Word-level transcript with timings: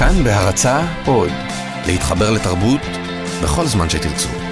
כאן 0.00 0.24
בהרצה 0.24 0.80
עוד, 1.06 1.30
להתחבר 1.86 2.30
לתרבות 2.30 2.80
בכל 3.42 3.66
זמן 3.66 3.90
שתרצו. 3.90 4.49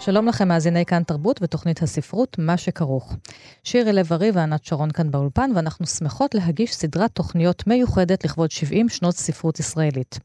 שלום 0.00 0.26
לכם, 0.28 0.48
מאזיני 0.48 0.84
כאן 0.84 1.02
תרבות 1.02 1.42
ותוכנית 1.42 1.82
הספרות, 1.82 2.36
מה 2.38 2.56
שכרוך. 2.56 3.16
שירי 3.64 3.92
לב-ארי 3.92 4.30
וענת 4.30 4.64
שרון 4.64 4.90
כאן 4.90 5.10
באולפן, 5.10 5.50
ואנחנו 5.54 5.86
שמחות 5.86 6.34
להגיש 6.34 6.74
סדרת 6.74 7.10
תוכניות 7.12 7.66
מיוחדת 7.66 8.24
לכבוד 8.24 8.50
70 8.50 8.88
שנות 8.88 9.14
ספרות 9.14 9.60
ישראלית. 9.60 10.18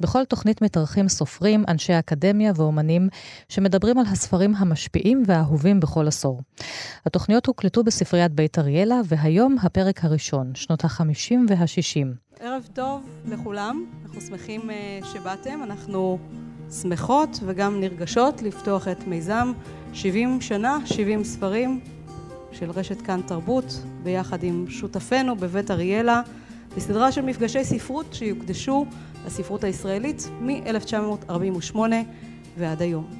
בכל 0.00 0.24
תוכנית 0.24 0.62
מתארחים 0.62 1.08
סופרים, 1.08 1.64
אנשי 1.68 1.98
אקדמיה 1.98 2.52
ואומנים, 2.56 3.08
שמדברים 3.48 3.98
על 3.98 4.04
הספרים 4.12 4.54
המשפיעים 4.54 5.22
והאהובים 5.26 5.80
בכל 5.80 6.08
עשור. 6.08 6.40
התוכניות 7.06 7.46
הוקלטו 7.46 7.84
בספריית 7.84 8.32
בית 8.32 8.58
אריאלה, 8.58 9.00
והיום 9.04 9.56
הפרק 9.62 10.04
הראשון, 10.04 10.54
שנות 10.54 10.84
ה-50 10.84 11.34
וה-60. 11.48 12.06
ערב 12.40 12.68
טוב 12.72 13.08
לכולם, 13.28 13.84
אנחנו 14.04 14.20
שמחים 14.20 14.60
uh, 14.60 15.06
שבאתם, 15.06 15.60
אנחנו... 15.62 16.18
שמחות 16.70 17.40
וגם 17.44 17.80
נרגשות 17.80 18.42
לפתוח 18.42 18.88
את 18.88 19.06
מיזם 19.06 19.52
70 19.92 20.40
שנה, 20.40 20.78
70 20.84 21.24
ספרים 21.24 21.80
של 22.52 22.70
רשת 22.70 23.00
כאן 23.02 23.20
תרבות, 23.26 23.82
ביחד 24.02 24.42
עם 24.42 24.64
שותפינו 24.68 25.36
בבית 25.36 25.70
אריאלה, 25.70 26.22
בסדרה 26.76 27.12
של 27.12 27.22
מפגשי 27.22 27.64
ספרות 27.64 28.06
שיוקדשו 28.12 28.86
לספרות 29.26 29.64
הישראלית 29.64 30.28
מ-1948 30.40 31.76
ועד 32.58 32.82
היום. 32.82 33.19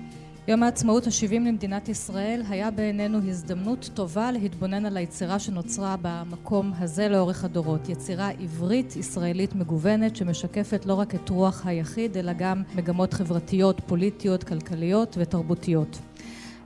יום 0.50 0.62
העצמאות 0.62 1.06
ה-70 1.06 1.32
למדינת 1.32 1.88
ישראל 1.88 2.42
היה 2.48 2.70
בעינינו 2.70 3.18
הזדמנות 3.28 3.90
טובה 3.94 4.32
להתבונן 4.32 4.86
על 4.86 4.96
היצירה 4.96 5.38
שנוצרה 5.38 5.96
במקום 6.02 6.72
הזה 6.78 7.08
לאורך 7.08 7.44
הדורות. 7.44 7.88
יצירה 7.88 8.30
עברית 8.40 8.96
ישראלית 8.96 9.54
מגוונת 9.54 10.16
שמשקפת 10.16 10.86
לא 10.86 10.94
רק 10.94 11.14
את 11.14 11.28
רוח 11.28 11.66
היחיד 11.66 12.16
אלא 12.16 12.32
גם 12.32 12.62
מגמות 12.74 13.14
חברתיות, 13.14 13.80
פוליטיות, 13.86 14.44
כלכליות 14.44 15.16
ותרבותיות. 15.20 15.98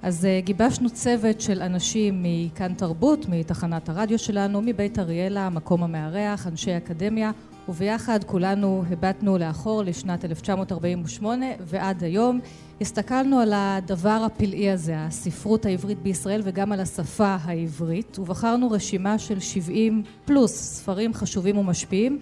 אז 0.03 0.25
אה, 0.25 0.41
גיבשנו 0.45 0.91
צוות 0.91 1.41
של 1.41 1.63
אנשים 1.63 2.23
מכאן 2.23 2.75
תרבות, 2.75 3.29
מתחנת 3.29 3.89
הרדיו 3.89 4.19
שלנו, 4.19 4.63
מבית 4.63 4.99
אריאלה, 4.99 5.47
המקום 5.47 5.83
המארח, 5.83 6.47
אנשי 6.47 6.77
אקדמיה 6.77 7.31
וביחד 7.69 8.25
כולנו 8.25 8.85
הבטנו 8.91 9.39
לאחור 9.39 9.83
לשנת 9.83 10.25
1948 10.25 11.47
ועד 11.61 12.05
היום 12.05 12.41
הסתכלנו 12.81 13.41
על 13.41 13.53
הדבר 13.55 14.27
הפלאי 14.27 14.71
הזה, 14.71 14.95
הספרות 14.99 15.67
העברית 15.67 15.99
בישראל 15.99 16.41
וגם 16.45 16.73
על 16.73 16.81
השפה 16.81 17.37
העברית 17.45 18.19
ובחרנו 18.19 18.71
רשימה 18.71 19.19
של 19.19 19.41
70 19.41 20.03
פלוס 20.25 20.53
ספרים 20.53 21.15
חשובים 21.15 21.59
ומשפיעים. 21.59 22.19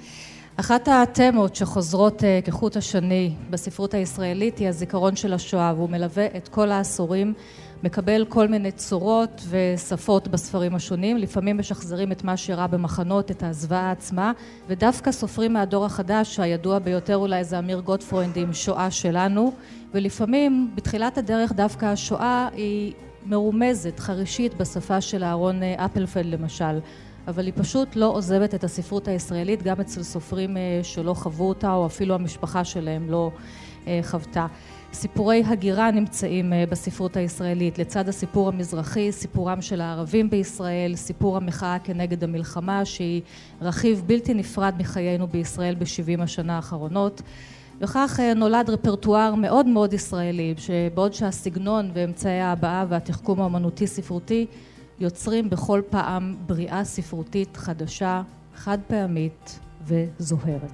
אחת 0.56 0.88
התמות 0.92 1.56
שחוזרות 1.56 2.24
אה, 2.24 2.40
כחוט 2.44 2.76
השני 2.76 3.34
בספרות 3.50 3.94
הישראלית 3.94 4.58
היא 4.58 4.68
הזיכרון 4.68 5.16
של 5.16 5.32
השואה 5.32 5.72
והוא 5.76 5.90
מלווה 5.90 6.26
את 6.36 6.48
כל 6.48 6.70
העשורים 6.70 7.34
מקבל 7.84 8.24
כל 8.28 8.48
מיני 8.48 8.72
צורות 8.72 9.42
ושפות 9.50 10.28
בספרים 10.28 10.74
השונים, 10.74 11.16
לפעמים 11.16 11.58
משחזרים 11.58 12.12
את 12.12 12.24
מה 12.24 12.36
שאירע 12.36 12.66
במחנות, 12.66 13.30
את 13.30 13.42
הזוועה 13.42 13.90
עצמה, 13.90 14.32
ודווקא 14.68 15.12
סופרים 15.12 15.52
מהדור 15.52 15.84
החדש, 15.84 16.40
הידוע 16.40 16.78
ביותר 16.78 17.16
אולי 17.16 17.44
זה 17.44 17.58
אמיר 17.58 17.80
גוטפרוינד 17.80 18.36
עם 18.36 18.52
שואה 18.52 18.90
שלנו, 18.90 19.52
ולפעמים 19.94 20.70
בתחילת 20.74 21.18
הדרך 21.18 21.52
דווקא 21.52 21.86
השואה 21.86 22.48
היא 22.52 22.92
מרומזת, 23.26 23.98
חרישית, 23.98 24.54
בשפה 24.54 25.00
של 25.00 25.24
אהרון 25.24 25.62
אה, 25.62 25.84
אפלפלד 25.84 26.26
למשל. 26.26 26.78
אבל 27.28 27.46
היא 27.46 27.52
פשוט 27.56 27.96
לא 27.96 28.06
עוזבת 28.06 28.54
את 28.54 28.64
הספרות 28.64 29.08
הישראלית 29.08 29.62
גם 29.62 29.80
אצל 29.80 30.02
סופרים 30.02 30.56
אה, 30.56 30.80
שלא 30.82 31.14
חוו 31.14 31.48
אותה 31.48 31.72
או 31.72 31.86
אפילו 31.86 32.14
המשפחה 32.14 32.64
שלהם 32.64 33.10
לא 33.10 33.30
אה, 33.86 34.00
חוותה. 34.02 34.46
סיפורי 34.92 35.42
הגירה 35.46 35.90
נמצאים 35.90 36.52
אה, 36.52 36.64
בספרות 36.70 37.16
הישראלית 37.16 37.78
לצד 37.78 38.08
הסיפור 38.08 38.48
המזרחי, 38.48 39.12
סיפורם 39.12 39.62
של 39.62 39.80
הערבים 39.80 40.30
בישראל, 40.30 40.96
סיפור 40.96 41.36
המחאה 41.36 41.76
כנגד 41.84 42.24
המלחמה 42.24 42.84
שהיא 42.84 43.22
רכיב 43.62 44.02
בלתי 44.06 44.34
נפרד 44.34 44.74
מחיינו 44.78 45.26
בישראל 45.26 45.74
בשבעים 45.74 46.20
השנה 46.20 46.56
האחרונות 46.56 47.22
וכך 47.80 48.20
אה, 48.22 48.34
נולד 48.34 48.70
רפרטואר 48.70 49.34
מאוד 49.34 49.66
מאוד 49.66 49.92
ישראלי 49.92 50.54
שבעוד 50.56 51.14
שהסגנון 51.14 51.90
ואמצעי 51.94 52.40
ההבעה 52.40 52.84
והתחכום 52.88 53.40
האמנותי 53.40 53.86
ספרותי 53.86 54.46
יוצרים 55.00 55.50
בכל 55.50 55.82
פעם 55.90 56.36
בריאה 56.46 56.84
ספרותית 56.84 57.56
חדשה, 57.56 58.22
חד 58.54 58.78
פעמית 58.86 59.58
וזוהרת. 59.86 60.72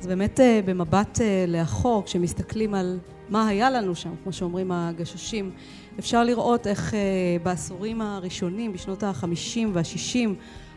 אז 0.00 0.06
באמת 0.06 0.40
אה, 0.40 0.60
במבט 0.64 1.20
לאחור 1.48 2.02
כשמסתכלים 2.04 2.74
על 2.74 2.98
מה 3.30 3.48
היה 3.48 3.70
לנו 3.70 3.94
שם, 3.94 4.10
כמו 4.22 4.32
שאומרים 4.32 4.72
הגששים. 4.72 5.50
אפשר 5.98 6.24
לראות 6.24 6.66
איך 6.66 6.90
uh, 6.90 6.94
בעשורים 7.42 8.00
הראשונים, 8.00 8.72
בשנות 8.72 9.02
החמישים 9.02 9.70
והשישים, 9.74 10.34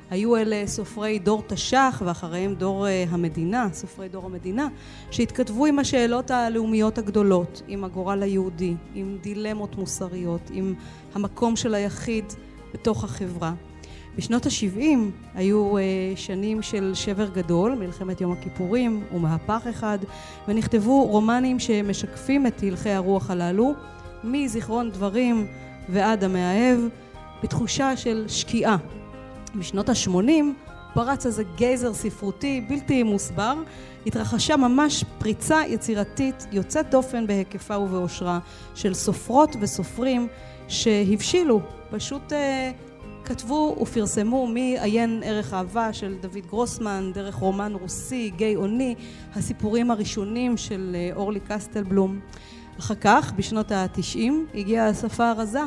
היו 0.10 0.36
אלה 0.36 0.68
סופרי 0.68 1.20
דור 1.20 1.44
תש"ח 1.48 2.02
ואחריהם 2.06 2.56
דור 2.56 2.86
uh, 2.86 2.90
המדינה, 3.10 3.68
סופרי 3.74 4.10
דור 4.10 4.26
המדינה, 4.26 4.68
שהתכתבו 5.12 5.66
עם 5.66 5.80
השאלות 5.80 6.32
הלאומיות 6.32 6.98
הגדולות, 6.98 7.62
עם 7.68 7.84
הגורל 7.84 8.24
היהודי, 8.24 8.76
עם 8.96 9.18
דילמות 9.22 9.76
מוסריות, 9.76 10.52
עם 10.54 10.74
המקום 11.16 11.56
של 11.56 11.74
היחיד 11.74 12.26
בתוך 12.74 13.04
החברה. 13.04 13.54
בשנות 14.18 14.46
ה-70 14.46 14.98
היו 15.36 15.78
uh, 15.78 15.82
שנים 16.16 16.62
של 16.62 16.92
שבר 16.96 17.30
גדול, 17.30 17.76
מלחמת 17.76 18.22
יום 18.22 18.32
הכיפורים 18.32 19.04
ומהפך 19.14 19.62
אחד, 19.70 19.98
ונכתבו 20.48 21.06
רומנים 21.06 21.60
שמשקפים 21.60 22.48
את 22.48 22.64
הלכי 22.64 22.90
הרוח 22.90 23.30
הללו, 23.30 23.74
מזיכרון 24.24 24.92
דברים 24.92 25.48
ועד 25.90 26.24
המאהב, 26.24 26.80
בתחושה 27.44 27.98
של 27.98 28.26
שקיעה. 28.28 28.78
בשנות 29.56 29.90
ה-80 29.90 30.44
פרץ 30.94 31.26
איזה 31.26 31.44
גייזר 31.56 31.94
ספרותי 31.94 32.66
בלתי 32.70 33.04
מוסבר, 33.04 33.56
התרחשה 34.06 34.58
ממש 34.58 35.04
פריצה 35.20 35.62
יצירתית 35.68 36.48
יוצאת 36.52 36.90
דופן 36.90 37.28
בהיקפה 37.28 37.78
ובאושרה 37.78 38.40
של 38.76 38.94
סופרות 38.94 39.56
וסופרים 39.62 40.28
שהבשילו, 40.68 41.62
פשוט 41.92 42.32
uh, 42.32 42.36
כתבו 43.26 43.76
ופרסמו 43.82 44.48
מעיין 44.48 45.22
ערך 45.26 45.54
אהבה 45.54 45.94
של 45.94 46.16
דוד 46.22 46.46
גרוסמן, 46.48 47.12
דרך 47.14 47.36
רומן 47.36 47.74
רוסי, 47.82 48.32
גיא 48.36 48.58
אוני, 48.58 48.96
הסיפורים 49.36 49.92
הראשונים 49.92 50.58
של 50.58 50.96
אה, 50.96 51.16
אורלי 51.16 51.40
קסטלבלום. 51.40 52.20
אחר 52.80 52.96
כך, 52.96 53.34
בשנות 53.36 53.72
התשעים, 53.72 54.48
הגיעה 54.56 54.88
השפה 54.88 55.30
הרזה 55.30 55.62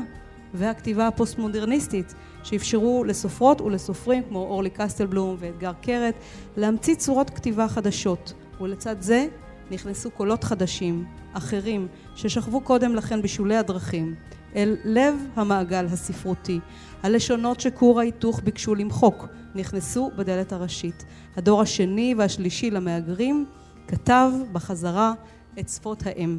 והכתיבה 0.54 1.06
הפוסט-מודרניסטית, 1.06 2.14
שאפשרו 2.42 3.04
לסופרות 3.04 3.60
ולסופרים 3.60 4.22
כמו 4.28 4.38
אורלי 4.38 4.70
קסטלבלום 4.70 5.36
ואתגר 5.38 5.72
קרת 5.82 6.14
להמציא 6.56 6.94
צורות 6.94 7.30
כתיבה 7.30 7.68
חדשות, 7.68 8.32
ולצד 8.60 8.96
זה 9.00 9.26
נכנסו 9.70 10.10
קולות 10.10 10.44
חדשים, 10.44 11.04
אחרים, 11.32 11.88
ששכבו 12.14 12.60
קודם 12.60 12.94
לכן 12.94 13.22
בשולי 13.22 13.56
הדרכים. 13.56 14.14
אל 14.56 14.76
לב 14.84 15.14
המעגל 15.34 15.86
הספרותי. 15.86 16.60
הלשונות 17.02 17.60
שכור 17.60 18.00
ההיתוך 18.00 18.40
ביקשו 18.44 18.74
למחוק 18.74 19.26
נכנסו 19.54 20.10
בדלת 20.16 20.52
הראשית. 20.52 21.04
הדור 21.36 21.62
השני 21.62 22.14
והשלישי 22.18 22.70
למהגרים 22.70 23.46
כתב 23.88 24.30
בחזרה 24.52 25.12
את 25.58 25.68
שפות 25.68 26.06
האם. 26.06 26.38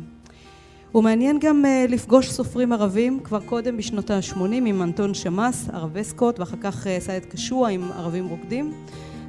ומעניין 0.95 1.39
גם 1.39 1.65
uh, 1.65 1.91
לפגוש 1.91 2.31
סופרים 2.31 2.73
ערבים 2.73 3.19
כבר 3.23 3.39
קודם 3.39 3.77
בשנות 3.77 4.11
ה-80 4.11 4.39
עם 4.51 4.81
אנטון 4.81 5.13
שמאס, 5.13 5.69
ערבי 5.69 6.03
סקוט 6.03 6.39
ואחר 6.39 6.57
כך 6.61 6.83
uh, 6.83 6.89
סייד 6.99 7.25
קשוע 7.25 7.69
עם 7.69 7.91
ערבים 7.91 8.27
רוקדים. 8.27 8.73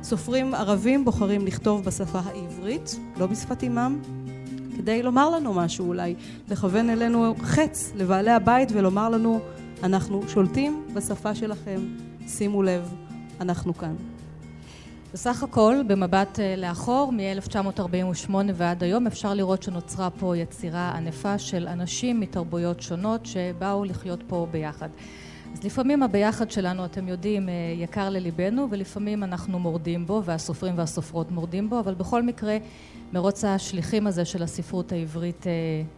סופרים 0.02 0.54
ערבים 0.54 1.04
בוחרים 1.04 1.46
לכתוב 1.46 1.84
בשפה 1.84 2.20
העברית, 2.24 2.98
לא 3.16 3.26
בשפת 3.26 3.62
אימם, 3.62 3.98
כדי 4.78 5.02
לומר 5.02 5.30
לנו 5.30 5.54
משהו 5.54 5.88
אולי, 5.88 6.14
לכוון 6.50 6.90
אלינו 6.90 7.34
חץ 7.40 7.92
לבעלי 7.96 8.30
הבית 8.30 8.68
ולומר 8.72 9.08
לנו 9.08 9.40
אנחנו 9.82 10.28
שולטים 10.28 10.86
בשפה 10.94 11.34
שלכם, 11.34 11.80
שימו 12.26 12.62
לב, 12.62 12.94
אנחנו 13.40 13.74
כאן. 13.74 13.94
בסך 15.12 15.42
הכל, 15.42 15.76
במבט 15.86 16.40
אה, 16.40 16.56
לאחור, 16.56 17.12
מ-1948 17.12 18.32
ועד 18.54 18.82
היום, 18.82 19.06
אפשר 19.06 19.34
לראות 19.34 19.62
שנוצרה 19.62 20.10
פה 20.10 20.36
יצירה 20.36 20.92
ענפה 20.96 21.38
של 21.38 21.68
אנשים 21.68 22.20
מתרבויות 22.20 22.80
שונות 22.80 23.26
שבאו 23.26 23.84
לחיות 23.84 24.22
פה 24.26 24.46
ביחד. 24.50 24.88
אז 25.52 25.64
לפעמים 25.64 26.02
הביחד 26.02 26.50
שלנו, 26.50 26.84
אתם 26.84 27.08
יודעים, 27.08 27.48
אה, 27.48 27.54
יקר 27.76 28.10
לליבנו, 28.10 28.66
ולפעמים 28.70 29.24
אנחנו 29.24 29.58
מורדים 29.58 30.06
בו, 30.06 30.22
והסופרים 30.24 30.78
והסופרות 30.78 31.30
מורדים 31.30 31.70
בו, 31.70 31.80
אבל 31.80 31.94
בכל 31.94 32.22
מקרה, 32.22 32.56
מרוץ 33.12 33.44
השליחים 33.44 34.06
הזה 34.06 34.24
של 34.24 34.42
הספרות 34.42 34.92
העברית 34.92 35.46
אה, 35.46 35.52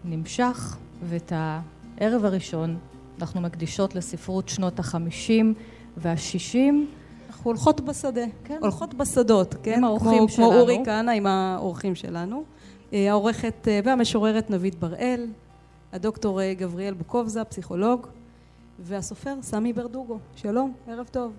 נמשך, 0.04 0.76
ואת 1.02 1.32
הערב 1.36 2.24
הראשון 2.24 2.78
אנחנו 3.20 3.40
מקדישות 3.40 3.94
לספרות 3.94 4.48
שנות 4.48 4.78
החמישים 4.78 5.54
והשישים, 5.96 6.86
אנחנו 7.28 7.50
הולכות 7.50 7.80
בשדה, 7.80 8.24
כן. 8.44 8.58
הולכות 8.60 8.94
בשדות, 8.94 9.54
כן? 9.62 9.74
עם 9.76 9.84
האורחים 9.84 10.28
שלנו. 10.28 10.50
כמו 10.50 10.60
אורי 10.60 10.78
כהנא 10.84 11.10
עם 11.10 11.26
האורחים 11.26 11.94
שלנו. 11.94 12.44
אה, 12.92 13.10
העורכת 13.10 13.68
אה, 13.68 13.80
והמשוררת 13.84 14.50
נבית 14.50 14.74
בראל, 14.74 15.26
הדוקטור 15.92 16.40
גבריאל 16.52 16.94
בוקובזה, 16.94 17.44
פסיכולוג, 17.44 18.06
והסופר 18.78 19.34
סמי 19.42 19.72
ברדוגו. 19.72 20.18
שלום, 20.36 20.72
ערב 20.88 21.08
טוב. 21.10 21.32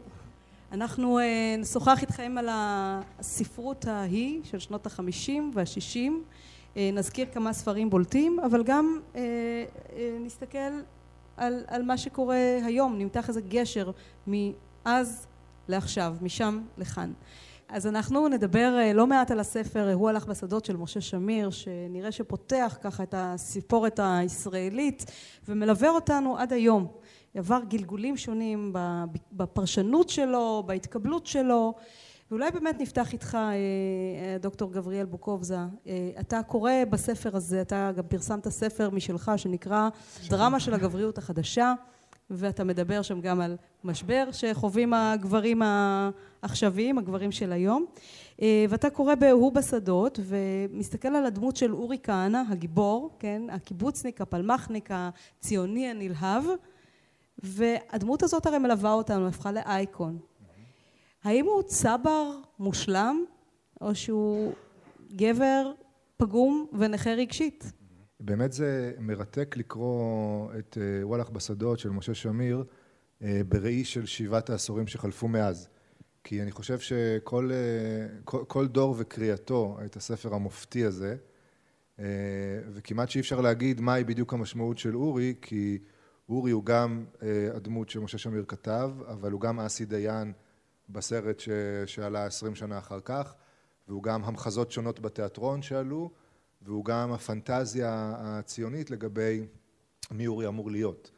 אנחנו 0.71 1.19
נשוחח 1.57 2.01
איתכם 2.01 2.35
על 2.37 2.47
הספרות 2.51 3.85
ההיא 3.85 4.39
של 4.43 4.59
שנות 4.59 4.85
החמישים 4.85 5.51
והשישים. 5.53 6.23
נזכיר 6.75 7.25
כמה 7.33 7.53
ספרים 7.53 7.89
בולטים, 7.89 8.39
אבל 8.39 8.63
גם 8.63 8.99
נסתכל 10.19 10.57
על, 11.37 11.63
על 11.67 11.83
מה 11.83 11.97
שקורה 11.97 12.57
היום, 12.65 12.97
נמתח 12.97 13.29
איזה 13.29 13.41
גשר 13.41 13.91
מאז 14.27 15.27
לעכשיו, 15.67 16.15
משם 16.21 16.61
לכאן. 16.77 17.11
אז 17.69 17.87
אנחנו 17.87 18.27
נדבר 18.27 18.77
אה, 18.79 18.93
לא 18.93 19.07
מעט 19.07 19.31
על 19.31 19.39
הספר 19.39 19.93
"הוא 19.93 20.09
הלך 20.09 20.25
בשדות" 20.25 20.65
של 20.65 20.77
משה 20.77 21.01
שמיר, 21.01 21.49
שנראה 21.49 22.11
שפותח 22.11 22.77
ככה 22.81 23.03
את 23.03 23.13
הסיפורת 23.17 23.99
הישראלית 24.03 25.05
ומלווה 25.47 25.89
אותנו 25.89 26.37
עד 26.37 26.53
היום. 26.53 26.87
עבר 27.35 27.59
גלגולים 27.67 28.17
שונים 28.17 28.73
בפרשנות 29.31 30.09
שלו, 30.09 30.63
בהתקבלות 30.65 31.27
שלו, 31.27 31.73
ואולי 32.31 32.51
באמת 32.51 32.75
נפתח 32.79 33.13
איתך, 33.13 33.35
אה, 33.35 33.51
אה, 33.51 34.37
דוקטור 34.39 34.71
גבריאל 34.71 35.05
בוקובזה. 35.05 35.57
אתה 36.19 36.43
קורא 36.43 36.71
בספר 36.89 37.35
הזה, 37.35 37.61
אתה 37.61 37.91
גם 37.95 38.03
פרסמת 38.03 38.47
ספר 38.47 38.89
משלך 38.89 39.31
שנקרא 39.37 39.89
דרמה 40.29 40.59
של 40.59 40.73
הגבריות 40.73 41.17
החדשה. 41.17 41.73
ואתה 42.33 42.63
מדבר 42.63 43.01
שם 43.01 43.21
גם 43.21 43.41
על 43.41 43.55
משבר 43.83 44.29
שחווים 44.31 44.93
הגברים 44.93 45.61
העכשוויים, 45.61 46.97
הגברים 46.97 47.31
של 47.31 47.51
היום. 47.51 47.85
אה, 48.41 48.65
ואתה 48.69 48.89
קורא 48.89 49.15
ב"הוא 49.15 49.51
בשדות" 49.51 50.19
ומסתכל 50.23 51.07
על 51.07 51.25
הדמות 51.25 51.55
של 51.55 51.73
אורי 51.73 51.97
כהנא, 52.03 52.41
הגיבור, 52.49 53.09
כן, 53.19 53.41
הקיבוצניק, 53.51 54.21
הפלמחניק, 54.21 54.89
הציוני 54.91 55.87
הנלהב, 55.87 56.43
והדמות 57.43 58.23
הזאת 58.23 58.45
הרי 58.45 58.57
מלווה 58.57 58.93
אותנו, 58.93 59.27
הפכה 59.27 59.51
לאייקון. 59.51 60.19
האם 61.23 61.45
הוא 61.45 61.63
צבר 61.63 62.31
מושלם, 62.59 63.25
או 63.81 63.95
שהוא 63.95 64.53
גבר 65.15 65.71
פגום 66.17 66.67
ונכה 66.79 67.09
רגשית? 67.09 67.71
באמת 68.19 68.51
זה 68.51 68.93
מרתק 68.99 69.55
לקרוא 69.57 70.49
את 70.59 70.77
אה, 70.81 71.07
וואלאך 71.07 71.29
בשדות 71.29 71.79
של 71.79 71.89
משה 71.89 72.13
שמיר 72.13 72.63
אה, 73.21 73.41
בראי 73.49 73.83
של 73.83 74.05
שבעת 74.05 74.49
העשורים 74.49 74.87
שחלפו 74.87 75.27
מאז. 75.27 75.67
כי 76.23 76.41
אני 76.41 76.51
חושב 76.51 76.79
שכל 76.79 77.51
אה, 77.51 78.17
כל, 78.23 78.43
כל 78.47 78.67
דור 78.67 78.95
וקריאתו 78.97 79.77
את 79.85 79.95
הספר 79.95 80.33
המופתי 80.33 80.85
הזה, 80.85 81.15
וכמעט 82.73 83.09
שאי 83.09 83.21
אפשר 83.21 83.41
להגיד 83.41 83.81
מהי 83.81 84.03
בדיוק 84.03 84.33
המשמעות 84.33 84.77
של 84.77 84.95
אורי, 84.95 85.33
כי 85.41 85.79
אורי 86.31 86.51
הוא 86.51 86.65
גם 86.65 87.05
הדמות 87.55 87.89
שמשה 87.89 88.17
שמיר 88.17 88.45
כתב, 88.47 88.91
אבל 89.07 89.31
הוא 89.31 89.41
גם 89.41 89.59
אסי 89.59 89.85
דיין 89.85 90.33
בסרט 90.89 91.41
שעלה 91.85 92.25
עשרים 92.25 92.55
שנה 92.55 92.77
אחר 92.77 92.99
כך, 93.05 93.33
והוא 93.87 94.03
גם 94.03 94.23
המחזות 94.23 94.71
שונות 94.71 94.99
בתיאטרון 94.99 95.61
שעלו, 95.61 96.11
והוא 96.61 96.85
גם 96.85 97.11
הפנטזיה 97.13 98.13
הציונית 98.17 98.91
לגבי 98.91 99.45
מי 100.11 100.27
אורי 100.27 100.47
אמור 100.47 100.71
להיות. 100.71 101.11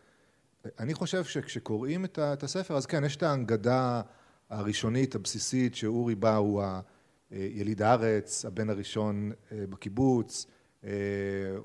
אני 0.79 0.93
חושב 0.93 1.23
שכשקוראים 1.23 2.05
את 2.05 2.43
הספר 2.43 2.77
אז 2.77 2.85
כן 2.85 3.03
יש 3.03 3.15
את 3.15 3.23
ההנגדה 3.23 4.01
הראשונית 4.49 5.15
הבסיסית 5.15 5.75
שאורי 5.75 6.15
בא 6.15 6.35
הוא 6.35 6.63
יליד 7.31 7.81
הארץ, 7.81 8.45
הבן 8.45 8.69
הראשון 8.69 9.31
אה, 9.51 9.67
בקיבוץ, 9.69 10.45
אה, 10.45 10.62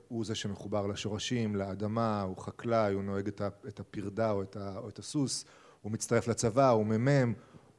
הוא 0.09 0.25
זה 0.25 0.35
שמחובר 0.35 0.87
לשורשים, 0.87 1.57
לאדמה, 1.57 2.23
הוא 2.23 2.37
חקלאי, 2.37 2.93
הוא 2.93 3.03
נוהג 3.03 3.29
את 3.69 3.81
הפרדה 3.81 4.31
או 4.31 4.43
את 4.89 4.99
הסוס, 4.99 5.45
הוא 5.83 5.93
מצטרף 5.93 6.29
לצבא, 6.29 6.71
הוא 6.71 6.87
מ"מ, 6.87 7.33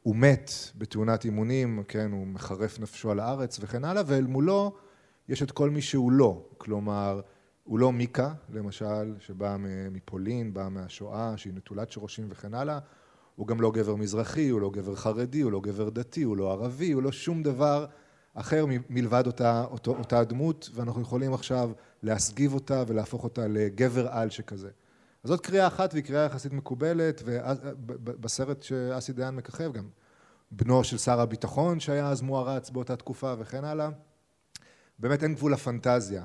הוא 0.03 0.15
מת 0.15 0.51
בתאונת 0.75 1.25
אימונים, 1.25 1.83
כן, 1.88 2.12
הוא 2.12 2.27
מחרף 2.27 2.80
נפשו 2.80 3.12
על 3.12 3.19
הארץ 3.19 3.57
וכן 3.62 3.86
הלאה, 3.86 4.03
ואל 4.06 4.27
מולו 4.27 4.75
יש 5.30 5.44
את 5.44 5.51
כל 5.51 5.69
מי 5.69 5.81
שהוא 5.81 6.12
לא, 6.12 6.45
כלומר 6.57 7.21
הוא 7.63 7.80
לא 7.80 7.92
מיקה 7.92 8.33
למשל 8.53 9.15
שבאה 9.19 9.57
מפולין, 9.92 10.53
באה 10.53 10.69
מהשואה 10.69 11.33
שהיא 11.38 11.53
נטולת 11.53 11.92
שורשים 11.92 12.27
וכן 12.30 12.53
הלאה, 12.53 12.80
הוא 13.35 13.47
גם 13.47 13.62
לא 13.62 13.71
גבר 13.71 13.95
מזרחי, 13.95 14.50
הוא 14.50 14.62
לא 14.62 14.69
גבר 14.69 14.95
חרדי, 14.95 15.42
הוא 15.42 15.51
לא 15.51 15.62
גבר 15.62 15.89
דתי, 15.89 16.24
הוא 16.24 16.38
לא 16.38 16.51
ערבי, 16.51 16.92
הוא 16.92 17.03
לא 17.03 17.12
שום 17.12 17.44
דבר 17.44 17.85
אחר 18.34 18.66
מלבד 18.90 19.28
אותה, 19.28 19.66
אותו, 19.72 19.92
אותה 19.92 20.24
דמות 20.24 20.70
ואנחנו 20.74 21.02
יכולים 21.02 21.34
עכשיו 21.34 21.72
להסגיב 22.04 22.54
אותה 22.54 22.84
ולהפוך 22.88 23.24
אותה 23.24 23.48
לגבר 23.48 24.08
על 24.08 24.30
שכזה. 24.30 24.70
אז 25.24 25.30
זאת 25.30 25.42
קריאה 25.42 25.68
אחת 25.68 25.94
והיא 25.94 26.04
קריאה 26.04 26.26
יחסית 26.26 26.54
מקובלת 26.54 27.22
ובסרט 27.26 28.64
שאסי 28.64 29.14
דיין 29.14 29.36
מככב 29.36 29.74
גם 29.74 29.88
בנו 30.52 30.84
של 30.84 30.98
שר 30.98 31.20
הביטחון 31.20 31.80
שהיה 31.80 32.10
אז 32.10 32.22
מוערץ 32.22 32.70
באותה 32.70 32.96
תקופה 32.96 33.34
וכן 33.40 33.66
הלאה 33.66 33.90
באמת 35.00 35.24
אין 35.24 35.36
גבול 35.36 35.54
לפנטזיה. 35.54 36.24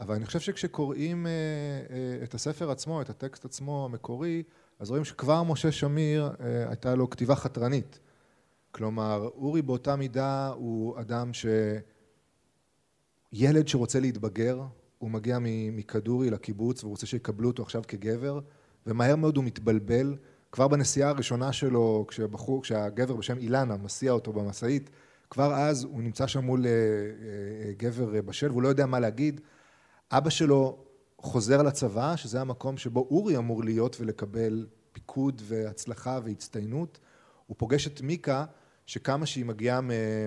אבל 0.00 0.14
אני 0.14 0.26
חושב 0.26 0.40
שכשקוראים 0.40 1.26
אה, 1.26 1.30
אה, 1.30 2.24
את 2.24 2.34
הספר 2.34 2.70
עצמו, 2.70 3.02
את 3.02 3.10
הטקסט 3.10 3.44
עצמו 3.44 3.84
המקורי, 3.84 4.42
אז 4.78 4.90
רואים 4.90 5.04
שכבר 5.04 5.42
משה 5.42 5.72
שמיר 5.72 6.30
אה, 6.40 6.68
הייתה 6.68 6.94
לו 6.94 7.10
כתיבה 7.10 7.36
חתרנית. 7.36 7.98
כלומר, 8.70 9.28
אורי 9.34 9.62
באותה 9.62 9.96
מידה 9.96 10.48
הוא 10.48 11.00
אדם 11.00 11.32
ש... 11.32 11.46
ילד 13.32 13.68
שרוצה 13.68 14.00
להתבגר, 14.00 14.62
הוא 14.98 15.10
מגיע 15.10 15.38
מכדורי 15.72 16.30
לקיבוץ 16.30 16.82
והוא 16.84 16.90
רוצה 16.90 17.06
שיקבלו 17.06 17.48
אותו 17.48 17.62
עכשיו 17.62 17.82
כגבר, 17.88 18.40
ומהר 18.86 19.16
מאוד 19.16 19.36
הוא 19.36 19.44
מתבלבל. 19.44 20.16
כבר 20.52 20.68
בנסיעה 20.68 21.10
הראשונה 21.10 21.52
שלו, 21.52 22.04
כשבחור, 22.08 22.62
כשהגבר 22.62 23.16
בשם 23.16 23.38
אילנה 23.38 23.76
מסיע 23.76 24.12
אותו 24.12 24.32
במשאית, 24.32 24.90
כבר 25.30 25.54
אז 25.54 25.84
הוא 25.84 26.02
נמצא 26.02 26.26
שם 26.26 26.44
מול 26.44 26.66
אה, 26.66 26.70
אה, 26.70 27.72
גבר 27.76 28.14
אה, 28.14 28.22
בשל 28.22 28.50
והוא 28.50 28.62
לא 28.62 28.68
יודע 28.68 28.86
מה 28.86 29.00
להגיד. 29.00 29.40
אבא 30.12 30.30
שלו 30.30 30.78
חוזר 31.18 31.62
לצבא, 31.62 32.16
שזה 32.16 32.40
המקום 32.40 32.76
שבו 32.76 33.06
אורי 33.10 33.36
אמור 33.36 33.64
להיות 33.64 33.96
ולקבל 34.00 34.66
פיקוד 34.92 35.42
והצלחה 35.44 36.20
והצטיינות. 36.24 36.98
הוא 37.48 37.56
פוגש 37.58 37.86
את 37.86 38.00
מיקה, 38.00 38.44
שכמה 38.86 39.26
שהיא 39.26 39.44
מגיעה 39.44 39.80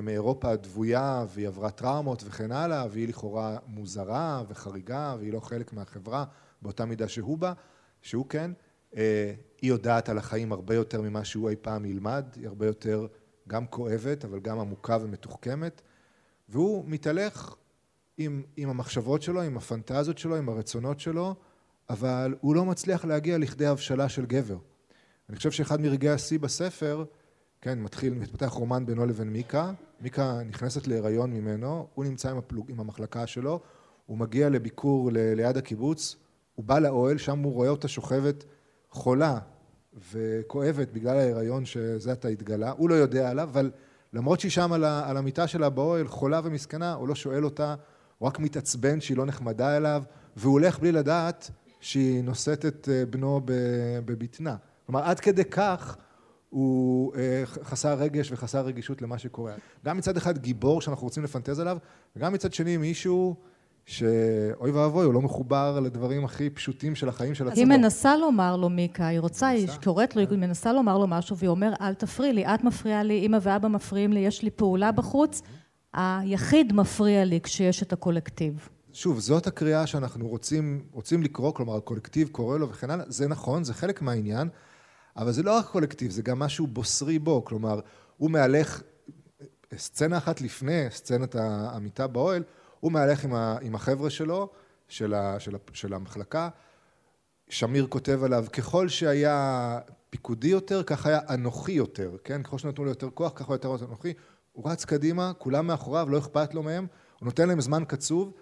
מאירופה 0.04 0.52
הדבויה 0.52 1.26
והיא 1.30 1.48
עברה 1.48 1.72
טראומות 1.72 2.24
וכן 2.26 2.52
הלאה, 2.52 2.86
והיא 2.92 3.08
לכאורה 3.08 3.58
מוזרה 3.68 4.44
וחריגה 4.50 5.16
והיא 5.20 5.34
לא 5.34 5.40
חלק 5.40 5.74
מהחברה 5.74 6.26
באותה 6.62 6.86
מידה 6.86 7.08
שהוא 7.08 7.38
בה, 7.38 7.54
שהוא 8.02 8.26
כן, 8.30 8.52
היא 8.92 9.70
יודעת 9.70 10.10
על 10.10 10.18
החיים 10.18 10.52
הרבה 10.52 10.76
יותר 10.76 11.02
ממה 11.02 11.26
שהוא 11.26 11.50
אי 11.50 11.56
פעם 11.62 11.86
ילמד, 11.86 12.26
היא 12.36 12.48
הרבה 12.48 12.66
יותר 12.66 13.08
גם 13.48 13.68
כואבת 13.68 14.26
אבל 14.26 14.40
גם 14.40 14.60
עמוקה 14.60 14.98
ומתוחכמת 15.02 15.82
והוא 16.50 16.84
מתהלך 16.88 17.56
עם, 18.18 18.44
עם 18.58 18.70
המחשבות 18.70 19.22
שלו, 19.22 19.42
עם 19.42 19.58
הפנטזיות 19.58 20.18
שלו, 20.18 20.36
עם 20.36 20.50
הרצונות 20.50 21.00
שלו 21.00 21.36
אבל 21.90 22.36
הוא 22.42 22.56
לא 22.56 22.66
מצליח 22.66 23.06
להגיע 23.06 23.38
לכדי 23.38 23.66
הבשלה 23.66 24.10
של 24.10 24.26
גבר. 24.26 24.58
אני 25.32 25.38
חושב 25.38 25.52
שאחד 25.52 25.82
מרגעי 25.82 26.10
השיא 26.10 26.40
בספר, 26.40 27.04
כן, 27.62 27.80
מתחיל, 27.80 28.14
מתפתח 28.14 28.48
רומן 28.48 28.86
בינו 28.86 29.06
לבין 29.06 29.30
מיקה, 29.30 29.72
מיקה 30.02 30.40
נכנסת 30.50 30.88
להיריון 30.88 31.34
ממנו, 31.34 31.88
הוא 31.94 32.06
נמצא 32.06 32.32
עם, 32.32 32.38
הפלוג, 32.38 32.72
עם 32.72 32.80
המחלקה 32.80 33.28
שלו, 33.28 33.60
הוא 34.06 34.18
מגיע 34.18 34.50
לביקור 34.50 35.12
ל, 35.12 35.18
ליד 35.18 35.58
הקיבוץ, 35.58 36.16
הוא 36.56 36.66
בא 36.66 36.80
לאוהל, 36.80 37.18
שם 37.18 37.40
הוא 37.40 37.54
רואה 37.54 37.70
אותה 37.70 37.88
שוכבת 37.88 38.44
חולה 38.90 39.40
וכואבת 40.12 40.88
בגלל 40.94 41.18
ההיריון 41.18 41.66
שזה 41.66 42.12
עתה 42.12 42.28
התגלה, 42.28 42.72
הוא 42.72 42.90
לא 42.90 42.96
יודע 42.96 43.30
עליו, 43.30 43.50
אבל 43.52 43.72
למרות 44.14 44.40
שהיא 44.40 44.52
שם 44.52 44.74
על 44.74 45.18
המיטה 45.18 45.48
שלה 45.48 45.70
באוהל, 45.70 46.08
חולה 46.08 46.42
ומסכנה, 46.44 46.94
הוא 46.94 47.08
לא 47.08 47.16
שואל 47.16 47.46
אותה, 47.46 47.76
הוא 48.18 48.28
רק 48.28 48.40
מתעצבן 48.40 49.02
שהיא 49.02 49.18
לא 49.18 49.26
נחמדה 49.26 49.78
אליו, 49.78 50.04
והוא 50.36 50.54
הולך 50.54 50.80
בלי 50.80 50.92
לדעת 50.92 51.52
שהיא 51.80 52.24
נושאת 52.24 52.66
את 52.66 52.90
אה, 52.92 53.06
בנו 53.06 53.42
בבטנה. 54.06 54.56
כלומר, 54.92 55.06
עד 55.06 55.20
כדי 55.20 55.46
כך 55.46 55.98
הוא 56.50 57.16
אה, 57.16 57.44
חסר 57.46 57.94
רגש 57.94 58.32
וחסר 58.32 58.66
רגישות 58.66 59.02
למה 59.02 59.18
שקורה. 59.18 59.54
גם 59.86 59.98
מצד 59.98 60.18
אחד 60.18 60.38
גיבור 60.38 60.82
שאנחנו 60.82 61.04
רוצים 61.04 61.24
לפנטז 61.24 61.60
עליו, 61.60 61.78
וגם 62.16 62.34
מצד 62.34 62.54
שני 62.54 62.78
מישהו 62.78 63.36
שאוי 63.86 64.72
ואבוי, 64.72 65.06
הוא 65.06 65.14
לא 65.14 65.22
מחובר 65.22 65.80
לדברים 65.80 66.26
הכי 66.26 66.50
פשוטים 66.50 66.96
של 66.96 67.10
החיים 67.10 67.36
של 67.36 67.48
עצמו. 67.48 67.60
היא 67.60 67.68
מנסה 67.68 68.18
לומר 68.18 68.56
לו, 68.56 68.70
מיקה, 68.70 69.08
היא 69.08 69.20
רוצה, 69.20 69.48
היא 69.48 69.68
קוראת 69.84 70.16
לו, 70.16 70.22
היא 70.22 70.40
מנסה 70.40 70.74
לומר 70.74 70.98
לו 70.98 71.08
משהו, 71.08 71.38
והיא 71.38 71.50
אומר, 71.50 71.74
אל 71.82 71.94
תפריעי 71.94 72.34
לי, 72.34 72.46
את 72.46 72.64
מפריעה 72.64 73.04
לי, 73.04 73.26
אמא 73.26 73.38
ואבא 73.42 73.68
מפריעים 73.68 74.14
לי, 74.14 74.20
יש 74.20 74.44
לי 74.44 74.50
פעולה 74.50 74.92
בחוץ, 74.92 75.42
היחיד 75.94 76.74
מפריע 76.74 77.26
לי 77.26 77.42
כשיש 77.42 77.84
את 77.84 77.94
הקולקטיב. 77.94 78.70
שוב, 78.94 79.20
זאת 79.20 79.48
הקריאה 79.48 79.88
שאנחנו 79.88 80.28
רוצים, 80.28 80.84
רוצים 80.92 81.24
לקרוא, 81.24 81.54
כלומר, 81.54 81.76
הקולקטיב 81.76 82.28
קורא 82.28 82.58
לו 82.58 82.70
וכן 82.70 82.90
הלאה, 82.90 83.06
זה 83.08 83.28
נכון, 83.28 83.64
זה 83.64 83.74
חלק 83.74 84.02
מהעניין, 84.02 84.50
אבל 85.18 85.32
זה 85.32 85.44
לא 85.44 85.58
רק 85.58 85.66
קולקטיב, 85.66 86.12
זה 86.12 86.22
גם 86.22 86.40
משהו 86.40 86.68
בוסרי 86.68 87.20
בו, 87.20 87.46
כלומר, 87.46 87.80
הוא 88.18 88.32
מהלך, 88.32 88.82
סצנה 89.78 90.18
אחת 90.18 90.42
לפני 90.42 90.86
סצנת 90.90 91.36
המיטה 91.40 92.08
באוהל, 92.08 92.44
הוא 92.80 92.92
מהלך 92.92 93.24
עם, 93.24 93.34
ה, 93.34 93.58
עם 93.62 93.76
החבר'ה 93.76 94.10
שלו, 94.10 94.50
של, 94.88 95.14
ה, 95.14 95.40
של, 95.40 95.56
ה, 95.56 95.58
של 95.74 95.94
המחלקה, 95.94 96.50
שמיר 97.50 97.88
כותב 97.90 98.24
עליו, 98.24 98.46
ככל 98.54 98.90
שהיה 98.90 99.80
פיקודי 100.10 100.48
יותר, 100.48 100.84
כך 100.84 101.06
היה 101.06 101.20
אנוכי 101.30 101.72
יותר, 101.72 102.18
כן? 102.24 102.44
ככל 102.44 102.58
שנתנו 102.58 102.84
לו 102.84 102.90
יותר 102.90 103.10
כוח, 103.10 103.32
ככה 103.36 103.48
הוא 103.48 103.56
יותר 103.56 103.76
אנוכי. 103.86 104.14
הוא 104.52 104.72
רץ 104.72 104.86
קדימה, 104.86 105.32
כולם 105.38 105.68
מאחוריו, 105.68 106.10
לא 106.10 106.18
אכפת 106.18 106.54
לו 106.54 106.64
מהם, 106.64 106.88
הוא 107.20 107.26
נותן 107.26 107.48
להם 107.48 107.62
זמן 107.62 107.84
קצוב, 107.88 108.34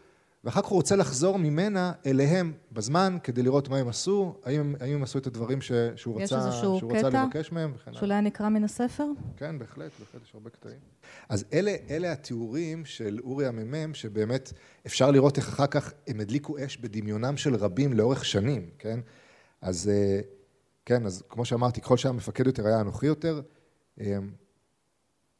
ואחר 0.43 0.61
כך 0.61 0.67
הוא 0.67 0.75
רוצה 0.75 0.95
לחזור 0.95 1.39
ממנה 1.39 1.91
אליהם 2.05 2.53
בזמן, 2.71 3.17
כדי 3.23 3.43
לראות 3.43 3.69
מה 3.69 3.77
הם 3.77 3.87
עשו, 3.87 4.35
האם, 4.43 4.75
האם 4.79 4.95
הם 4.95 5.03
עשו 5.03 5.19
את 5.19 5.27
הדברים 5.27 5.61
ש, 5.61 5.71
שהוא, 5.95 6.21
רצה, 6.21 6.51
שהוא 6.51 6.93
רצה 6.93 7.09
לבקש 7.09 7.51
מהם 7.51 7.71
וכן 7.75 7.83
הלאה. 7.91 7.99
שאולי 7.99 8.21
נקרא 8.21 8.49
מן 8.49 8.63
הספר? 8.63 9.05
כן, 9.37 9.59
בהחלט, 9.59 9.91
בהחלט, 9.99 10.21
יש 10.23 10.33
הרבה 10.33 10.49
קטעים. 10.49 10.79
אז 11.29 11.45
אלה, 11.53 11.75
אלה 11.89 12.11
התיאורים 12.11 12.85
של 12.85 13.19
אורי 13.23 13.47
המ"מ, 13.47 13.93
שבאמת 13.93 14.53
אפשר 14.85 15.11
לראות 15.11 15.37
איך 15.37 15.47
אחר 15.47 15.67
כך 15.67 15.93
הם 16.07 16.19
הדליקו 16.19 16.65
אש 16.65 16.77
בדמיונם 16.77 17.37
של 17.37 17.55
רבים 17.55 17.93
לאורך 17.93 18.25
שנים, 18.25 18.69
כן? 18.79 18.99
אז 19.61 19.89
אה, 19.89 20.21
כן, 20.85 21.05
אז 21.05 21.23
כמו 21.29 21.45
שאמרתי, 21.45 21.81
ככל 21.81 21.97
שהמפקד 21.97 22.47
יותר 22.47 22.67
היה 22.67 22.81
אנוכי 22.81 23.05
יותר, 23.05 23.41
אה, 24.01 24.17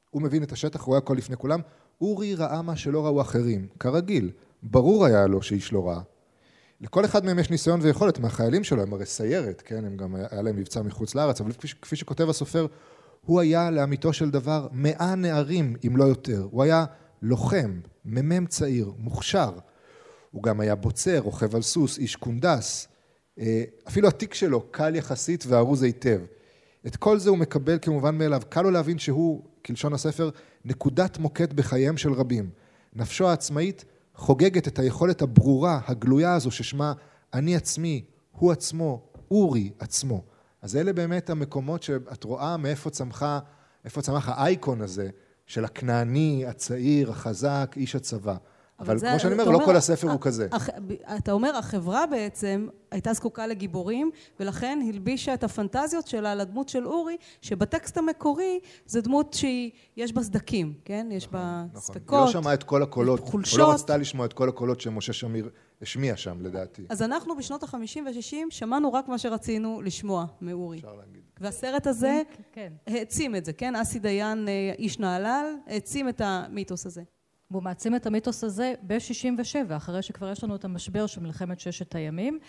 הוא 0.10 0.22
מבין 0.22 0.44
את 0.44 0.52
השטח, 0.52 0.80
הוא 0.80 0.88
רואה 0.88 0.98
הכל 0.98 1.14
לפני 1.18 1.38
כולם. 1.38 1.60
אורי 2.02 2.36
ראה 2.36 2.62
מה 2.62 2.76
שלא 2.76 3.06
ראו 3.06 3.22
אחרים, 3.22 3.68
כרגיל. 3.80 4.32
ברור 4.64 5.06
היה 5.06 5.28
לו 5.28 5.42
שאיש 5.42 5.74
לא 5.74 5.88
ראה. 5.88 6.02
לכל 6.82 7.06
אחד 7.06 7.26
מהם 7.26 7.40
יש 7.40 7.50
ניסיון 7.50 7.80
ויכולת 7.84 8.20
מהחיילים 8.20 8.64
שלו, 8.64 8.82
הם 8.82 8.94
הרי 8.94 9.06
סיירת, 9.06 9.62
כן, 9.66 9.86
הם 9.86 9.98
גם, 9.98 10.16
היה 10.16 10.42
להם 10.42 10.56
מבצע 10.56 10.82
מחוץ 10.82 11.16
לארץ, 11.16 11.42
אבל 11.42 11.52
כפי, 11.52 11.68
כפי 11.82 11.96
שכותב 11.96 12.30
הסופר, 12.30 12.68
הוא 13.26 13.40
היה 13.40 13.72
לאמיתו 13.72 14.14
של 14.14 14.30
דבר 14.32 14.68
מאה 14.72 15.16
נערים, 15.16 15.76
אם 15.88 15.98
לא 15.98 16.04
יותר. 16.04 16.48
הוא 16.52 16.64
היה 16.64 16.86
לוחם, 17.22 17.80
מ"מ 18.06 18.46
צעיר, 18.46 18.92
מוכשר. 18.98 19.52
הוא 20.32 20.44
גם 20.44 20.60
היה 20.60 20.76
בוצר, 20.76 21.20
רוכב 21.20 21.56
על 21.56 21.62
סוס, 21.62 21.98
איש 21.98 22.16
קונדס. 22.16 22.88
אה, 23.40 23.64
אפילו 23.88 24.08
התיק 24.08 24.34
שלו 24.34 24.62
קל 24.72 24.96
יחסית 24.96 25.44
וארוז 25.48 25.84
היטב. 25.84 26.20
את 26.88 26.96
כל 26.96 27.20
זה 27.20 27.30
הוא 27.30 27.38
מקבל 27.38 27.78
כמובן 27.82 28.18
מאליו. 28.18 28.42
קל 28.50 28.62
לו 28.62 28.72
להבין 28.72 29.00
שהוא, 29.00 29.44
כלשון 29.66 29.94
הספר, 29.94 30.30
נקודת 30.66 31.18
מוקד 31.18 31.54
בחייהם 31.54 31.98
של 31.98 32.14
רבים. 32.14 32.50
נפשו 32.94 33.30
העצמאית 33.30 33.86
חוגגת 34.20 34.68
את 34.68 34.80
היכולת 34.80 35.22
הברורה, 35.22 35.80
הגלויה 35.88 36.34
הזו, 36.34 36.52
ששמה 36.52 36.94
אני 37.34 37.56
עצמי, 37.56 38.04
הוא 38.32 38.52
עצמו, 38.52 39.02
אורי 39.32 39.72
עצמו. 39.80 40.24
אז 40.62 40.76
אלה 40.76 40.94
באמת 40.94 41.30
המקומות 41.30 41.84
שאת 41.84 42.24
רואה 42.24 42.58
מאיפה 42.58 42.90
צמחה, 42.90 43.40
איפה 43.86 44.02
צמח 44.02 44.30
האייקון 44.30 44.82
הזה 44.82 45.10
של 45.46 45.66
הכנעני, 45.66 46.46
הצעיר, 46.48 47.12
החזק, 47.12 47.74
איש 47.78 47.96
הצבא. 47.96 48.36
אבל, 48.80 48.98
זה, 48.98 49.08
כמו 49.10 49.20
שאני 49.20 49.34
אומר, 49.34 49.46
לא 49.46 49.54
אומר, 49.54 49.66
כל 49.66 49.76
הספר 49.76 50.12
הוא 50.12 50.22
כזה. 50.22 50.48
אתה 51.18 51.32
אומר, 51.32 51.56
החברה 51.58 52.06
בעצם 52.06 52.68
הייתה 52.92 53.14
זקוקה 53.14 53.48
לגיבורים, 53.48 54.12
ולכן 54.40 54.80
הלבישה 54.88 55.34
את 55.34 55.44
הפנטזיות 55.44 56.08
שלה 56.08 56.36
לדמות 56.36 56.70
של 56.70 56.88
אורי, 56.88 57.18
שבטקסט 57.42 57.98
המקורי 57.98 58.60
זה 58.86 59.02
דמות 59.02 59.34
שיש 59.34 60.14
בה 60.14 60.24
סדקים, 60.24 60.74
כן? 60.86 61.08
יש 61.12 61.28
נכון, 61.28 61.40
בה 61.40 61.66
נכון. 61.70 61.82
ספקות, 61.82 62.20
היא 62.20 62.26
לא 62.26 62.32
שמעה 62.32 62.54
את 62.54 62.64
כל 62.64 62.84
הקולות, 62.84 63.20
חולשות. 63.20 63.60
או 63.60 63.66
לא 63.66 63.74
רצתה 63.74 63.98
לשמוע 63.98 64.26
את 64.26 64.34
כל 64.34 64.50
הקולות 64.50 64.82
שמשה 64.82 65.14
שמיר 65.14 65.50
השמיע 65.82 66.18
שם, 66.18 66.42
לדעתי. 66.42 66.86
אז 66.90 67.02
אנחנו 67.02 67.36
בשנות 67.36 67.64
ה-50 67.64 68.00
וה-60 68.06 68.36
שמענו 68.50 68.94
רק 68.94 69.08
מה 69.08 69.18
שרצינו 69.18 69.82
לשמוע 69.82 70.26
מאורי. 70.42 70.78
אפשר 70.78 70.94
להגיד. 70.94 71.22
והסרט 71.40 71.88
הזה 71.88 72.22
כן. 72.54 72.74
העצים 72.88 73.36
את 73.36 73.46
זה, 73.46 73.54
כן? 73.54 73.76
אסי 73.76 74.00
דיין, 74.00 74.48
אה, 74.48 74.74
איש 74.78 75.00
נהלל, 75.00 75.46
העצים 75.68 76.10
את 76.10 76.22
המיתוס 76.26 76.86
הזה. 76.86 77.02
והוא 77.52 77.64
מעצים 77.64 77.96
את 77.96 78.06
המיתוס 78.06 78.44
הזה 78.44 78.74
ב-67, 78.88 79.78
אחרי 79.78 80.02
שכבר 80.02 80.32
יש 80.32 80.44
לנו 80.44 80.56
את 80.56 80.66
המשבר 80.66 81.08
של 81.08 81.22
מלחמת 81.22 81.60
ששת 81.60 81.96
הימים. 81.96 82.40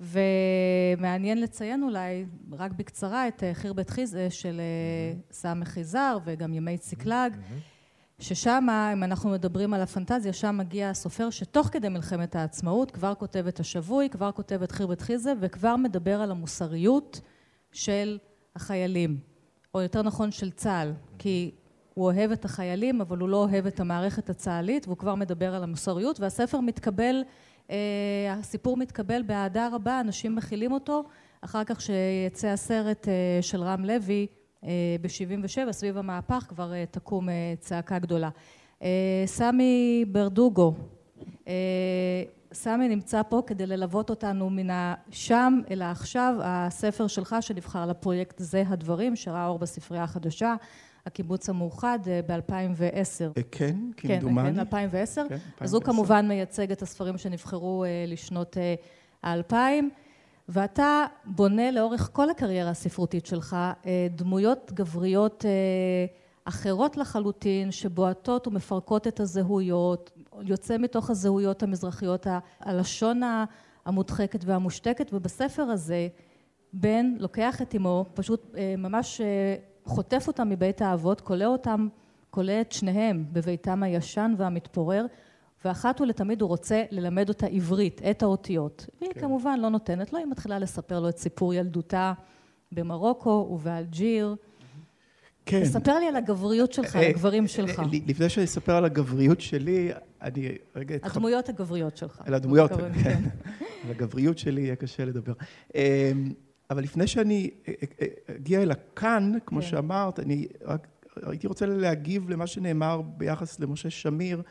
ומעניין 0.00 1.40
לציין 1.40 1.82
אולי, 1.82 2.26
רק 2.52 2.72
בקצרה, 2.72 3.28
את 3.28 3.42
אה, 3.42 3.54
חיר 3.54 3.72
בית 3.72 3.90
חיזה 3.90 4.30
של 4.30 4.60
אה, 4.60 5.18
סמך 5.30 5.76
יזהר 5.76 6.18
וגם 6.24 6.54
ימי 6.54 6.78
ציקלג, 6.78 7.36
ששם, 8.18 8.66
אם 8.92 9.04
אנחנו 9.04 9.30
מדברים 9.30 9.74
על 9.74 9.80
הפנטזיה, 9.80 10.32
שם 10.32 10.56
מגיע 10.58 10.90
הסופר 10.90 11.30
שתוך 11.30 11.66
כדי 11.66 11.88
מלחמת 11.88 12.36
העצמאות 12.36 12.90
כבר 12.90 13.14
כותב 13.14 13.46
את 13.46 13.60
השבוי, 13.60 14.08
כבר 14.08 14.32
כותב 14.32 14.62
את 14.62 14.72
חיר 14.72 14.86
בית 14.86 15.00
חיזה 15.00 15.32
וכבר 15.40 15.76
מדבר 15.76 16.20
על 16.20 16.30
המוסריות 16.30 17.20
של 17.72 18.18
החיילים, 18.56 19.18
או 19.74 19.80
יותר 19.80 20.02
נכון 20.02 20.30
של 20.30 20.50
צה"ל, 20.50 20.92
כי 21.18 21.50
הוא 21.94 22.06
אוהב 22.06 22.30
את 22.30 22.44
החיילים, 22.44 23.00
אבל 23.00 23.18
הוא 23.18 23.28
לא 23.28 23.36
אוהב 23.36 23.66
את 23.66 23.80
המערכת 23.80 24.30
הצה"לית, 24.30 24.86
והוא 24.86 24.96
כבר 24.96 25.14
מדבר 25.14 25.54
על 25.54 25.62
המוסריות, 25.62 26.20
והספר 26.20 26.60
מתקבל, 26.60 27.22
אה, 27.70 27.76
הסיפור 28.38 28.76
מתקבל 28.76 29.22
באהדה 29.22 29.68
רבה, 29.72 30.00
אנשים 30.00 30.34
מכילים 30.34 30.72
אותו, 30.72 31.04
אחר 31.40 31.64
כך 31.64 31.80
שיצא 31.80 32.48
הסרט 32.48 33.08
אה, 33.08 33.38
של 33.42 33.62
רם 33.62 33.84
לוי 33.84 34.26
אה, 34.64 34.68
ב-77, 35.00 35.72
סביב 35.72 35.98
המהפך, 35.98 36.44
כבר 36.48 36.72
תקום 36.90 37.28
צעקה 37.60 37.98
גדולה. 37.98 38.28
סמי 39.26 40.04
ברדוגו, 40.08 40.74
סמי 42.52 42.88
נמצא 42.88 43.22
פה 43.22 43.42
כדי 43.46 43.66
ללוות 43.66 44.10
אותנו 44.10 44.50
מן 44.50 44.68
השם 44.70 45.60
אל 45.70 45.82
העכשיו, 45.82 46.34
הספר 46.42 47.06
שלך 47.06 47.36
שנבחר 47.40 47.86
לפרויקט 47.86 48.38
זה 48.38 48.62
הדברים, 48.68 49.16
שראה 49.16 49.46
אור 49.46 49.58
בספרייה 49.58 50.04
החדשה, 50.04 50.54
הקיבוץ 51.06 51.48
המאוחד 51.48 51.98
אה, 52.06 52.20
ב-2010. 52.26 53.38
אה, 53.38 53.42
כן, 53.50 53.76
כמדומני. 53.96 54.52
כן, 54.52 54.58
2010. 54.58 55.26
כן, 55.28 55.36
אז 55.60 55.74
הוא 55.74 55.82
כמובן 55.82 56.28
מייצג 56.28 56.72
את 56.72 56.82
הספרים 56.82 57.18
שנבחרו 57.18 57.84
אה, 57.84 58.04
לשנות 58.06 58.56
האלפיים. 59.22 59.90
ואתה 60.48 61.06
בונה 61.24 61.70
לאורך 61.70 62.10
כל 62.12 62.30
הקריירה 62.30 62.70
הספרותית 62.70 63.26
שלך 63.26 63.56
דמויות 64.10 64.72
גבריות 64.74 65.44
אחרות 66.44 66.96
לחלוטין, 66.96 67.70
שבועטות 67.70 68.46
ומפרקות 68.46 69.06
את 69.06 69.20
הזהויות, 69.20 70.10
יוצא 70.42 70.78
מתוך 70.78 71.10
הזהויות 71.10 71.62
המזרחיות, 71.62 72.26
הלשון 72.60 73.20
המודחקת 73.84 74.44
והמושתקת, 74.44 75.10
ובספר 75.12 75.62
הזה 75.62 76.08
בן 76.72 77.14
לוקח 77.18 77.62
את 77.62 77.74
אמו, 77.74 78.04
פשוט 78.14 78.54
ממש 78.78 79.20
חוטף 79.84 80.24
אותם 80.28 80.48
מבית 80.48 80.82
האבות, 80.82 81.20
כולא 81.20 81.44
אותם, 81.44 81.88
כולא 82.30 82.60
את 82.60 82.72
שניהם 82.72 83.24
בביתם 83.32 83.82
הישן 83.82 84.34
והמתפורר, 84.38 85.06
ואחת 85.64 86.00
ולתמיד 86.00 86.40
הוא 86.40 86.48
רוצה 86.48 86.82
ללמד 86.90 87.28
אותה 87.28 87.46
עברית, 87.46 88.02
את 88.10 88.22
האותיות. 88.22 88.86
והיא 89.00 89.12
כן. 89.12 89.20
כמובן 89.20 89.60
לא 89.60 89.68
נותנת 89.68 90.12
לו, 90.12 90.18
היא 90.18 90.26
מתחילה 90.26 90.58
לספר 90.58 91.00
לו 91.00 91.08
את 91.08 91.18
סיפור 91.18 91.54
ילדותה 91.54 92.12
במרוקו 92.72 93.48
ובאלג'יר. 93.50 94.36
כן. 95.46 95.62
תספר 95.64 95.98
לי 95.98 96.08
על 96.08 96.16
הגבריות 96.16 96.72
שלך, 96.72 96.96
על 96.96 97.02
אה, 97.02 97.08
הגברים 97.08 97.46
שלך. 97.46 97.80
אה, 97.80 97.84
לפני 98.06 98.28
שאני 98.28 98.46
אספר 98.46 98.76
על 98.76 98.84
הגבריות 98.84 99.40
שלי, 99.40 99.90
אני 100.22 100.48
רגע... 100.76 100.96
הדמויות 101.02 101.48
הגבריות 101.48 101.96
שלך. 101.96 102.22
על 102.24 102.34
הדמויות, 102.34 102.70
כן. 103.02 103.22
על 103.84 103.90
הגבריות 103.90 104.38
שלי 104.38 104.60
יהיה 104.62 104.76
קשה 104.76 105.04
לדבר. 105.04 105.32
אבל 106.70 106.82
לפני 106.82 107.06
שאני 107.06 107.50
אגיע 108.36 108.62
אל 108.62 108.70
הכאן, 108.70 109.32
כמו 109.46 109.60
כן. 109.60 109.66
שאמרת, 109.66 110.20
אני 110.20 110.46
רק 110.64 110.86
הייתי 111.22 111.46
רוצה 111.46 111.66
להגיב 111.66 112.30
למה 112.30 112.46
שנאמר 112.46 113.02
ביחס 113.02 113.60
למשה 113.60 113.90
שמיר, 113.90 114.42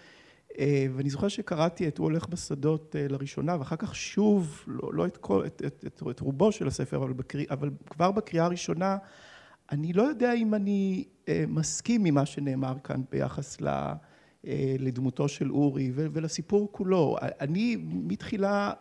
אה, 0.60 0.86
ואני 0.96 1.10
זוכר 1.10 1.28
שקראתי 1.28 1.88
את 1.88 1.98
הוא 1.98 2.06
הולך 2.06 2.28
בשדות 2.28 2.96
אה, 2.96 3.08
לראשונה, 3.10 3.56
ואחר 3.60 3.76
כך 3.76 3.96
שוב, 3.96 4.64
לא, 4.68 4.94
לא 4.94 5.06
את, 5.06 5.18
כל, 5.18 5.46
את, 5.46 5.62
את, 5.66 5.86
את, 5.88 6.04
את 6.10 6.20
רובו 6.20 6.52
של 6.52 6.68
הספר, 6.68 6.98
אבל, 6.98 7.14
בקריא, 7.14 7.46
אבל 7.50 7.70
כבר 7.90 8.12
בקריאה 8.12 8.46
הראשונה, 8.46 8.98
אני 9.72 9.94
לא 9.94 10.04
יודע 10.04 10.34
אם 10.34 10.54
אני 10.54 11.04
אה, 11.28 11.44
מסכים 11.48 12.04
ממה 12.04 12.26
שנאמר 12.26 12.74
כאן 12.84 13.02
ביחס 13.12 13.62
ל... 13.62 13.94
לדמותו 14.80 15.28
של 15.28 15.52
אורי 15.52 15.92
ולסיפור 15.96 16.70
כולו. 16.72 17.18
אני 17.22 17.78
מתחילה 17.84 18.72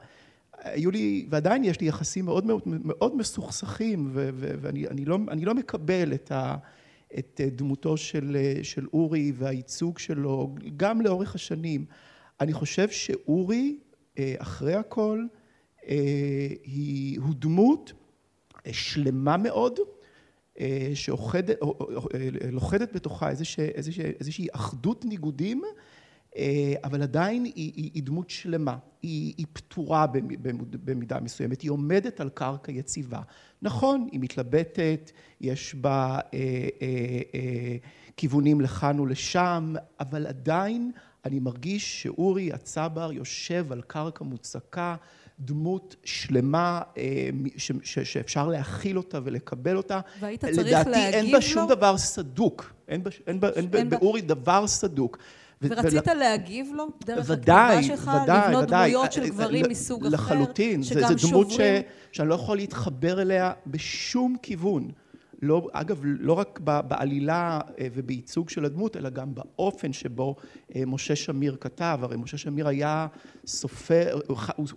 היו 0.62 0.90
לי, 0.90 1.26
ועדיין 1.30 1.64
יש 1.64 1.80
לי 1.80 1.86
יחסים 1.88 2.24
מאוד 2.24 2.46
מאוד, 2.46 2.62
מאוד 2.66 3.16
מסוכסכים, 3.16 4.10
ואני 4.12 4.88
אני 4.88 5.04
לא, 5.04 5.18
לא 5.42 5.54
מקבל 5.54 6.14
את, 6.14 6.32
ה, 6.32 6.56
את 7.18 7.40
דמותו 7.52 7.96
של, 7.96 8.36
של 8.62 8.86
אורי 8.92 9.32
והייצוג 9.34 9.98
שלו, 9.98 10.54
גם 10.76 11.00
לאורך 11.00 11.34
השנים. 11.34 11.84
אני 12.40 12.52
חושב 12.52 12.90
שאורי, 12.90 13.78
אה, 14.18 14.34
אחרי 14.38 14.74
הכל, 14.74 15.24
אה, 15.88 16.48
היא, 16.64 17.20
הוא 17.20 17.34
דמות 17.38 17.92
שלמה 18.72 19.36
מאוד, 19.36 19.78
אה, 20.60 20.90
שלוכדת 20.94 22.92
בתוכה 22.94 23.30
איזושהי, 23.30 23.68
איזושהי, 23.68 24.04
איזושהי 24.20 24.46
אחדות 24.52 25.04
ניגודים 25.04 25.62
אה, 25.64 25.70
אבל 26.84 27.02
עדיין 27.02 27.44
היא, 27.44 27.52
היא, 27.54 27.90
היא 27.94 28.02
דמות 28.02 28.30
שלמה, 28.30 28.76
היא, 29.02 29.34
היא 29.36 29.46
פתורה 29.52 30.06
במידה 30.84 31.20
מסוימת, 31.20 31.60
היא 31.60 31.70
עומדת 31.70 32.20
על 32.20 32.28
קרקע 32.28 32.72
יציבה. 32.72 33.20
נכון, 33.62 34.08
היא 34.12 34.20
מתלבטת, 34.20 35.10
יש 35.40 35.74
בה 35.74 36.18
אה, 36.34 36.38
אה, 36.82 37.20
אה, 37.34 37.76
כיוונים 38.16 38.60
לכאן 38.60 39.00
ולשם, 39.00 39.74
אבל 40.00 40.26
עדיין 40.26 40.92
אני 41.24 41.38
מרגיש 41.38 42.02
שאורי 42.02 42.52
הצבר 42.52 43.12
יושב 43.12 43.72
על 43.72 43.82
קרקע 43.86 44.24
מוצקה, 44.24 44.96
דמות 45.40 45.96
שלמה 46.04 46.80
אה, 46.96 47.28
ש, 47.56 47.72
ש, 47.82 47.98
שאפשר 47.98 48.48
להכיל 48.48 48.96
אותה 48.96 49.18
ולקבל 49.24 49.76
אותה. 49.76 50.00
והיית 50.20 50.40
צריך 50.44 50.56
להגיב 50.58 50.72
לו? 50.74 50.80
לדעתי 50.80 51.16
אין 51.16 51.32
בה 51.32 51.40
שום 51.40 51.68
דבר 51.68 51.98
סדוק, 51.98 52.72
אין, 52.88 53.04
בה, 53.04 53.10
אין, 53.26 53.40
בה, 53.40 53.48
אין, 53.48 53.68
אין 53.74 53.90
באורי 53.90 54.20
דבר 54.20 54.66
סדוק. 54.66 55.18
ורצית 55.62 56.08
ול... 56.08 56.14
להגיב 56.14 56.72
לו 56.74 56.88
דרך 57.04 57.30
הכתיבה 57.30 57.82
שלך? 57.82 58.10
ודאי, 58.22 58.48
לבנות 58.48 58.64
ודאי. 58.64 58.90
דמויות 58.90 59.12
של 59.12 59.28
גברים 59.28 59.64
מסוג 59.68 60.06
אחר? 60.06 60.14
לחלוטין. 60.14 60.82
שגם 60.82 61.00
שוברים? 61.00 61.18
זו 61.18 61.28
דמות 61.28 61.50
ש... 61.50 61.60
שאני 62.12 62.28
לא 62.28 62.34
יכול 62.34 62.56
להתחבר 62.56 63.22
אליה 63.22 63.52
בשום 63.66 64.36
כיוון. 64.42 64.90
לא, 65.42 65.68
אגב, 65.72 66.00
לא 66.04 66.32
רק 66.32 66.60
בעלילה 66.60 67.60
אה, 67.78 67.86
ובייצוג 67.94 68.50
של 68.50 68.64
הדמות, 68.64 68.96
אלא 68.96 69.10
גם 69.10 69.34
באופן 69.34 69.92
שבו 69.92 70.36
אה, 70.76 70.82
משה 70.86 71.16
שמיר 71.16 71.56
כתב. 71.60 71.98
הרי 72.02 72.16
משה 72.16 72.38
שמיר 72.38 72.68
היה 72.68 73.06
סופר, 73.46 74.20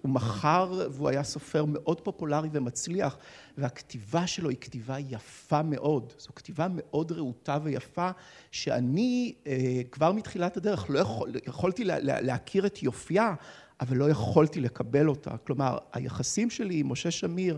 הוא 0.01 0.12
מכר 0.12 0.88
והוא 0.91 1.10
היה 1.10 1.24
סופר 1.24 1.65
מאוד 1.67 2.01
פופולרי 2.01 2.50
ומצליח, 2.51 3.17
והכתיבה 3.57 4.27
שלו 4.27 4.50
היא 4.50 4.57
כתיבה 4.62 5.00
יפה 5.00 5.62
מאוד. 5.63 6.13
זו 6.19 6.29
כתיבה 6.36 6.67
מאוד 6.69 7.12
רהוטה 7.12 7.57
ויפה, 7.63 8.10
שאני 8.51 9.34
אה, 9.48 9.81
כבר 9.91 10.12
מתחילת 10.12 10.57
הדרך 10.57 10.89
לא 10.89 11.00
יכול, 11.00 11.31
יכולתי 11.48 11.84
לה, 11.84 12.00
להכיר 12.00 12.65
את 12.65 12.84
יופייה, 12.84 13.34
אבל 13.81 13.98
לא 13.98 14.10
יכולתי 14.10 14.62
לקבל 14.62 15.10
אותה. 15.10 15.38
כלומר, 15.38 15.77
היחסים 15.93 16.50
שלי 16.50 16.79
עם 16.79 16.91
משה 16.91 17.12
שמיר 17.12 17.57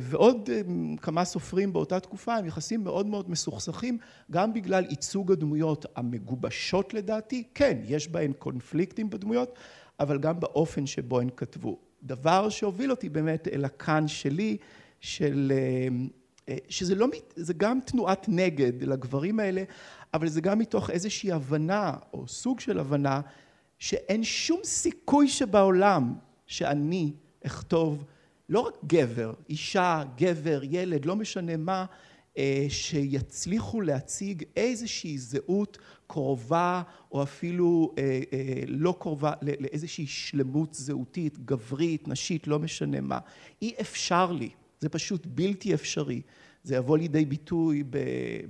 ועוד 0.00 0.50
אה, 0.52 0.60
כמה 1.02 1.24
סופרים 1.24 1.72
באותה 1.72 2.00
תקופה 2.00 2.36
הם 2.36 2.46
יחסים 2.46 2.84
מאוד 2.84 3.06
מאוד 3.06 3.30
מסוכסכים 3.30 3.98
גם 4.30 4.52
בגלל 4.52 4.84
ייצוג 4.90 5.32
הדמויות 5.32 5.86
המגובשות 5.96 6.94
לדעתי, 6.94 7.44
כן 7.54 7.78
יש 7.84 8.08
בהן 8.08 8.32
קונפליקטים 8.32 9.10
בדמויות 9.10 9.58
אבל 10.00 10.18
גם 10.18 10.40
באופן 10.40 10.86
שבו 10.86 11.20
הן 11.20 11.28
כתבו. 11.36 11.78
דבר 12.02 12.48
שהוביל 12.48 12.90
אותי 12.90 13.08
באמת 13.08 13.48
אל 13.48 13.64
הכאן 13.64 14.08
שלי 14.08 14.56
של 15.00 15.52
אה, 16.48 16.56
שזה 16.68 16.94
לא, 16.94 17.06
זה 17.36 17.54
גם 17.54 17.78
תנועת 17.84 18.26
נגד 18.28 18.82
לגברים 18.82 19.40
האלה 19.40 19.62
אבל 20.14 20.28
זה 20.28 20.40
גם 20.40 20.58
מתוך 20.58 20.90
איזושהי 20.90 21.32
הבנה 21.32 21.92
או 22.12 22.28
סוג 22.28 22.60
של 22.60 22.78
הבנה 22.78 23.20
שאין 23.78 24.24
שום 24.24 24.60
סיכוי 24.64 25.28
שבעולם 25.28 26.14
שאני 26.46 27.12
אכתוב 27.46 28.04
לא 28.48 28.60
רק 28.60 28.74
גבר, 28.86 29.32
אישה, 29.48 30.02
גבר, 30.16 30.60
ילד, 30.62 31.04
לא 31.04 31.16
משנה 31.16 31.56
מה, 31.56 31.84
אה, 32.38 32.66
שיצליחו 32.68 33.80
להציג 33.80 34.44
איזושהי 34.56 35.18
זהות 35.18 35.78
קרובה 36.06 36.82
או 37.12 37.22
אפילו 37.22 37.94
אה, 37.98 38.20
אה, 38.32 38.62
לא 38.66 38.94
קרובה 39.00 39.32
לאיזושהי 39.42 40.06
שלמות 40.06 40.74
זהותית, 40.74 41.38
גברית, 41.38 42.08
נשית, 42.08 42.46
לא 42.46 42.58
משנה 42.58 43.00
מה. 43.00 43.18
אי 43.62 43.74
אפשר 43.80 44.32
לי, 44.32 44.50
זה 44.80 44.88
פשוט 44.88 45.26
בלתי 45.26 45.74
אפשרי. 45.74 46.20
זה 46.62 46.76
יבוא 46.76 46.98
לידי 46.98 47.24
ביטוי 47.24 47.84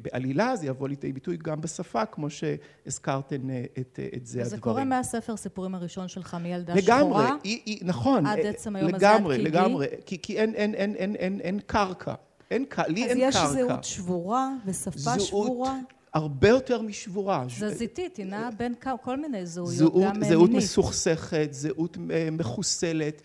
בעלילה, 0.02 0.56
זה 0.56 0.66
יבוא 0.66 0.88
לידי 0.88 1.12
ביטוי 1.12 1.36
גם 1.36 1.60
בשפה, 1.60 2.06
כמו 2.06 2.26
שהזכרתן 2.30 3.50
אה, 3.50 3.64
את, 3.78 3.98
אה, 4.02 4.08
את 4.16 4.26
זה 4.26 4.40
הדברים. 4.40 4.56
זה 4.56 4.62
קורה 4.62 4.84
מהספר 4.84 5.36
סיפורים 5.36 5.74
הראשון 5.74 6.08
שלך, 6.08 6.36
מילדה 6.42 6.74
לגמרי, 6.74 7.02
שחורה. 7.02 7.24
לגמרי, 7.24 7.78
נכון. 7.82 8.26
עד 8.26 8.38
עצם 8.38 8.76
היום 8.76 8.94
הזה, 8.94 9.10
עד 9.10 9.22
גילי. 9.22 9.42
לגמרי, 9.44 9.86
כי, 10.06 10.22
כי 10.22 10.38
אין, 10.38 10.54
אין, 10.54 10.74
אין, 10.74 10.94
אין, 10.94 11.16
אין, 11.16 11.40
אין 11.40 11.60
קרקע. 11.66 12.14
אין, 12.50 12.64
לי 12.88 13.04
אין 13.04 13.30
קרקע. 13.30 13.44
אז 13.44 13.54
יש 13.56 13.62
זהות 13.62 13.84
שבורה 13.84 14.50
ושפה 14.66 14.98
זהות 14.98 15.20
שבורה? 15.20 15.78
הרבה 16.14 16.48
יותר 16.48 16.82
משבורה. 16.82 17.44
תזזיתית, 17.46 18.16
היא 18.16 18.26
נעה 18.26 18.50
בין 18.50 18.74
כל 19.02 19.16
מיני 19.16 19.46
זהויות, 19.46 19.74
זהות, 19.74 20.02
גם 20.04 20.12
מינית. 20.12 20.28
זהות 20.28 20.50
מסוכסכת, 20.50 21.48
זהות 21.50 21.98
אה, 22.10 22.28
מחוסלת. 22.32 23.23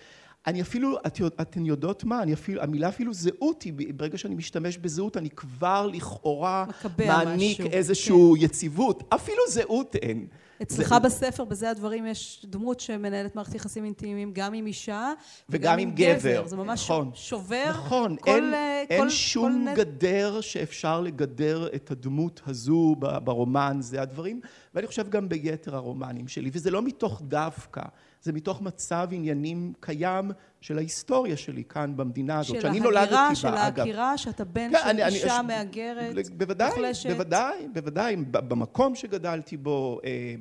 אני 0.47 0.61
אפילו, 0.61 0.97
את, 1.07 1.21
אתן 1.41 1.65
יודעות 1.65 2.03
מה, 2.03 2.23
אני 2.23 2.33
אפילו, 2.33 2.61
המילה 2.61 2.89
אפילו 2.89 3.13
זהות 3.13 3.61
היא, 3.61 3.73
ברגע 3.95 4.17
שאני 4.17 4.35
משתמש 4.35 4.77
בזהות, 4.77 5.17
אני 5.17 5.29
כבר 5.29 5.87
לכאורה 5.87 6.65
מעניק 6.99 7.59
משהו, 7.59 7.71
איזושהי 7.71 8.15
כן. 8.39 8.45
יציבות. 8.45 9.03
אפילו 9.13 9.41
זהות 9.49 9.95
אין. 9.95 10.27
אצלך 10.61 10.89
זה... 10.89 10.99
בספר, 10.99 11.43
בזה 11.43 11.69
הדברים, 11.69 12.05
יש 12.05 12.45
דמות 12.49 12.79
שמנהלת 12.79 13.35
מערכת 13.35 13.55
יחסים 13.55 13.85
אינטימיים 13.85 14.31
גם 14.33 14.53
עם 14.53 14.65
אישה 14.65 15.13
וגם 15.49 15.79
עם 15.79 15.91
גבר. 15.91 16.19
גבר. 16.19 16.47
זה 16.47 16.55
ממש 16.55 16.83
נכון, 16.83 17.11
שובר 17.13 17.69
נכון, 17.69 18.15
כל... 18.15 18.31
אין, 18.31 18.53
כל, 18.87 18.93
אין 18.93 19.09
שום 19.09 19.65
כל 19.75 19.81
גדר 19.81 20.41
שאפשר 20.41 21.01
לגדר 21.01 21.67
את 21.75 21.91
הדמות 21.91 22.41
הזו 22.47 22.95
ברומן, 23.23 23.77
זה 23.79 24.01
הדברים, 24.01 24.41
ואני 24.73 24.87
חושב 24.87 25.09
גם 25.09 25.29
ביתר 25.29 25.75
הרומנים 25.75 26.27
שלי, 26.27 26.49
וזה 26.53 26.71
לא 26.71 26.81
מתוך 26.81 27.21
דווקא. 27.21 27.81
זה 28.23 28.33
מתוך 28.33 28.61
מצב 28.61 29.07
עניינים 29.11 29.73
קיים 29.79 30.31
של 30.61 30.77
ההיסטוריה 30.77 31.37
שלי 31.37 31.63
כאן 31.63 31.97
במדינה 31.97 32.39
הזאת, 32.39 32.61
שאני 32.61 32.79
נולדתי 32.79 33.11
בה, 33.11 33.27
אגב. 33.27 33.35
של 33.35 33.47
ההגירה, 33.47 34.17
שאתה 34.17 34.43
בן 34.45 34.71
כן, 34.71 34.79
של 34.83 34.89
אני, 34.89 35.05
אישה 35.05 35.39
אני, 35.39 35.47
מהגרת, 35.47 36.29
בוודאי, 36.37 36.69
מוחלשת. 36.69 37.09
בוודאי, 37.09 37.67
בוודאי, 37.73 38.15
במקום 38.31 38.95
שגדלתי 38.95 39.57
בו, 39.57 39.99
אה, 40.05 40.35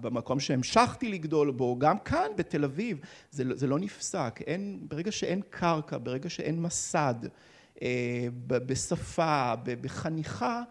במקום 0.00 0.40
שהמשכתי 0.40 1.08
לגדול 1.08 1.50
בו, 1.50 1.78
גם 1.78 1.98
כאן 1.98 2.26
בתל 2.36 2.64
אביב, 2.64 2.98
זה, 3.30 3.44
זה 3.54 3.66
לא 3.66 3.78
נפסק. 3.78 4.40
אין, 4.46 4.78
ברגע 4.88 5.12
שאין 5.12 5.40
קרקע, 5.50 5.98
ברגע 6.02 6.28
שאין 6.28 6.62
מסד, 6.62 7.14
אה, 7.82 8.28
בשפה, 8.46 9.54
בחניכה, 9.64 10.62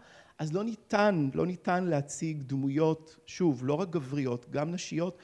אז 0.42 0.52
לא 0.52 0.64
ניתן, 0.64 1.28
לא 1.34 1.46
ניתן 1.46 1.84
להציג 1.84 2.42
דמויות, 2.42 3.16
שוב, 3.26 3.60
לא 3.64 3.74
רק 3.74 3.90
גבריות, 3.90 4.46
גם 4.50 4.70
נשיות, 4.70 5.18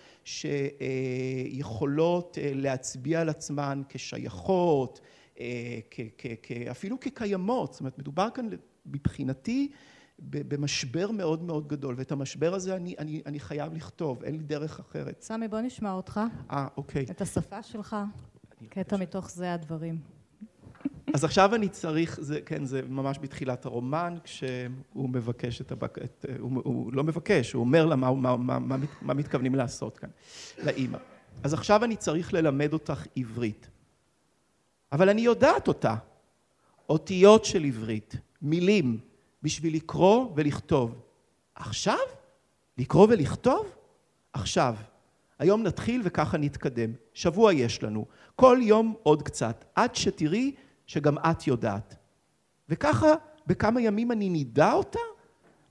שיכולות 1.59 2.39
אה, 2.41 2.53
להצביע 2.55 3.21
על 3.21 3.29
עצמן 3.29 3.83
כשייכות, 3.89 5.01
אה, 5.41 5.81
אפילו 6.71 7.01
כקיימות, 7.01 7.73
זאת 7.73 7.81
אומרת, 7.81 7.99
מדובר 7.99 8.29
כאן 8.35 8.49
מבחינתי 8.87 9.71
במשבר 10.19 11.11
מאוד 11.11 11.43
מאוד 11.43 11.69
גדול, 11.69 11.95
ואת 11.99 12.13
המשבר 12.13 12.55
הזה 12.55 12.77
אני, 12.77 12.95
אני, 12.99 13.23
אני 13.27 13.41
חייב 13.41 13.75
לכתוב, 13.75 14.23
אין 14.23 14.35
לי 14.35 14.43
דרך 14.43 14.81
אחרת. 14.81 15.23
סמי, 15.23 15.49
בוא 15.49 15.61
נשמע 15.61 15.93
אותך. 15.93 16.21
אה, 16.51 16.67
אוקיי. 16.77 17.07
את 17.11 17.21
השפה 17.21 17.63
שלך, 17.63 17.97
קטע 18.69 18.97
מתוך 18.97 19.31
זה 19.31 19.55
הדברים. 19.55 20.18
אז 21.15 21.25
עכשיו 21.25 21.55
אני 21.55 21.69
צריך, 21.69 22.19
זה, 22.21 22.41
כן, 22.41 22.65
זה 22.65 22.83
ממש 22.89 23.19
בתחילת 23.21 23.65
הרומן, 23.65 24.17
כשהוא 24.25 25.09
מבקש 25.09 25.61
את 25.61 25.73
הבק... 25.73 25.99
את, 25.99 26.25
הוא, 26.39 26.63
הוא 26.65 26.93
לא 26.93 27.05
מבקש, 27.05 27.53
הוא 27.53 27.61
אומר 27.61 27.87
לה 27.87 27.97
מה, 27.97 28.13
מה, 28.15 28.37
מה, 28.37 28.59
מה, 28.59 28.77
מה 29.03 29.15
מתכוונים 29.15 29.55
לעשות 29.55 29.99
כאן, 29.99 30.09
לאימא. 30.63 30.99
אז 31.43 31.55
עכשיו 31.55 31.85
אני 31.85 31.97
צריך 31.97 32.35
ללמד 32.35 32.73
אותך 32.73 33.07
עברית. 33.17 33.69
אבל 34.93 35.09
אני 35.09 35.21
יודעת 35.21 35.69
אותה. 35.69 35.95
אותיות 36.89 37.45
של 37.45 37.65
עברית, 37.65 38.17
מילים, 38.43 38.99
בשביל 39.43 39.75
לקרוא 39.75 40.33
ולכתוב. 40.37 40.95
עכשיו? 41.55 41.99
לקרוא 42.79 43.07
ולכתוב? 43.11 43.67
עכשיו. 44.33 44.75
היום 45.39 45.63
נתחיל 45.63 46.01
וככה 46.05 46.39
נתקדם. 46.39 46.93
שבוע 47.15 47.53
יש 47.53 47.83
לנו. 47.83 48.07
כל 48.37 48.59
יום 48.63 48.95
עוד 49.03 49.23
קצת. 49.23 49.65
עד 49.75 49.95
שתראי 49.95 50.55
שגם 50.89 51.19
את 51.19 51.47
יודעת. 51.47 51.97
וככה 52.69 53.07
בכמה 53.47 53.81
ימים 53.81 54.13
אני 54.13 54.29
נידע 54.29 54.73
אותה? 54.73 54.99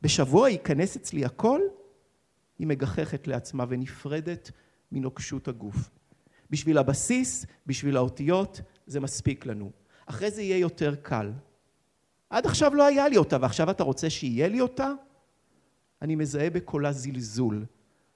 בשבוע 0.02 0.50
ייכנס 0.50 0.96
אצלי 0.96 1.26
הכל? 1.26 1.62
היא 2.60 2.68
מגחכת 2.68 3.28
לעצמה 3.28 3.66
ונפרדת 3.70 4.52
מנוקשות 4.92 5.48
הגוף. 5.48 5.90
בשביל 6.50 6.78
הבסיס, 6.78 7.46
בשביל 7.66 7.98
האותיות, 7.98 8.62
זה 8.88 9.00
מספיק 9.00 9.46
לנו. 9.46 9.72
אחרי 10.06 10.32
זה 10.32 10.42
יהיה 10.42 10.58
יותר 10.58 10.96
קל. 10.96 11.32
עד 12.30 12.46
עכשיו 12.46 12.76
לא 12.76 12.86
היה 12.86 13.08
לי 13.08 13.18
אותה, 13.18 13.38
ועכשיו 13.42 13.72
אתה 13.72 13.84
רוצה 13.84 14.10
שיהיה 14.10 14.48
לי 14.48 14.62
אותה? 14.62 14.92
אני 16.02 16.16
מזהה 16.16 16.50
בקולה 16.50 16.92
זלזול, 16.92 17.66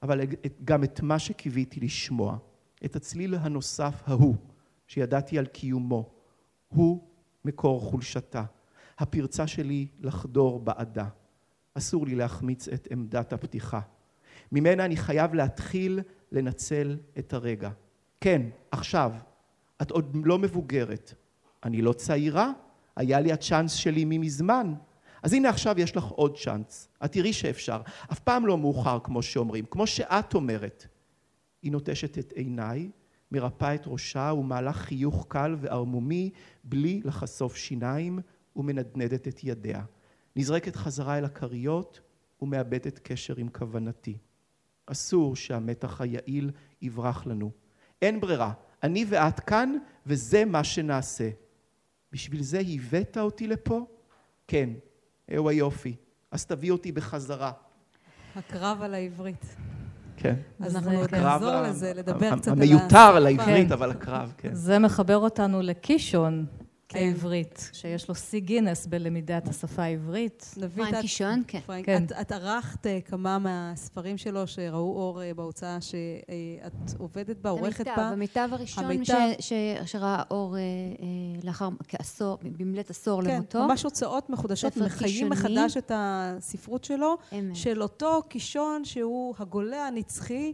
אבל 0.03 0.21
גם 0.63 0.83
את 0.83 1.01
מה 1.01 1.19
שקיוויתי 1.19 1.79
לשמוע, 1.79 2.37
את 2.85 2.95
הצליל 2.95 3.35
הנוסף 3.35 4.01
ההוא, 4.05 4.35
שידעתי 4.87 5.37
על 5.37 5.45
קיומו, 5.45 6.20
הוא 6.75 7.03
מקור 7.45 7.81
חולשתה. 7.81 8.43
הפרצה 8.99 9.47
שלי 9.47 9.87
לחדור 9.99 10.59
בעדה. 10.59 11.07
אסור 11.73 12.05
לי 12.05 12.15
להחמיץ 12.15 12.67
את 12.67 12.87
עמדת 12.91 13.33
הפתיחה. 13.33 13.79
ממנה 14.51 14.85
אני 14.85 14.97
חייב 14.97 15.33
להתחיל 15.33 15.99
לנצל 16.31 16.97
את 17.19 17.33
הרגע. 17.33 17.69
כן, 18.21 18.41
עכשיו. 18.71 19.13
את 19.81 19.91
עוד 19.91 20.17
לא 20.25 20.39
מבוגרת. 20.39 21.13
אני 21.63 21.81
לא 21.81 21.93
צעירה, 21.93 22.51
היה 22.95 23.19
לי 23.19 23.31
הצ'אנס 23.31 23.71
שלי 23.71 24.05
ממזמן. 24.05 24.73
אז 25.23 25.33
הנה 25.33 25.49
עכשיו 25.49 25.79
יש 25.79 25.97
לך 25.97 26.05
עוד 26.05 26.37
צ'אנס, 26.37 26.89
את 27.05 27.11
תראי 27.11 27.33
שאפשר. 27.33 27.81
אף 28.11 28.19
פעם 28.19 28.45
לא 28.45 28.57
מאוחר 28.57 28.99
כמו 29.03 29.21
שאומרים, 29.21 29.65
כמו 29.69 29.87
שאת 29.87 30.33
אומרת. 30.33 30.87
היא 31.61 31.71
נוטשת 31.71 32.17
את 32.17 32.31
עיניי, 32.31 32.89
מרפאה 33.31 33.75
את 33.75 33.83
ראשה 33.85 34.33
ומעלה 34.37 34.73
חיוך 34.73 35.25
קל 35.29 35.55
וערמומי 35.59 36.29
בלי 36.63 37.01
לחשוף 37.03 37.55
שיניים 37.55 38.19
ומנדנדת 38.55 39.27
את 39.27 39.43
ידיה. 39.43 39.83
נזרקת 40.35 40.75
חזרה 40.75 41.17
אל 41.17 41.25
הכריות 41.25 42.01
ומאבדת 42.41 42.99
קשר 42.99 43.33
עם 43.37 43.49
כוונתי. 43.49 44.17
אסור 44.85 45.35
שהמתח 45.35 46.01
היעיל 46.01 46.51
יברח 46.81 47.27
לנו. 47.27 47.51
אין 48.01 48.21
ברירה, 48.21 48.53
אני 48.83 49.05
ואת 49.09 49.39
כאן 49.39 49.77
וזה 50.05 50.45
מה 50.45 50.63
שנעשה. 50.63 51.29
בשביל 52.11 52.41
זה 52.41 52.61
הבאת 52.73 53.17
אותי 53.17 53.47
לפה? 53.47 53.85
כן, 54.47 54.69
איהו 55.29 55.49
היופי. 55.49 55.95
אז 56.31 56.45
תביא 56.45 56.71
אותי 56.71 56.91
בחזרה. 56.91 57.51
הקרב 58.35 58.81
על 58.81 58.93
העברית. 58.93 59.45
כן. 60.21 60.35
אז 60.59 60.75
אנחנו 60.75 60.97
עוד 60.99 61.15
נחזור 61.15 61.61
לזה, 61.61 61.93
לדבר 61.95 62.35
קצת 62.37 62.47
על 62.47 62.53
ה... 62.53 62.63
המיותר 62.63 62.97
על 62.97 63.25
העברית, 63.25 63.71
אבל 63.71 63.91
הקרב, 63.91 64.33
כן. 64.37 64.49
זה 64.53 64.79
מחבר 64.79 65.17
אותנו 65.17 65.61
לקישון. 65.61 66.45
כן. 66.91 66.99
העברית, 66.99 67.69
שיש 67.73 68.09
לו 68.09 68.15
שיא 68.15 68.39
גינס 68.39 68.87
בלמידת 68.87 69.47
השפה 69.47 69.83
העברית. 69.83 70.55
פריים 70.75 71.01
קישון, 71.01 71.43
כן. 71.47 71.59
כן. 71.83 72.03
את, 72.03 72.11
את 72.21 72.31
ערכת 72.31 72.85
uh, 72.85 73.09
כמה 73.09 73.39
מהספרים 73.39 74.17
שלו 74.17 74.47
שראו 74.47 74.77
אור 74.77 75.21
uh, 75.21 75.33
בהוצאה 75.35 75.77
שאת 75.81 76.93
עובדת 76.97 77.37
בה, 77.37 77.49
עורכת 77.49 77.87
בה. 77.87 78.09
המיטב 78.09 78.49
הראשון 78.51 78.85
המיטב... 78.85 79.13
ש, 79.39 79.49
ש, 79.49 79.53
שראה 79.85 80.23
אור 80.31 80.55
uh, 80.55 81.45
לאחר 81.45 81.69
כעשור, 81.87 82.37
במלאת 82.57 82.89
עשור 82.89 83.23
כן, 83.23 83.29
למותו. 83.29 83.59
כן, 83.59 83.65
ממש 83.65 83.83
הוצאות 83.83 84.29
מחודשות, 84.29 84.77
מחיים 84.77 85.29
מחדש 85.29 85.77
את 85.77 85.91
הספרות 85.95 86.83
שלו, 86.83 87.17
אמת. 87.39 87.55
של 87.55 87.81
אותו 87.81 88.21
קישון 88.29 88.85
שהוא 88.85 89.35
הגולה 89.39 89.87
הנצחי. 89.87 90.53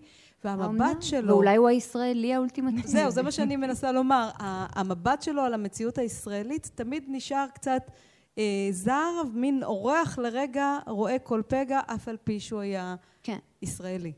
והמבט 0.60 1.02
שלו... 1.02 1.28
ואולי 1.28 1.56
הוא 1.56 1.68
הישראלי 1.68 2.34
האולטימטיבי. 2.34 2.88
זהו, 2.88 3.12
זה 3.12 3.22
מה 3.22 3.32
שאני 3.32 3.56
מנסה 3.56 3.92
לומר. 3.92 4.30
המבט 4.40 5.22
שלו 5.22 5.42
על 5.42 5.54
המציאות 5.54 5.98
הישראלית 5.98 6.72
תמיד 6.76 7.04
נשאר 7.08 7.46
קצת 7.54 7.92
אה, 8.38 8.68
זר, 8.72 9.12
מין 9.34 9.64
אורח 9.64 10.18
לרגע, 10.20 10.78
רואה 10.88 11.20
כל 11.20 11.42
פגע, 11.48 11.80
אף 11.86 12.08
על 12.08 12.18
פי 12.24 12.40
שהוא 12.40 12.60
היה 12.60 12.96
כן. 13.24 13.38
ישראלי. 13.62 14.14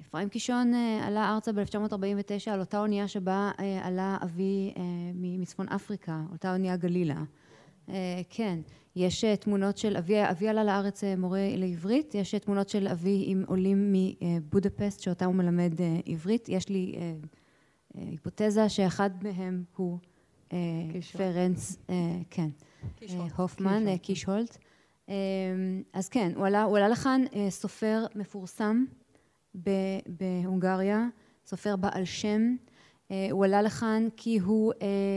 אפרים 0.00 0.28
קישון 0.28 0.74
אה, 0.74 1.06
עלה 1.06 1.30
ארצה 1.34 1.52
ב-1949 1.52 2.50
על 2.52 2.60
אותה 2.60 2.78
אונייה 2.78 3.08
שבה 3.08 3.50
אה, 3.60 3.86
עלה 3.86 4.16
אבי 4.22 4.72
אה, 4.76 4.82
מצפון 5.14 5.68
אפריקה, 5.68 6.20
אותה 6.32 6.52
אונייה 6.52 6.76
גלילה. 6.76 7.22
אה, 7.88 8.20
כן. 8.30 8.58
יש 8.96 9.24
אה, 9.24 9.36
תמונות 9.36 9.78
של 9.78 9.96
אבי, 9.96 10.30
אבי 10.30 10.48
עלה 10.48 10.64
לארץ 10.64 11.04
אה, 11.04 11.16
מורה 11.16 11.48
לעברית, 11.56 12.14
יש 12.14 12.34
אה, 12.34 12.38
תמונות 12.38 12.68
של 12.68 12.88
אבי 12.88 13.24
עם 13.26 13.44
עולים 13.46 13.92
מבודפסט 13.92 15.00
שאותם 15.00 15.26
הוא 15.26 15.34
מלמד 15.34 15.72
עברית, 16.06 16.48
יש 16.48 16.68
לי 16.68 16.94
היפותזה 17.94 18.68
שאחד 18.68 19.10
מהם 19.22 19.64
הוא 19.76 19.98
פרנס, 21.12 21.78
כן, 22.30 22.48
הופמן, 23.36 23.96
קישהולט. 23.98 24.58
אז 25.92 26.08
כן, 26.10 26.32
הוא 26.36 26.46
עלה, 26.46 26.62
הוא 26.62 26.76
עלה 26.76 26.88
לכאן 26.88 27.22
סופר 27.48 28.04
מפורסם 28.14 28.84
בהונגריה, 30.06 31.08
סופר 31.46 31.76
בעל 31.76 32.04
שם, 32.04 32.56
הוא 33.30 33.44
עלה 33.44 33.62
לכאן 33.62 34.08
כי 34.16 34.38
הוא, 34.38 34.72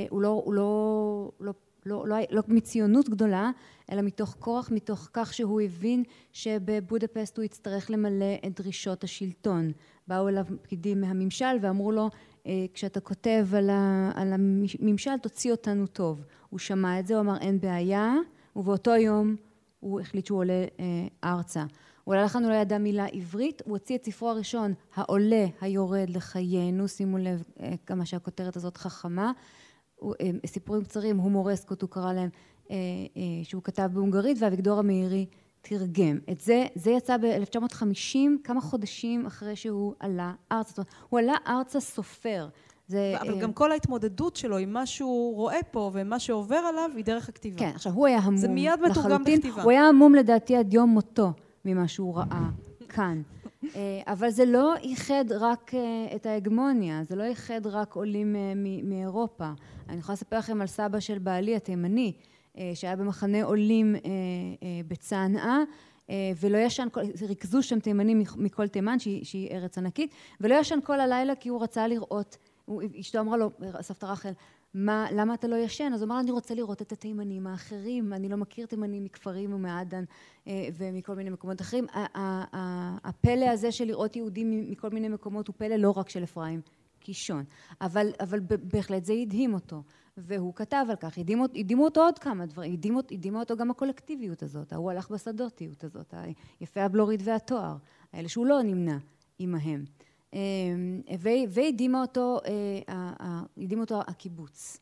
הוא 0.09 0.21
לא, 0.21 0.41
הוא 0.45 0.53
לא, 0.53 1.31
לא 1.39 1.53
לא, 1.85 2.07
לא, 2.07 2.15
לא 2.29 2.41
מציונות 2.47 3.09
גדולה, 3.09 3.51
אלא 3.91 4.01
מתוך 4.01 4.35
כורח, 4.39 4.71
מתוך 4.71 5.09
כך 5.13 5.33
שהוא 5.33 5.61
הבין 5.61 6.03
שבבודפסט 6.31 7.37
הוא 7.37 7.43
יצטרך 7.43 7.91
למלא 7.91 8.35
את 8.47 8.61
דרישות 8.61 9.03
השלטון. 9.03 9.71
באו 10.07 10.29
אליו 10.29 10.45
פקידים 10.61 11.01
מהממשל 11.01 11.57
ואמרו 11.61 11.91
לו, 11.91 12.09
אה, 12.47 12.65
כשאתה 12.73 12.99
כותב 12.99 13.47
על, 14.15 14.33
הממשל 14.33 15.17
תוציא 15.21 15.51
אותנו 15.51 15.87
טוב. 15.87 16.23
הוא 16.49 16.59
שמע 16.59 16.99
את 16.99 17.07
זה, 17.07 17.13
הוא 17.13 17.21
אמר 17.21 17.37
אין 17.37 17.59
בעיה, 17.59 18.13
ובאותו 18.55 18.95
יום 18.95 19.35
הוא 19.79 20.01
החליט 20.01 20.25
שהוא 20.25 20.39
עולה 20.39 20.65
אה, 20.79 21.07
ארצה. 21.23 21.63
הוא 22.03 22.13
עלה 22.15 22.25
לכאן, 22.25 22.43
הוא 22.43 22.51
לא 22.51 22.55
ידע 22.55 22.77
מילה 22.77 23.05
עברית, 23.05 23.61
הוא 23.65 23.71
הוציא 23.71 23.95
את 23.95 24.05
ספרו 24.05 24.29
הראשון, 24.29 24.73
העולה 24.95 25.45
היורד 25.61 26.09
לחיינו, 26.09 26.87
שימו 26.87 27.17
לב 27.17 27.43
אה, 27.59 27.73
כמה 27.85 28.05
שהכותרת 28.05 28.55
הזאת 28.55 28.77
חכמה. 28.77 29.31
אה, 30.03 30.29
סיפורים 30.45 30.83
קצרים, 30.83 31.17
הומורסקות 31.17 31.81
הוא 31.81 31.89
קרא 31.89 32.13
להם, 32.13 32.29
אה, 32.71 32.75
אה, 33.17 33.21
שהוא 33.43 33.63
כתב 33.63 33.89
בהונגרית 33.93 34.37
ואביגדור 34.39 34.79
המאירי 34.79 35.25
תרגם. 35.61 36.19
את 36.31 36.41
זה, 36.41 36.65
זה 36.75 36.91
יצא 36.91 37.17
ב-1950, 37.17 38.17
כמה 38.43 38.61
חודשים 38.61 39.25
אחרי 39.25 39.55
שהוא 39.55 39.93
עלה 39.99 40.33
ארצה. 40.51 40.69
זאת 40.69 40.77
אומרת, 40.77 40.93
הוא 41.09 41.19
עלה 41.19 41.35
ארצה 41.47 41.79
סופר. 41.79 42.47
זה... 42.87 43.15
אבל 43.21 43.39
גם 43.39 43.53
כל 43.53 43.71
ההתמודדות 43.71 44.35
שלו 44.35 44.57
עם 44.57 44.73
מה 44.73 44.85
שהוא 44.85 45.35
רואה 45.35 45.59
פה 45.71 45.91
ומה 45.93 46.19
שעובר 46.19 46.55
עליו 46.55 46.89
היא 46.95 47.05
דרך 47.05 47.29
הכתיבה. 47.29 47.59
כן, 47.59 47.71
עכשיו 47.75 47.91
הוא 47.93 48.07
היה 48.07 48.17
המום 48.17 48.33
לחלוטין. 48.33 48.47
זה 48.47 48.53
מיד 48.53 48.91
מתורגם 48.91 49.23
בכתיבה. 49.23 49.63
הוא 49.63 49.71
היה 49.71 49.83
המום 49.87 50.15
לדעתי 50.15 50.55
עד 50.55 50.73
יום 50.73 50.89
מותו 50.89 51.33
ממה 51.65 51.87
שהוא 51.87 52.15
ראה 52.15 52.49
כאן. 52.89 53.21
אבל 54.13 54.29
זה 54.29 54.45
לא 54.45 54.75
איחד 54.75 55.25
רק 55.39 55.71
את 56.15 56.25
ההגמוניה, 56.25 57.03
זה 57.03 57.15
לא 57.15 57.23
איחד 57.23 57.67
רק 57.67 57.93
עולים 57.95 58.35
מאירופה. 58.83 59.51
אני 59.89 59.97
יכולה 59.99 60.13
לספר 60.13 60.37
לכם 60.37 60.61
על 60.61 60.67
סבא 60.67 60.99
של 60.99 61.19
בעלי 61.19 61.55
התימני, 61.55 62.13
שהיה 62.73 62.95
במחנה 62.95 63.43
עולים 63.43 63.95
בצנעא, 64.87 65.59
ולא 66.09 66.57
ישן, 66.57 66.87
ריכזו 67.27 67.63
שם 67.63 67.79
תימנים 67.79 68.23
מכל 68.37 68.67
תימן, 68.67 68.99
שהיא, 68.99 69.25
שהיא 69.25 69.51
ארץ 69.51 69.77
ענקית, 69.77 70.11
ולא 70.41 70.55
ישן 70.55 70.79
כל 70.83 70.99
הלילה 70.99 71.35
כי 71.35 71.49
הוא 71.49 71.63
רצה 71.63 71.87
לראות, 71.87 72.37
אשתו 72.99 73.19
אמרה 73.19 73.37
לו, 73.37 73.51
סבתא 73.81 74.05
רחל, 74.05 74.31
מה, 74.75 75.07
למה 75.11 75.33
אתה 75.33 75.47
לא 75.47 75.55
ישן? 75.55 75.91
אז 75.93 76.01
הוא 76.01 76.07
אמר, 76.07 76.19
אני 76.19 76.31
רוצה 76.31 76.55
לראות 76.55 76.81
את 76.81 76.91
התימנים 76.91 77.47
האחרים, 77.47 78.13
אני 78.13 78.29
לא 78.29 78.37
מכיר 78.37 78.65
תימנים 78.65 79.03
מכפרים 79.03 79.53
ומעדן 79.53 80.03
אה, 80.47 80.67
ומכל 80.77 81.15
מיני 81.15 81.29
מקומות 81.29 81.61
אחרים. 81.61 81.85
הפלא 83.03 83.45
הזה 83.45 83.71
של 83.71 83.85
לראות 83.85 84.15
יהודים 84.15 84.71
מכל 84.71 84.89
מיני 84.89 85.07
מקומות 85.07 85.47
הוא 85.47 85.53
פלא 85.57 85.75
לא 85.75 85.91
רק 85.91 86.09
של 86.09 86.23
אפרים 86.23 86.61
קישון, 87.05 87.43
אבל, 87.81 88.07
אבל 88.19 88.39
בהחלט 88.39 89.05
זה 89.05 89.13
הדהים 89.13 89.53
אותו. 89.53 89.83
והוא 90.17 90.53
כתב 90.55 90.85
על 90.89 90.95
כך, 90.95 91.17
הדהימו, 91.17 91.45
הדהימו 91.55 91.83
אותו 91.85 92.01
עוד 92.01 92.19
כמה 92.19 92.45
דברים, 92.45 92.73
הדהימו, 92.73 92.99
הדהימו 93.11 93.39
אותו 93.39 93.57
גם 93.57 93.71
הקולקטיביות 93.71 94.43
הזאת, 94.43 94.73
ההוא 94.73 94.91
הלך 94.91 95.09
בשדותיות 95.09 95.83
הזאת, 95.83 96.13
היפה 96.59 96.81
הבלורית 96.81 97.19
והתואר, 97.23 97.75
האלה 98.13 98.29
שהוא 98.29 98.45
לא 98.45 98.61
נמנה 98.61 98.97
עמהם. 99.39 99.85
אמ, 100.33 101.01
והדהימה 101.49 102.01
אותו, 102.01 102.39
אה, 102.45 103.13
הדהים 103.57 103.79
אותו 103.79 104.01
הקיבוץ. 104.01 104.77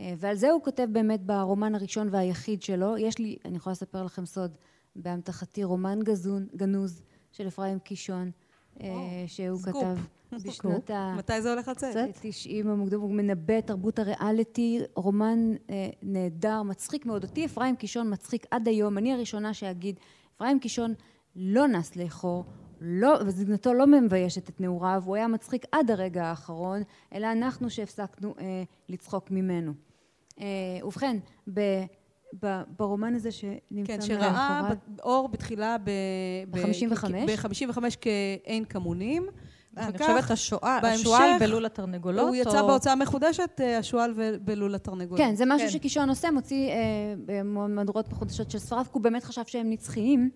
אה, 0.00 0.14
ועל 0.18 0.36
זה 0.36 0.50
הוא 0.50 0.62
כותב 0.62 0.86
באמת 0.92 1.22
ברומן 1.22 1.74
הראשון 1.74 2.08
והיחיד 2.10 2.62
שלו. 2.62 2.98
יש 2.98 3.18
לי, 3.18 3.36
אני 3.44 3.56
יכולה 3.56 3.72
לספר 3.72 4.04
לכם 4.04 4.26
סוד, 4.26 4.56
באמתחתי 4.96 5.64
רומן 5.64 5.98
גזון, 6.02 6.46
גנוז 6.56 7.02
של 7.32 7.48
אפרים 7.48 7.78
קישון, 7.78 8.30
שהוא 9.26 9.60
כתב 9.62 9.96
בשנות 10.44 10.90
ה... 10.90 11.14
מתי 11.18 11.42
זה 11.42 11.50
הולך 11.52 11.68
לצאת? 11.68 11.96
90 12.20 12.68
המוקדם, 12.68 13.00
הוא 13.00 13.10
מנבא 13.10 13.58
את 13.58 13.66
תרבות 13.66 13.98
הריאליטי, 13.98 14.80
רומן 14.94 15.54
נהדר, 16.02 16.62
מצחיק 16.62 17.06
מאוד. 17.06 17.24
אותי 17.24 17.44
אפרים 17.44 17.76
קישון 17.76 18.12
מצחיק 18.12 18.46
עד 18.50 18.68
היום, 18.68 18.98
אני 18.98 19.12
הראשונה 19.12 19.54
שאגיד, 19.54 20.00
אפרים 20.36 20.58
קישון 20.60 20.94
לא 21.36 21.68
נס 21.68 21.96
לאחור, 21.96 22.44
לא, 22.80 23.18
וזקנתו 23.26 23.74
לא 23.74 23.86
מביישת 23.86 24.48
את 24.48 24.60
נעוריו, 24.60 25.02
הוא 25.06 25.16
היה 25.16 25.28
מצחיק 25.28 25.64
עד 25.72 25.90
הרגע 25.90 26.24
האחרון, 26.24 26.82
אלא 27.14 27.32
אנחנו 27.32 27.70
שהפסקנו 27.70 28.34
אה, 28.40 28.62
לצחוק 28.88 29.30
ממנו. 29.30 29.72
אה, 30.40 30.46
ובכן, 30.84 31.16
ב, 31.54 31.60
ברומן 32.76 33.14
הזה 33.14 33.30
שנמצא 33.32 33.92
כן, 33.92 34.00
שראה 34.00 34.70
אור 35.02 35.28
בתחילה 35.28 35.76
ב... 35.84 35.90
ב-55? 36.50 37.04
ב-55 37.26 37.78
כאין 38.00 38.64
כמונים. 38.64 39.26
אני 39.76 39.98
חושבת 39.98 40.30
השועל, 40.30 40.84
השועל 40.84 41.38
בלול 41.38 41.66
התרנגולות. 41.66 42.28
הוא 42.28 42.34
יצא 42.34 42.62
בהוצאה 42.62 42.94
מחודשת, 42.94 43.60
אה, 43.60 43.78
השועל 43.78 44.14
בלול 44.44 44.74
התרנגולות. 44.74 45.18
כן, 45.18 45.34
זה 45.34 45.44
משהו 45.46 45.66
כן. 45.66 45.72
שקישון 45.72 46.08
עושה, 46.08 46.30
מוציא 46.30 46.70
אה, 46.70 47.14
במהדורות 47.26 48.08
מחודשות 48.08 48.50
של 48.50 48.58
ספריו, 48.58 48.84
כי 48.84 48.90
הוא 48.92 49.02
באמת 49.02 49.24
חשב 49.24 49.42
שהם 49.46 49.70
נצחיים. 49.70 50.30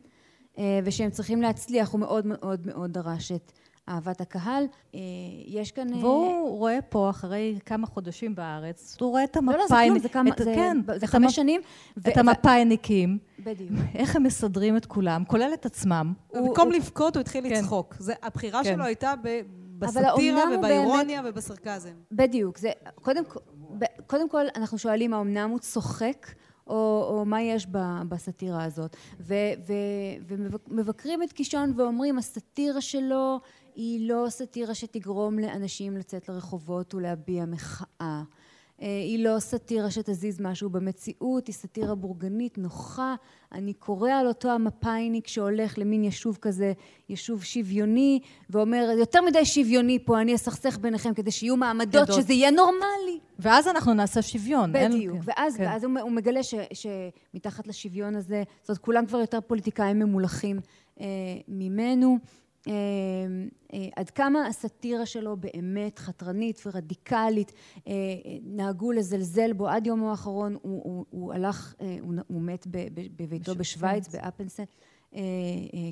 אה, 0.59 0.81
ושהם 0.85 1.11
צריכים 1.11 1.42
להצליח, 1.42 1.90
הוא 1.90 2.00
מאוד 2.00 2.26
מאוד 2.26 2.66
מאוד 2.66 2.92
דרש 2.92 3.33
את 3.33 3.52
אהבת 3.88 4.21
הקהל. 4.21 4.64
אה, 4.95 5.01
יש 5.47 5.73
כאן... 5.73 5.92
אה, 5.95 5.99
והוא 5.99 6.59
רואה 6.59 6.79
פה, 6.88 7.11
אחרי 7.11 7.59
כמה 7.66 7.87
חודשים 7.87 8.35
בארץ, 8.35 8.97
הוא 9.01 9.11
רואה 9.11 9.25
את 9.25 9.37
המפאי... 9.37 9.57
לא, 9.57 9.62
לא, 9.62 9.66
זה 9.68 9.75
כלום, 9.83 9.99
זה 9.99 10.09
כמה... 10.09 10.31
זה, 10.38 10.53
כן, 10.55 10.77
זה 10.97 11.07
חמש 11.07 11.37
שנים. 11.37 11.61
את 11.99 12.16
המפאיניקים. 12.16 13.18
בדיוק. 13.38 13.71
איך 13.95 14.16
הם 14.16 14.23
מסדרים 14.23 14.77
את 14.77 14.87
כולם, 14.87 15.25
כולל 15.25 15.51
את 15.55 15.66
עצמם. 15.66 16.12
במקום 16.35 16.71
לבכות, 16.71 17.16
הוא 17.16 17.21
התחיל 17.21 17.49
כן. 17.49 17.55
לצחוק. 17.55 17.97
הבחירה 18.23 18.64
כן. 18.64 18.75
שלו 18.75 18.85
הייתה 18.85 19.14
בסאטירה 19.79 20.42
ובאירוניה 20.55 21.23
ובסרקזם. 21.25 21.92
בדיוק. 22.12 22.59
קודם 24.07 24.29
כל, 24.29 24.45
אנחנו 24.57 24.79
שואלים, 24.79 25.14
האמנם 25.14 25.51
הוא 25.51 25.59
צוחק? 25.59 26.27
או, 26.66 27.09
או 27.09 27.25
מה 27.25 27.42
יש 27.42 27.66
בסאטירה 28.09 28.64
הזאת. 28.64 28.97
ו, 29.21 29.35
ו, 29.66 29.73
ומבקרים 30.68 31.23
את 31.23 31.33
קישון 31.33 31.73
ואומרים, 31.77 32.18
הסאטירה 32.18 32.81
שלו 32.81 33.40
היא 33.74 34.08
לא 34.08 34.26
סאטירה 34.28 34.74
שתגרום 34.74 35.38
לאנשים 35.38 35.96
לצאת 35.96 36.28
לרחובות 36.28 36.94
ולהביע 36.94 37.44
מחאה. 37.44 38.22
אה, 38.82 38.87
היא 38.87 39.24
לא 39.24 39.38
סאטירה 39.38 39.90
שתזיז 39.90 40.40
משהו 40.40 40.70
במציאות, 40.70 41.46
היא 41.46 41.54
סאטירה 41.54 41.94
בורגנית, 41.94 42.58
נוחה. 42.58 43.14
אני 43.52 43.72
קורא 43.72 44.11
על 44.11 44.26
אותו 44.26 44.50
המפאיניק 44.50 45.26
שהולך 45.26 45.78
למין 45.78 46.04
יישוב 46.04 46.38
כזה, 46.40 46.72
יישוב 47.08 47.44
שוויוני, 47.44 48.20
ואומר, 48.50 48.88
יותר 48.98 49.20
מדי 49.22 49.44
שוויוני 49.44 49.98
פה, 50.04 50.20
אני 50.20 50.35
אסכסך 50.35 50.78
ביניכם 50.78 51.14
כדי 51.14 51.30
שיהיו 51.30 51.56
מעמדות, 51.56 52.08
גדול. 52.08 52.20
שזה 52.20 52.32
יהיה 52.32 52.50
נורמלי. 52.50 53.18
ואז 53.38 53.68
אנחנו 53.68 53.94
נעשה 53.94 54.22
שוויון. 54.22 54.72
בדיוק. 54.72 55.14
אין... 55.16 55.22
ואז, 55.24 55.56
כן. 55.56 55.62
ואז 55.62 55.85
הוא, 55.85 55.98
הוא 56.00 56.12
מגלה 56.12 56.42
ש, 56.42 56.54
שמתחת 56.72 57.66
לשוויון 57.66 58.16
הזה, 58.16 58.42
זאת 58.61 58.68
אומרת, 58.68 58.78
כולם 58.78 59.06
כבר 59.06 59.18
יותר 59.18 59.40
פוליטיקאים 59.40 59.98
ממולחים 59.98 60.61
אה, 61.00 61.06
ממנו. 61.48 62.18
אה, 62.68 62.72
אה, 63.75 63.88
עד 63.96 64.11
כמה 64.11 64.46
הסאטירה 64.46 65.07
שלו 65.07 65.37
באמת 65.37 65.98
חתרנית 65.98 66.62
ורדיקלית, 66.66 67.53
אה, 67.88 67.92
נהגו 68.42 68.92
לזלזל 68.92 69.53
בו 69.53 69.68
עד 69.68 69.87
יומו 69.87 70.11
האחרון, 70.11 70.57
הוא, 70.62 70.83
הוא, 70.85 71.05
הוא 71.11 71.33
הלך, 71.35 71.75
הוא, 72.01 72.14
הוא 72.27 72.42
מת 72.42 72.66
בביתו 73.16 73.55
בשוויץ, 73.55 74.09
באפנסן, 74.09 74.64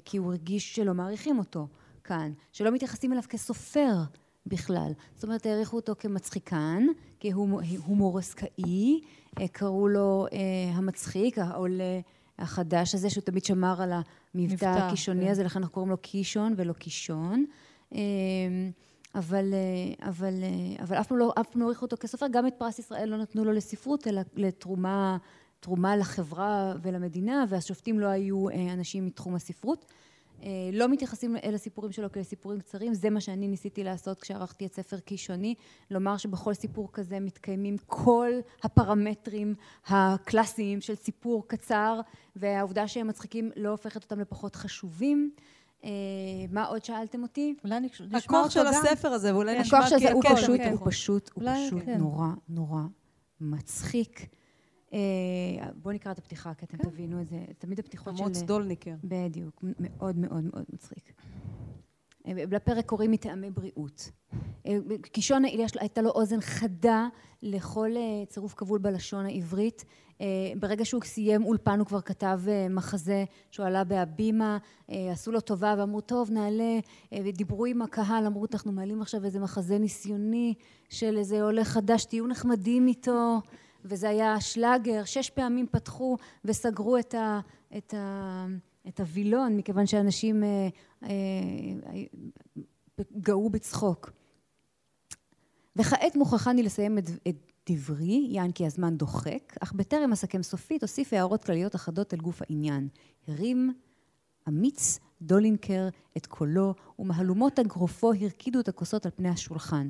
כי 0.05 0.17
הוא 0.17 0.27
הרגיש 0.27 0.75
שלא 0.75 0.95
מעריכים 0.95 1.39
אותו 1.39 1.69
כאן, 2.05 2.33
שלא 2.53 2.71
מתייחסים 2.71 3.13
אליו 3.13 3.23
כסופר 3.29 3.95
בכלל. 4.47 4.93
זאת 5.15 5.25
אומרת, 5.25 5.47
העריכו 5.47 5.77
אותו 5.77 5.95
כמצחיקן, 5.99 6.87
כהומורסקאי, 7.21 9.01
קראו 9.53 9.89
לו 9.89 10.27
המצחיק, 10.75 11.39
העולה 11.39 12.01
החדש 12.41 12.95
הזה, 12.95 13.11
שהוא 13.11 13.23
תמיד 13.23 13.45
שמר 13.45 13.83
על 13.83 13.93
המבטא 14.35 14.65
הקישוני 14.65 15.25
כן. 15.25 15.31
הזה, 15.31 15.45
לכן 15.45 15.59
אנחנו 15.59 15.75
קוראים 15.75 15.91
לו 15.91 15.97
קישון 15.97 16.55
ולא 16.57 16.73
קישון. 16.73 17.45
אמ, 17.93 17.99
אבל, 19.15 19.55
אה, 19.55 20.09
אבל, 20.09 20.35
אה, 20.43 20.83
אבל 20.85 20.97
אף 20.97 21.07
פעם 21.07 21.19
לא, 21.19 21.33
לא 21.55 21.63
העריכו 21.63 21.85
אותו 21.85 21.97
כסופר, 22.01 22.27
גם 22.31 22.47
את 22.47 22.55
פרס 22.59 22.79
ישראל 22.79 23.09
לא 23.09 23.17
נתנו 23.17 23.45
לו 23.45 23.53
לספרות, 23.53 24.07
אלא 24.07 24.23
לתרומה 24.37 25.17
תרומה 25.61 25.97
לחברה 25.97 26.75
ולמדינה, 26.83 27.45
והשופטים 27.49 28.01
לא 28.01 28.07
היו 28.07 28.49
אה, 28.49 28.73
אנשים 28.73 29.07
מתחום 29.07 29.35
הספרות. 29.35 29.85
אה, 30.43 30.49
לא 30.73 30.89
מתייחסים 30.89 31.37
אל 31.45 31.55
הסיפורים 31.55 31.93
שלו 31.93 32.13
כאל 32.13 32.23
סיפורים 32.23 32.61
קצרים, 32.61 32.95
זה 32.95 33.11
מה 33.11 33.21
שאני 33.21 33.49
ניסיתי 33.49 33.85
לעשות 33.85 34.21
כשערכתי 34.21 34.67
את 34.67 34.75
ספר 34.75 34.99
קישוני, 34.99 35.55
לומר 35.91 36.17
שבכל 36.17 36.55
סיפור 36.55 36.89
כזה 36.93 37.21
מתקיימים 37.21 37.77
כל 37.87 38.31
הפרמטרים 38.63 39.55
הקלאסיים 39.87 40.81
של 40.81 40.95
סיפור 40.95 41.49
קצר, 41.49 42.01
והעובדה 42.37 42.89
שהם 42.89 43.07
מצחיקים 43.07 43.51
לא 43.57 43.69
הופכת 43.69 44.03
אותם 44.03 44.21
לפחות 44.21 44.57
חשובים. 44.57 45.31
אה, 45.85 45.91
מה 46.51 46.65
עוד 46.65 46.85
שאלתם 46.85 47.23
אותי? 47.23 47.55
אולי 47.65 47.81
נשמע 47.81 48.07
אותו 48.07 48.13
גם. 48.13 48.19
הכוח 48.25 48.51
של 48.51 48.67
הספר 48.67 49.09
הזה, 49.09 49.35
ואולי 49.35 49.55
כן. 49.55 49.61
נשמע 49.61 49.99
כי... 49.99 50.11
הוא 50.11 50.23
פשוט, 50.25 50.61
הוא 50.71 50.79
פשוט, 50.85 51.31
הוא 51.35 51.45
פשוט 51.67 51.83
כן. 51.85 51.99
נורא 51.99 52.29
נורא 52.49 52.81
מצחיק. 53.41 54.27
אה, 54.93 54.99
בואו 55.83 55.95
נקרא 55.95 56.13
את 56.13 56.19
הפתיחה, 56.19 56.55
כי 56.55 56.65
אתם 56.65 56.79
כן. 56.79 56.85
תבינו 56.85 57.21
את 57.21 57.29
זה. 57.29 57.45
תמיד 57.59 57.79
הפתיחות 57.79 58.17
של... 58.17 58.23
אמוץ 58.23 58.43
דולניקר. 58.43 58.95
בדיוק, 59.05 59.65
מאוד 59.81 60.19
מאוד 60.19 60.45
מאוד 60.45 60.65
מצחיק. 60.73 61.13
אה, 62.27 62.33
לפרק 62.51 62.87
קוראים 62.87 63.11
מטעמי 63.11 63.51
בריאות. 63.51 64.11
אה, 64.67 64.79
קישון 65.03 65.43
הייתה 65.81 66.03
לו 66.03 66.11
אוזן 66.11 66.41
חדה 66.41 67.09
לכל 67.43 67.91
צירוף 68.29 68.55
כבול 68.55 68.79
בלשון 68.79 69.27
העברית. 69.27 69.85
ברגע 70.59 70.85
שהוא 70.85 71.03
סיים 71.05 71.45
אולפן 71.45 71.79
הוא 71.79 71.87
כבר 71.87 72.01
כתב 72.01 72.41
מחזה 72.71 73.25
שהוא 73.51 73.67
עלה 73.67 73.85
בהבימה, 73.85 74.59
עשו 74.89 75.33
לו 75.33 75.41
טובה 75.41 75.75
ואמרו 75.79 76.01
טוב 76.01 76.31
נעלה, 76.31 76.79
ודיברו 77.13 77.65
עם 77.65 77.83
הקהל, 77.83 78.27
אמרו 78.27 78.47
אנחנו 78.53 78.73
מעלים 78.73 79.03
עכשיו 79.03 79.25
איזה 79.25 79.41
מחזה 79.41 79.79
ניסיוני 79.79 80.55
של 80.89 81.17
איזה 81.19 81.43
עולה 81.43 81.65
חדש, 81.65 82.05
תהיו 82.05 82.27
נחמדים 82.27 82.87
איתו. 82.87 83.41
וזה 83.85 84.09
היה 84.09 84.41
שלאגר, 84.41 85.05
שש 85.05 85.31
פעמים 85.31 85.67
פתחו 85.71 86.17
וסגרו 86.45 86.99
את, 86.99 87.15
ה, 87.15 87.41
את, 87.77 87.95
ה, 87.95 88.47
את 88.89 89.01
הווילון 89.01 89.57
מכיוון 89.57 89.87
שאנשים 89.87 90.45
אה, 90.45 90.69
אה, 91.03 91.09
גאו 93.21 93.51
בצחוק. 93.51 94.11
וכעת 95.77 96.17
מוכרחני 96.17 96.63
לסיים 96.63 96.99
את, 96.99 97.05
את 97.29 97.51
דברי, 97.71 98.29
יען 98.31 98.53
כי 98.53 98.67
הזמן 98.67 98.97
דוחק, 98.97 99.57
אך 99.61 99.73
בטרם 99.73 100.13
אסכם 100.13 100.43
סופית 100.43 100.83
אוסיף 100.83 101.13
הערות 101.13 101.45
כלליות 101.45 101.75
אחדות 101.75 102.15
אל 102.15 102.19
גוף 102.19 102.43
העניין. 102.43 102.89
הרים 103.29 103.73
אמיץ 104.49 104.99
דולינקר 105.23 105.89
את 106.17 106.27
קולו, 106.27 106.75
ומהלומות 106.99 107.59
אגרופו 107.59 108.13
הרקידו 108.13 108.61
את 108.61 108.69
הכוסות 108.69 109.07
על 109.07 109.13
פני 109.17 109.29
השולחן. 109.29 109.89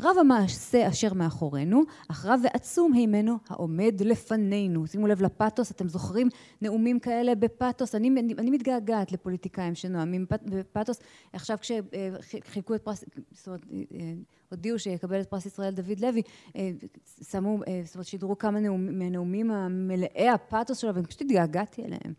רב 0.00 0.16
המעשה 0.20 0.88
אשר 0.88 1.14
מאחורינו, 1.14 1.82
אך 2.08 2.26
רב 2.26 2.40
ועצום 2.44 2.92
הימנו 2.92 3.38
העומד 3.48 3.94
לפנינו. 4.00 4.86
שימו 4.86 5.06
לב 5.06 5.22
לפתוס, 5.22 5.70
אתם 5.70 5.88
זוכרים 5.88 6.28
נאומים 6.62 7.00
כאלה 7.00 7.34
בפתוס? 7.34 7.94
אני, 7.94 8.08
אני 8.38 8.50
מתגעגעת 8.50 9.12
לפוליטיקאים 9.12 9.74
שנואמים 9.74 10.26
בפתוס. 10.44 11.00
עכשיו 11.32 11.58
כשחילקו 12.20 12.74
את 12.74 12.82
פרס, 12.82 13.04
זאת 13.30 13.46
אומרת, 13.46 13.60
אה, 13.72 14.12
הודיעו 14.50 14.78
שיקבל 14.78 15.20
את 15.20 15.26
פרס 15.26 15.46
ישראל 15.46 15.74
דוד 15.74 16.00
לוי, 16.00 16.22
אה, 16.56 16.70
שמו, 17.30 17.58
אה, 17.68 17.80
זאת 17.84 17.94
אומרת, 17.94 18.06
שידרו 18.06 18.38
כמה 18.38 18.60
נאומים, 18.60 18.98
מהנאומים 18.98 19.50
המלאי 19.50 20.28
הפתוס 20.28 20.78
שלו, 20.78 20.94
ואני 20.94 21.06
פשוט 21.06 21.20
התגעגעתי 21.20 21.84
אליהם. 21.84 22.14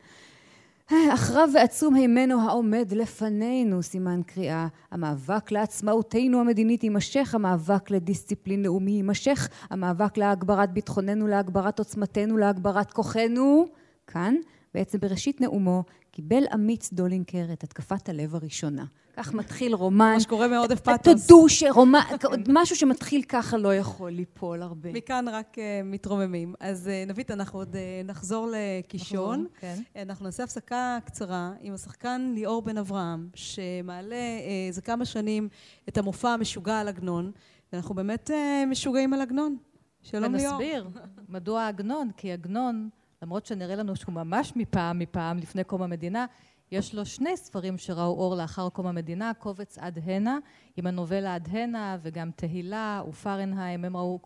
אך 0.91 1.31
רב 1.31 1.49
ועצום 1.53 1.95
הימנו 1.95 2.41
העומד 2.41 2.93
לפנינו, 2.95 3.83
סימן 3.83 4.21
קריאה. 4.25 4.67
המאבק 4.91 5.51
לעצמאותנו 5.51 6.39
המדינית 6.39 6.83
יימשך, 6.83 7.35
המאבק 7.35 7.91
לדיסציפלין 7.91 8.63
לאומי 8.63 8.91
יימשך, 8.91 9.49
המאבק 9.69 10.17
להגברת 10.17 10.73
ביטחוננו, 10.73 11.27
להגברת 11.27 11.79
עוצמתנו, 11.79 12.37
להגברת 12.37 12.91
כוחנו. 12.91 13.65
כאן, 14.07 14.35
בעצם 14.73 14.99
בראשית 14.99 15.41
נאומו, 15.41 15.83
קיבל 16.15 16.43
אמיץ 16.53 16.93
דולינקר 16.93 17.45
את 17.53 17.63
התקפת 17.63 18.09
הלב 18.09 18.35
הראשונה. 18.35 18.85
כך 19.17 19.33
מתחיל 19.33 19.75
רומן. 19.75 20.13
מה 20.13 20.19
שקורה 20.19 20.47
מעודף 20.47 20.79
פאטוס. 20.79 21.27
תודו 21.27 21.49
שרומן, 21.49 21.99
משהו 22.47 22.75
שמתחיל 22.75 23.23
ככה 23.23 23.57
לא 23.57 23.75
יכול 23.75 24.11
ליפול 24.11 24.61
הרבה. 24.61 24.91
מכאן 24.93 25.25
רק 25.27 25.55
uh, 25.55 25.59
מתרוממים. 25.85 26.53
אז 26.59 26.87
uh, 26.87 27.09
נבית, 27.09 27.31
אנחנו 27.31 27.59
עוד 27.59 27.73
uh, 27.73 28.07
נחזור 28.07 28.49
לקישון. 28.51 29.45
כן. 29.59 29.81
אנחנו 29.95 30.25
נעשה 30.25 30.43
הפסקה 30.43 30.97
קצרה 31.05 31.51
עם 31.61 31.73
השחקן 31.73 32.31
ליאור 32.35 32.61
בן 32.61 32.77
אברהם, 32.77 33.29
שמעלה 33.33 34.15
uh, 34.15 34.73
זה 34.73 34.81
כמה 34.81 35.05
שנים 35.05 35.49
את 35.89 35.97
המופע 35.97 36.29
המשוגע 36.29 36.79
על 36.79 36.87
עגנון, 36.87 37.31
ואנחנו 37.73 37.95
באמת 37.95 38.29
uh, 38.29 38.33
משוגעים 38.67 39.13
על 39.13 39.21
עגנון. 39.21 39.57
שלום 40.01 40.35
ליאור. 40.35 40.53
ונסביר 40.53 40.89
מדוע 41.29 41.67
עגנון, 41.67 42.09
כי 42.17 42.31
עגנון, 42.31 42.89
למרות 43.25 43.45
שנראה 43.45 43.75
לנו 43.75 43.95
שהוא 43.95 44.13
ממש 44.13 44.53
מפעם 44.55 44.99
מפעם 44.99 45.37
לפני 45.37 45.63
קום 45.63 45.81
המדינה, 45.81 46.25
יש 46.71 46.95
לו 46.95 47.05
שני 47.05 47.37
ספרים 47.37 47.77
שראו 47.77 48.19
אור 48.19 48.35
לאחר 48.35 48.69
קום 48.69 48.87
המדינה, 48.87 49.31
קובץ 49.33 49.77
עד 49.77 49.99
הנה, 50.05 50.37
עם 50.77 50.87
הנובלה 50.87 51.35
עד 51.35 51.49
הנה 51.51 51.97
וגם 52.01 52.31
תהילה 52.35 53.01
ופרנהיים, 53.09 53.85
הם 53.85 53.97
ראו 53.97 54.19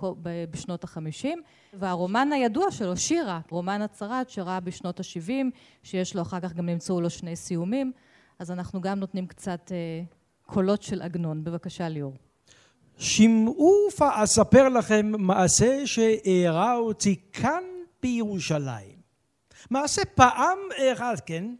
בשנות 0.52 0.84
החמישים, 0.84 1.42
והרומן 1.74 2.30
הידוע 2.32 2.72
שלו, 2.72 2.98
שירה, 2.98 3.40
רומן 3.50 3.82
הצרת 3.82 4.30
שראה 4.30 4.60
בשנות 4.60 5.00
השבעים, 5.00 5.52
שיש 5.84 6.16
לו 6.16 6.22
אחר 6.22 6.40
כך 6.40 6.54
גם 6.54 6.66
נמצאו 6.66 7.02
לו 7.02 7.10
שני 7.10 7.36
סיומים, 7.36 7.92
אז 8.40 8.52
אנחנו 8.52 8.82
גם 8.82 9.00
נותנים 9.00 9.28
קצת 9.28 9.72
אה, 9.72 10.04
קולות 10.46 10.82
של 10.82 11.02
עגנון. 11.02 11.44
בבקשה 11.44 11.90
ליאור. 11.90 12.14
שמעו 12.98 13.88
ואספר 14.00 14.70
לכם 14.70 15.12
מעשה 15.18 15.88
שאירע 15.88 16.76
אותי 16.76 17.16
כאן 17.34 17.64
בירושלים. 18.02 19.00
מעשה 19.70 20.06
פעם 20.06 20.60
אחד, 20.94 21.16
כן? 21.26 21.56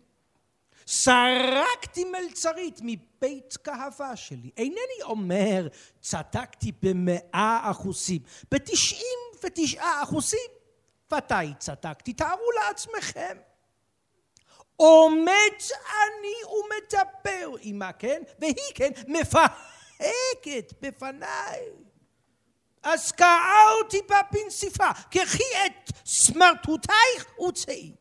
סרקתי 0.88 2.04
מלצרית 2.04 2.80
מבית 2.84 3.58
קהבה 3.62 4.16
שלי. 4.16 4.50
אינני 4.58 5.02
אומר 5.02 5.68
צדקתי 6.02 6.72
במאה 6.82 7.60
אחוזים, 7.72 8.22
בתשעים 8.52 9.20
ותשעה 9.44 10.04
אחוזים 10.04 10.50
ודאי 11.14 11.54
צדקתי, 11.60 12.14
תארו 12.14 12.52
לעצמכם. 12.64 13.38
עומד 14.76 15.56
אני 15.80 16.34
ומדבר 16.50 17.56
עמה, 17.62 17.92
כן? 17.94 18.22
והיא 18.40 18.54
כן 18.76 18.92
מפהקת 19.08 20.74
בפניי. 20.82 21.60
אז 22.84 23.12
קערתי 23.12 24.02
בה 24.10 24.22
בנסיפה, 24.32 24.92
קחי 25.12 25.66
את 25.66 25.92
סמרטוטייך 26.06 27.40
וצאי. 27.48 27.92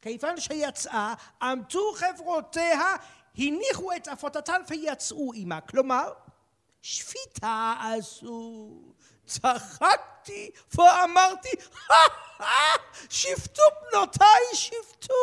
כיוון 0.00 0.40
שיצאה, 0.40 1.14
עמדו 1.42 1.92
חברותיה, 1.94 2.96
הניחו 3.38 3.92
את 3.96 4.08
עפותתן 4.08 4.60
ויצאו 4.68 5.32
עמה. 5.34 5.60
כלומר, 5.60 6.12
שפיטה 6.82 7.74
עשו, 7.80 8.70
צחקתי 9.26 10.50
ואמרתי, 10.74 11.48
שפטו 13.10 13.62
בנותיי, 13.82 14.42
שפטו, 14.54 15.14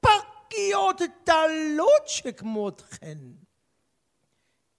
פרגיות 0.00 1.00
דלות 1.26 2.08
שכמותכן. 2.08 3.18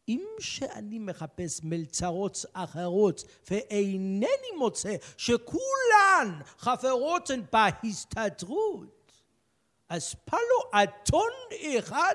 אם 0.07 0.25
שאני 0.39 0.99
מחפש 0.99 1.59
מלצרות 1.63 2.45
אחרות 2.53 3.23
ואינני 3.51 4.51
מוצא 4.57 4.95
שכולן 5.17 6.41
חברות 6.57 7.29
בהסתדרות, 7.53 9.11
אז 9.89 10.15
פלו 10.25 10.83
אתון 10.83 11.31
אחד 11.79 12.13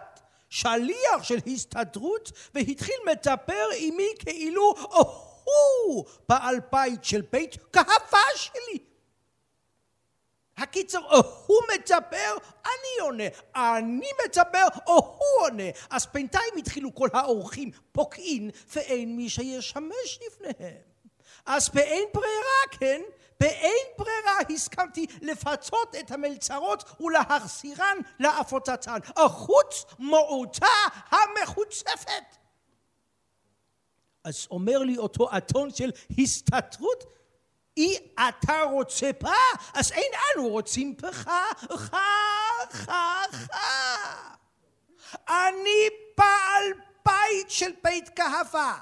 שליח 0.48 1.22
של 1.22 1.38
הסתדרות 1.46 2.32
והתחיל 2.54 2.96
מדבר 3.06 3.66
עמי 3.76 4.08
כאילו 4.18 4.74
הוא 5.44 6.04
בעל 6.28 6.56
בית 6.72 7.04
של 7.04 7.22
בית 7.32 7.56
כהבה 7.72 8.24
שלי. 8.36 8.89
הקיצר, 10.60 10.98
או 10.98 11.16
הוא 11.46 11.60
מדבר, 11.74 12.36
אני 12.64 13.00
עונה, 13.00 13.24
אני 13.56 14.10
מדבר, 14.24 14.66
או 14.86 14.94
הוא 14.94 15.46
עונה. 15.46 15.70
אז 15.90 16.06
בינתיים 16.14 16.54
התחילו 16.58 16.94
כל 16.94 17.08
האורחים 17.12 17.70
פוקעין, 17.92 18.50
ואין 18.74 19.16
מי 19.16 19.28
שישמש 19.28 20.18
לפניהם. 20.26 20.90
אז 21.46 21.68
באין 21.68 22.04
ברירה, 22.14 22.78
כן, 22.80 23.00
באין 23.40 23.86
ברירה 23.98 24.38
הסכמתי 24.54 25.06
לפצות 25.22 25.96
את 26.00 26.10
המלצרות 26.10 26.84
ולהחזירן 27.00 27.98
לעבודתן, 28.18 28.98
החוץ 29.16 29.84
מעוטה 29.98 30.66
המחוצפת. 31.10 32.36
אז 34.24 34.46
אומר 34.50 34.78
לי 34.78 34.98
אותו 34.98 35.36
אתון 35.36 35.70
של 35.70 35.90
הסתתרות, 36.18 37.19
אי 37.80 37.96
אתה 38.28 38.62
רוצה 38.62 39.10
בה, 39.20 39.32
אז 39.74 39.92
אין 39.92 40.12
אנו 40.36 40.48
רוצים 40.48 40.96
בך, 40.96 41.30
חה, 41.76 42.02
חה, 42.70 43.22
חה. 43.30 43.96
אני 45.28 45.88
בעל 46.18 46.64
בית 47.06 47.50
של 47.50 47.70
בית 47.84 48.10
כהבה, 48.16 48.78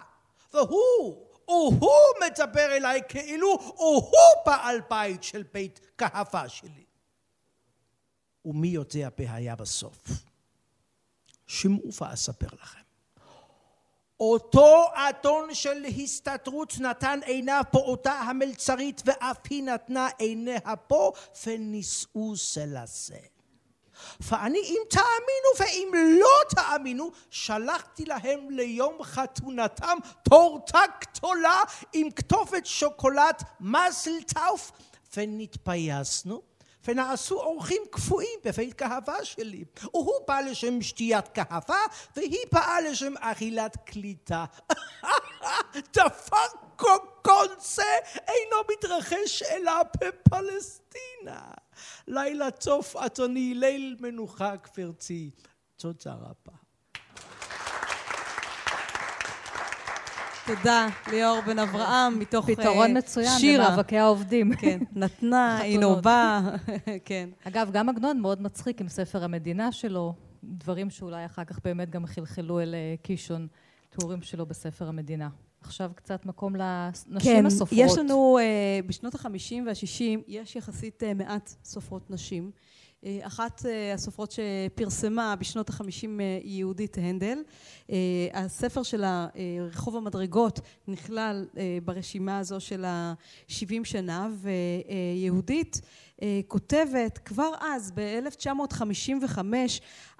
והוא, 0.54 1.26
הוא 1.44 1.92
מדבר 2.26 2.76
אליי 2.76 3.00
כאילו 3.08 3.58
הוא 3.60 4.12
בעל 4.46 4.80
בית 4.90 5.22
של 5.22 5.42
בית 5.52 5.80
כהבה 5.98 6.48
שלי. 6.48 6.84
ומי 8.44 8.68
יודע 8.68 9.08
בהיה 9.18 9.56
בסוף? 9.56 9.98
שמעו 11.46 11.90
ואספר 12.00 12.48
לכם. 12.62 12.87
אותו 14.20 14.84
אדון 14.94 15.54
של 15.54 15.84
הסתתרות 15.84 16.74
נתן 16.80 17.20
עיניו 17.24 17.62
פה 17.70 17.78
אותה 17.78 18.12
המלצרית 18.12 19.02
ואף 19.04 19.36
היא 19.50 19.62
נתנה 19.62 20.08
עיניה 20.18 20.76
פה 20.86 21.12
ונישאו 21.46 22.32
לזה. 22.66 23.18
ואני 24.20 24.58
אם 24.58 24.80
תאמינו 24.90 25.50
ואם 25.58 26.18
לא 26.20 26.50
תאמינו 26.50 27.10
שלחתי 27.30 28.04
להם 28.04 28.50
ליום 28.50 29.02
חתונתם 29.02 29.96
טורטה 30.22 30.80
גדולה 31.00 31.62
עם 31.92 32.10
כתובת 32.10 32.66
שוקולד 32.66 33.42
מזל 33.60 34.22
טאוף 34.26 34.72
ונתפייסנו 35.16 36.42
ונעשו 36.88 37.40
אורחים 37.40 37.82
קפואים 37.90 38.38
בבית 38.44 38.74
כהבה 38.74 39.24
שלי. 39.24 39.64
והוא 39.82 40.14
בא 40.28 40.40
לשם 40.40 40.82
שתיית 40.82 41.24
כהבה, 41.34 41.80
והיא 42.16 42.46
באה 42.52 42.80
לשם 42.80 43.14
אכילת 43.20 43.76
קליטה. 43.84 44.44
דבר 45.94 46.46
כל 47.22 47.46
זה 47.60 47.82
אינו 48.28 48.56
מתרחש 48.72 49.42
אלא 49.42 49.72
בפלסטינה. 50.00 51.50
לילה 52.06 52.50
טוב, 52.50 52.92
אדוני, 52.96 53.54
ליל 53.54 53.96
מנוחה, 54.00 54.56
גברתי. 54.56 55.30
תודה 55.76 56.12
רבה. 56.12 56.57
תודה, 60.56 60.88
ליאור 61.10 61.40
בן 61.46 61.58
אברהם, 61.58 62.18
מתוך 62.18 62.46
שירה. 62.46 62.62
פתרון 62.62 62.96
מצוין 62.96 63.60
למאבקי 63.60 63.98
העובדים. 63.98 64.54
כן, 64.56 64.78
נתנה, 64.92 65.58
הנה 65.64 65.94
בא, 65.94 66.40
כן. 67.04 67.28
אגב, 67.44 67.70
גם 67.72 67.88
עגנון 67.88 68.20
מאוד 68.20 68.42
מצחיק 68.42 68.80
עם 68.80 68.88
ספר 68.88 69.24
המדינה 69.24 69.72
שלו, 69.72 70.14
דברים 70.44 70.90
שאולי 70.90 71.26
אחר 71.26 71.44
כך 71.44 71.60
באמת 71.64 71.90
גם 71.90 72.06
חלחלו 72.06 72.60
אל 72.60 72.74
אה, 72.74 72.94
קישון, 73.02 73.46
תיאורים 73.90 74.22
שלו 74.22 74.46
בספר 74.46 74.88
המדינה. 74.88 75.28
עכשיו 75.60 75.90
קצת 75.94 76.26
מקום 76.26 76.56
לנשים 76.56 77.36
כן, 77.36 77.46
הסופרות. 77.46 77.80
כן, 77.80 77.86
יש 77.86 77.98
לנו, 77.98 78.38
uh, 78.38 78.86
בשנות 78.86 79.14
החמישים 79.14 79.66
והשישים, 79.66 80.22
יש 80.28 80.56
יחסית 80.56 81.02
מעט 81.16 81.54
סופרות 81.64 82.10
נשים. 82.10 82.50
אה, 83.04 83.18
אחת 83.22 83.66
אה, 83.66 83.94
הסופרות 83.94 84.32
שפרסמה 84.32 85.36
בשנות 85.36 85.68
החמישים 85.68 86.20
אה, 86.20 86.38
היא 86.42 86.58
יהודית 86.58 86.98
הנדל. 86.98 87.38
הספר 88.32 88.82
שלה, 88.82 89.26
רחוב 89.60 89.96
המדרגות, 89.96 90.60
נכלל 90.88 91.46
ברשימה 91.84 92.38
הזו 92.38 92.60
של 92.60 92.84
השבעים 92.86 93.84
שנה, 93.84 94.28
ויהודית 94.34 95.80
כותבת 96.48 97.18
כבר 97.18 97.50
אז, 97.60 97.92
ב-1955, 97.94 99.38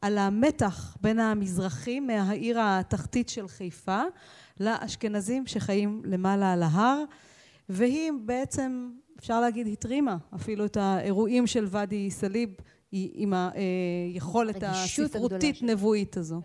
על 0.03 0.19
המתח 0.19 0.97
בין 1.01 1.19
המזרחים 1.19 2.07
מהעיר 2.07 2.59
התחתית 2.61 3.29
של 3.29 3.49
חיפה 3.49 4.03
לאשכנזים 4.61 5.47
שחיים 5.47 6.03
למעלה 6.05 6.53
על 6.53 6.63
ההר, 6.63 7.05
והיא 7.69 8.13
בעצם 8.25 8.91
אפשר 9.19 9.41
להגיד 9.41 9.67
התרימה 9.67 10.17
אפילו 10.35 10.65
את 10.65 10.77
האירועים 10.77 11.47
של 11.47 11.67
ואדי 11.71 12.11
סאליב 12.11 12.55
עם 12.93 13.33
היכולת 13.35 14.63
הספרותית 14.63 15.63
נבואית 15.63 16.17
הזו. 16.17 16.41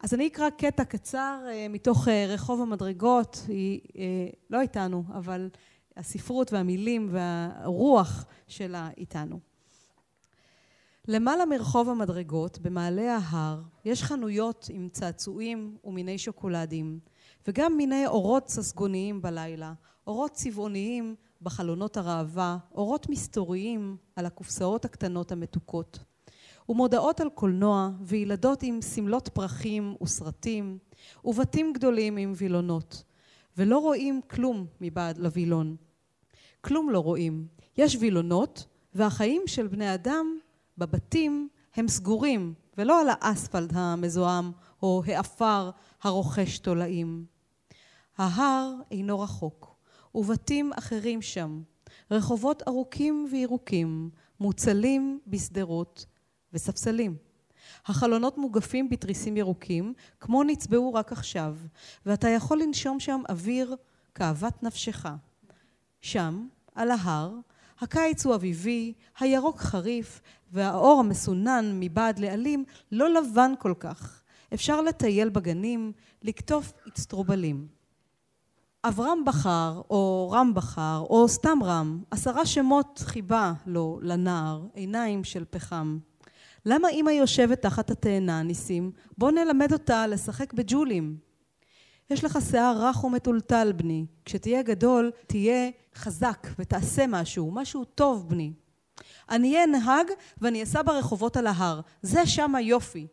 אז 0.00 0.14
אני 0.14 0.26
אקרא 0.26 0.50
קטע 0.50 0.84
קצר 0.84 1.44
אה, 1.48 1.66
מתוך 1.70 2.08
אה, 2.08 2.26
רחוב 2.28 2.60
המדרגות, 2.60 3.44
היא 3.48 3.80
אה, 3.96 4.02
לא 4.50 4.60
איתנו, 4.60 5.04
אבל 5.14 5.48
הספרות 5.96 6.52
והמילים 6.52 7.08
והרוח 7.10 8.24
שלה 8.48 8.90
איתנו. 8.96 9.40
למעלה 11.08 11.46
מרחוב 11.46 11.88
המדרגות, 11.88 12.58
במעלה 12.58 13.16
ההר, 13.16 13.60
יש 13.84 14.02
חנויות 14.02 14.66
עם 14.72 14.88
צעצועים 14.92 15.76
ומיני 15.84 16.18
שוקולדים, 16.18 16.98
וגם 17.48 17.76
מיני 17.76 18.06
אורות 18.06 18.48
ססגוניים 18.48 19.22
בלילה, 19.22 19.72
אורות 20.06 20.32
צבעוניים 20.32 21.14
בחלונות 21.44 21.96
הראווה, 21.96 22.58
אורות 22.74 23.08
מסתוריים 23.08 23.96
על 24.16 24.26
הקופסאות 24.26 24.84
הקטנות 24.84 25.32
המתוקות, 25.32 25.98
ומודעות 26.68 27.20
על 27.20 27.30
קולנוע, 27.30 27.90
וילדות 28.00 28.62
עם 28.62 28.82
שמלות 28.82 29.28
פרחים 29.28 29.96
וסרטים, 30.02 30.78
ובתים 31.24 31.72
גדולים 31.72 32.16
עם 32.16 32.32
וילונות, 32.36 33.04
ולא 33.56 33.78
רואים 33.78 34.20
כלום 34.30 34.66
מבעד 34.80 35.18
לווילון. 35.18 35.76
כלום 36.60 36.90
לא 36.90 36.98
רואים. 36.98 37.46
יש 37.76 37.96
וילונות, 38.00 38.66
והחיים 38.94 39.42
של 39.46 39.66
בני 39.66 39.94
אדם 39.94 40.38
בבתים 40.78 41.48
הם 41.74 41.88
סגורים, 41.88 42.54
ולא 42.78 43.00
על 43.00 43.06
האספלט 43.10 43.70
המזוהם 43.74 44.52
או 44.82 45.02
העפר 45.06 45.70
הרוכש 46.02 46.58
תולעים. 46.58 47.24
ההר 48.18 48.72
אינו 48.90 49.20
רחוק. 49.20 49.73
ובתים 50.14 50.72
אחרים 50.72 51.22
שם, 51.22 51.62
רחובות 52.10 52.62
ארוכים 52.68 53.28
וירוקים, 53.30 54.10
מוצלים 54.40 55.20
בשדרות 55.26 56.06
וספסלים. 56.52 57.16
החלונות 57.86 58.38
מוגפים 58.38 58.88
בתריסים 58.88 59.36
ירוקים, 59.36 59.94
כמו 60.20 60.42
נצבעו 60.42 60.94
רק 60.94 61.12
עכשיו, 61.12 61.56
ואתה 62.06 62.28
יכול 62.28 62.62
לנשום 62.62 63.00
שם 63.00 63.22
אוויר 63.28 63.76
כאוות 64.14 64.62
נפשך. 64.62 65.06
שם, 66.00 66.46
על 66.74 66.90
ההר, 66.90 67.34
הקיץ 67.80 68.26
הוא 68.26 68.34
אביבי, 68.34 68.92
הירוק 69.18 69.58
חריף, 69.58 70.20
והאור 70.52 71.00
המסונן 71.00 71.80
מבעד 71.80 72.18
לעלים 72.18 72.64
לא 72.92 73.10
לבן 73.10 73.52
כל 73.58 73.74
כך. 73.78 74.22
אפשר 74.54 74.80
לטייל 74.80 75.28
בגנים, 75.28 75.92
לקטוף 76.22 76.72
אצטרובלים. 76.88 77.73
אברהם 78.86 79.24
בחר, 79.24 79.80
או 79.90 80.30
רם 80.32 80.54
בחר, 80.54 81.04
או 81.10 81.28
סתם 81.28 81.58
רם, 81.62 82.02
עשרה 82.10 82.46
שמות 82.46 83.02
חיבה 83.04 83.52
לו 83.66 83.98
לנער, 84.02 84.62
עיניים 84.74 85.24
של 85.24 85.44
פחם. 85.50 85.98
למה 86.66 86.88
אמא 86.88 87.10
יושבת 87.10 87.62
תחת 87.62 87.90
התאנה, 87.90 88.42
ניסים? 88.42 88.90
בוא 89.18 89.30
נלמד 89.30 89.72
אותה 89.72 90.06
לשחק 90.06 90.52
בג'ולים. 90.52 91.16
יש 92.10 92.24
לך 92.24 92.38
שיער 92.50 92.76
רך 92.78 93.04
ומטולטל, 93.04 93.72
בני. 93.76 94.06
כשתהיה 94.24 94.62
גדול, 94.62 95.10
תהיה 95.26 95.70
חזק 95.94 96.46
ותעשה 96.58 97.06
משהו, 97.08 97.50
משהו 97.50 97.84
טוב, 97.84 98.28
בני. 98.28 98.52
אני 99.30 99.54
אהיה 99.54 99.66
נהג 99.66 100.06
ואני 100.38 100.62
אסע 100.62 100.82
ברחובות 100.82 101.36
על 101.36 101.46
ההר. 101.46 101.80
זה 102.02 102.26
שם 102.26 102.54
היופי. 102.54 103.06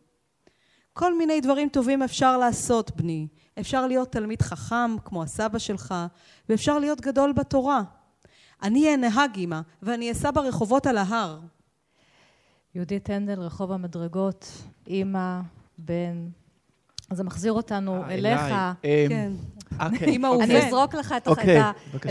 כל 0.94 1.18
מיני 1.18 1.42
דברים 1.42 1.70
טובים 1.70 2.04
אפשר 2.04 2.38
לעשות, 2.38 2.92
בני. 2.96 3.28
אפשר 3.60 3.88
להיות 3.88 4.12
תלמיד 4.12 4.42
חכם, 4.42 4.96
כמו 5.06 5.24
הסבא 5.24 5.60
שלך, 5.60 5.96
ואפשר 6.50 6.80
להיות 6.80 7.02
גדול 7.02 7.32
בתורה. 7.32 7.82
אני 8.64 8.86
אהיה 8.86 8.98
נהג, 8.98 9.38
אמא, 9.38 9.62
ואני 9.82 10.12
אסע 10.12 10.32
ברחובות 10.32 10.88
על 10.88 10.98
ההר. 10.98 11.40
יהודית 12.76 13.10
הנדל, 13.10 13.40
רחוב 13.40 13.72
המדרגות, 13.72 14.52
אימא, 14.88 15.40
בן. 15.78 16.30
אז 17.10 17.18
זה 17.18 17.24
מחזיר 17.24 17.54
אותנו 17.54 18.04
אה, 18.04 18.12
אליך. 18.12 18.42
אליי. 18.42 18.74
אמ, 18.84 19.10
כן. 19.10 19.32
אוקיי. 19.80 20.16
אמא 20.16 20.28
ובן. 20.28 20.44
אני 20.44 20.68
אזרוק 20.68 20.96
לך 20.96 21.16
את 21.18 21.28
אוקיי. 21.28 21.60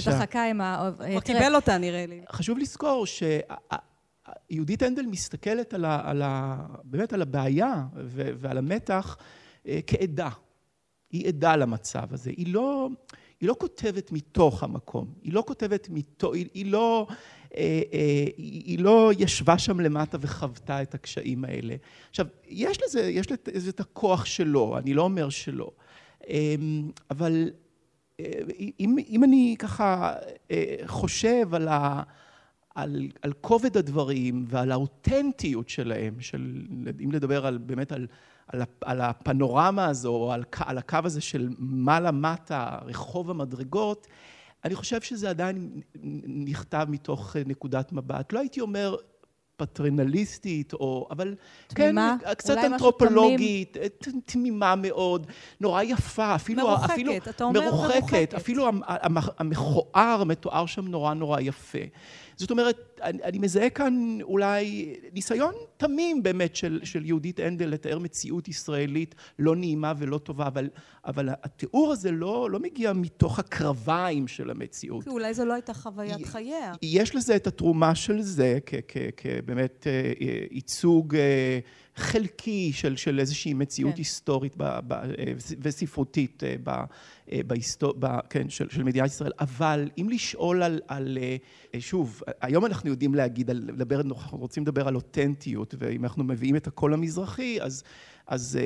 החכה 0.07 0.45
עם 0.45 0.61
ה... 0.61 0.91
כבר 0.97 1.07
תראה, 1.07 1.21
קיבל 1.21 1.55
אותה, 1.55 1.79
נראה 1.79 2.07
לי. 2.07 2.21
חשוב 2.33 2.59
לזכור 2.59 3.07
שיהודית 3.07 4.83
הנדל 4.83 5.07
מסתכלת 5.07 5.75
על 5.75 5.85
ה, 5.85 6.01
על 6.05 6.23
ה, 6.23 6.57
באמת 6.85 7.13
על 7.13 7.23
הבעיה 7.23 7.85
ו, 7.95 8.31
ועל 8.37 8.59
המתח 8.59 9.17
אה, 9.67 9.81
כעדה. 9.87 10.29
היא 11.13 11.29
עדה 11.29 11.57
למצב 11.57 12.13
הזה. 12.13 12.31
היא 12.31 12.55
לא, 12.55 12.89
היא 13.41 13.49
לא 13.49 13.57
כותבת 13.59 14.13
מתוך 14.13 14.63
המקום. 14.63 15.13
היא 15.23 15.33
לא 15.33 15.45
כותבת 15.47 15.89
מתוך... 15.91 16.35
היא, 16.35 16.47
היא 16.55 16.73
לא... 16.73 17.07
אה, 17.57 17.83
אה, 17.93 18.25
היא 18.37 18.79
לא 18.79 19.11
ישבה 19.19 19.59
שם 19.59 19.81
למטה 19.81 20.19
וחוותה 20.21 20.83
את 20.83 20.95
הקשיים 20.95 21.45
האלה. 21.45 21.77
עכשיו, 22.11 22.27
יש 22.49 22.79
לזה, 22.83 23.01
יש 23.01 23.27
לזה 23.55 23.71
את 23.71 23.81
הכוח 23.81 24.25
שלו, 24.25 24.79
אני 24.79 24.95
לא 24.95 25.03
אומר 25.03 25.29
שלא. 25.29 25.71
אה, 26.29 26.55
אבל 27.11 27.51
אם, 28.81 28.97
אם 29.09 29.25
אני 29.25 29.57
ככה 29.59 30.15
אה, 30.51 30.75
חושב 30.87 31.55
על, 31.55 31.69
ה, 31.69 32.03
על, 32.75 33.09
על 33.23 33.33
כובד 33.41 33.77
הדברים 33.77 34.45
ועל 34.49 34.73
האותנטיות 34.73 35.69
שלהם, 35.69 36.21
של, 36.21 36.63
אם 37.05 37.13
לדבר 37.13 37.47
על, 37.47 37.59
באמת 37.59 37.93
על, 37.93 38.07
על, 38.53 38.63
הפ- 38.63 38.85
על 38.85 39.01
הפנורמה 39.01 39.87
הזו, 39.87 40.09
או 40.15 40.33
על, 40.33 40.43
על 40.59 40.79
הקו 40.79 40.99
הזה 41.05 41.21
של 41.21 41.49
מעלה-מטה, 41.59 42.79
רחוב 42.85 43.31
המדרגות, 43.31 44.07
אני 44.65 44.75
חושב 44.75 45.01
שזה 45.01 45.31
עדיין 45.31 45.81
נכתב 46.27 46.87
מתוך 46.91 47.37
אה, 47.37 47.43
נקודת 47.47 47.93
מבט. 47.93 48.33
לא 48.33 48.39
הייתי 48.39 48.61
אומר 48.61 48.97
פטרנליסטית, 49.57 50.73
או, 50.73 51.09
אבל 51.11 51.35
תמימה? 51.67 52.17
כן, 52.25 52.35
קצת 52.35 52.57
אנתרופולוגית, 52.73 53.77
אה, 53.77 53.89
ת- 53.89 54.09
תמימה 54.25 54.75
מאוד, 54.77 55.27
נורא 55.61 55.83
יפה, 55.83 56.35
אפילו... 56.35 56.63
מרוחקת, 56.69 56.91
אפילו, 56.93 57.17
אתה 57.17 57.45
אומר 57.45 57.61
מרוחקת. 57.61 58.35
אפילו 58.37 58.69
המ- 58.69 58.81
המ- 58.87 59.17
המכוער 59.39 60.25
מתואר 60.25 60.67
שם 60.67 60.89
נורא 60.89 61.15
נורא 61.15 61.41
יפה. 61.41 61.79
זאת 62.41 62.51
אומרת, 62.51 63.01
אני, 63.03 63.23
אני 63.23 63.39
מזהה 63.39 63.71
כאן 63.71 64.19
אולי 64.23 64.95
ניסיון 65.13 65.55
תמים 65.77 66.23
באמת 66.23 66.57
של, 66.57 66.81
של 66.85 67.07
יהודית 67.07 67.41
הנדל 67.41 67.67
לתאר 67.67 67.99
מציאות 67.99 68.49
ישראלית 68.49 69.15
לא 69.39 69.57
נעימה 69.57 69.93
ולא 69.99 70.19
טובה, 70.19 70.47
אבל, 70.47 70.69
אבל 71.05 71.29
התיאור 71.43 71.93
הזה 71.93 72.11
לא, 72.11 72.51
לא 72.51 72.59
מגיע 72.59 72.93
מתוך 72.93 73.39
הקרביים 73.39 74.29
של 74.29 74.51
המציאות. 74.51 75.05
כי 75.05 75.11
אולי 75.11 75.35
זו 75.35 75.45
לא 75.45 75.53
הייתה 75.53 75.75
חוויית 75.75 76.27
חייה. 76.27 76.73
יש 76.83 77.17
לזה 77.17 77.37
את 77.37 77.47
התרומה 77.47 77.95
של 77.95 78.23
זה 78.23 78.59
כבאמת 79.17 79.87
אה, 79.87 80.13
ייצוג 80.51 81.17
אה, 81.17 81.59
חלקי 81.97 82.73
של, 82.73 82.97
של 82.97 83.21
איזושהי 83.21 83.55
מציאות 83.55 83.93
כן. 83.93 83.99
היסטורית 83.99 84.55
ב, 84.57 84.79
ב, 84.89 84.93
אה, 84.93 85.33
וספרותית 85.63 86.45
אה, 86.45 86.55
ב, 86.65 86.71
אה, 87.33 87.41
בהיסטור... 87.47 87.95
ב, 87.99 88.07
כן, 88.31 88.49
של, 88.49 88.69
של 88.71 88.83
מדינת 88.83 89.07
ישראל, 89.07 89.33
אבל 89.41 89.91
אם 89.99 90.09
לשאול 90.11 90.63
על, 90.63 90.81
על 90.89 91.19
שוב, 91.79 92.23
היום 92.41 92.67
אנחנו 92.67 92.91
יודעים 92.91 93.15
להגיד, 93.15 93.51
על, 93.51 93.57
לדבר, 93.57 94.01
אנחנו 94.01 94.39
רוצים 94.39 94.63
לדבר 94.63 94.89
על 94.89 94.95
אותנטיות, 94.95 95.75
ואם 95.79 96.05
אנחנו 96.05 96.25
מביאים 96.25 96.57
את 96.57 96.67
הקול 96.67 96.95
המזרחי, 96.95 97.59
אז 97.61 97.83
אז 98.27 98.59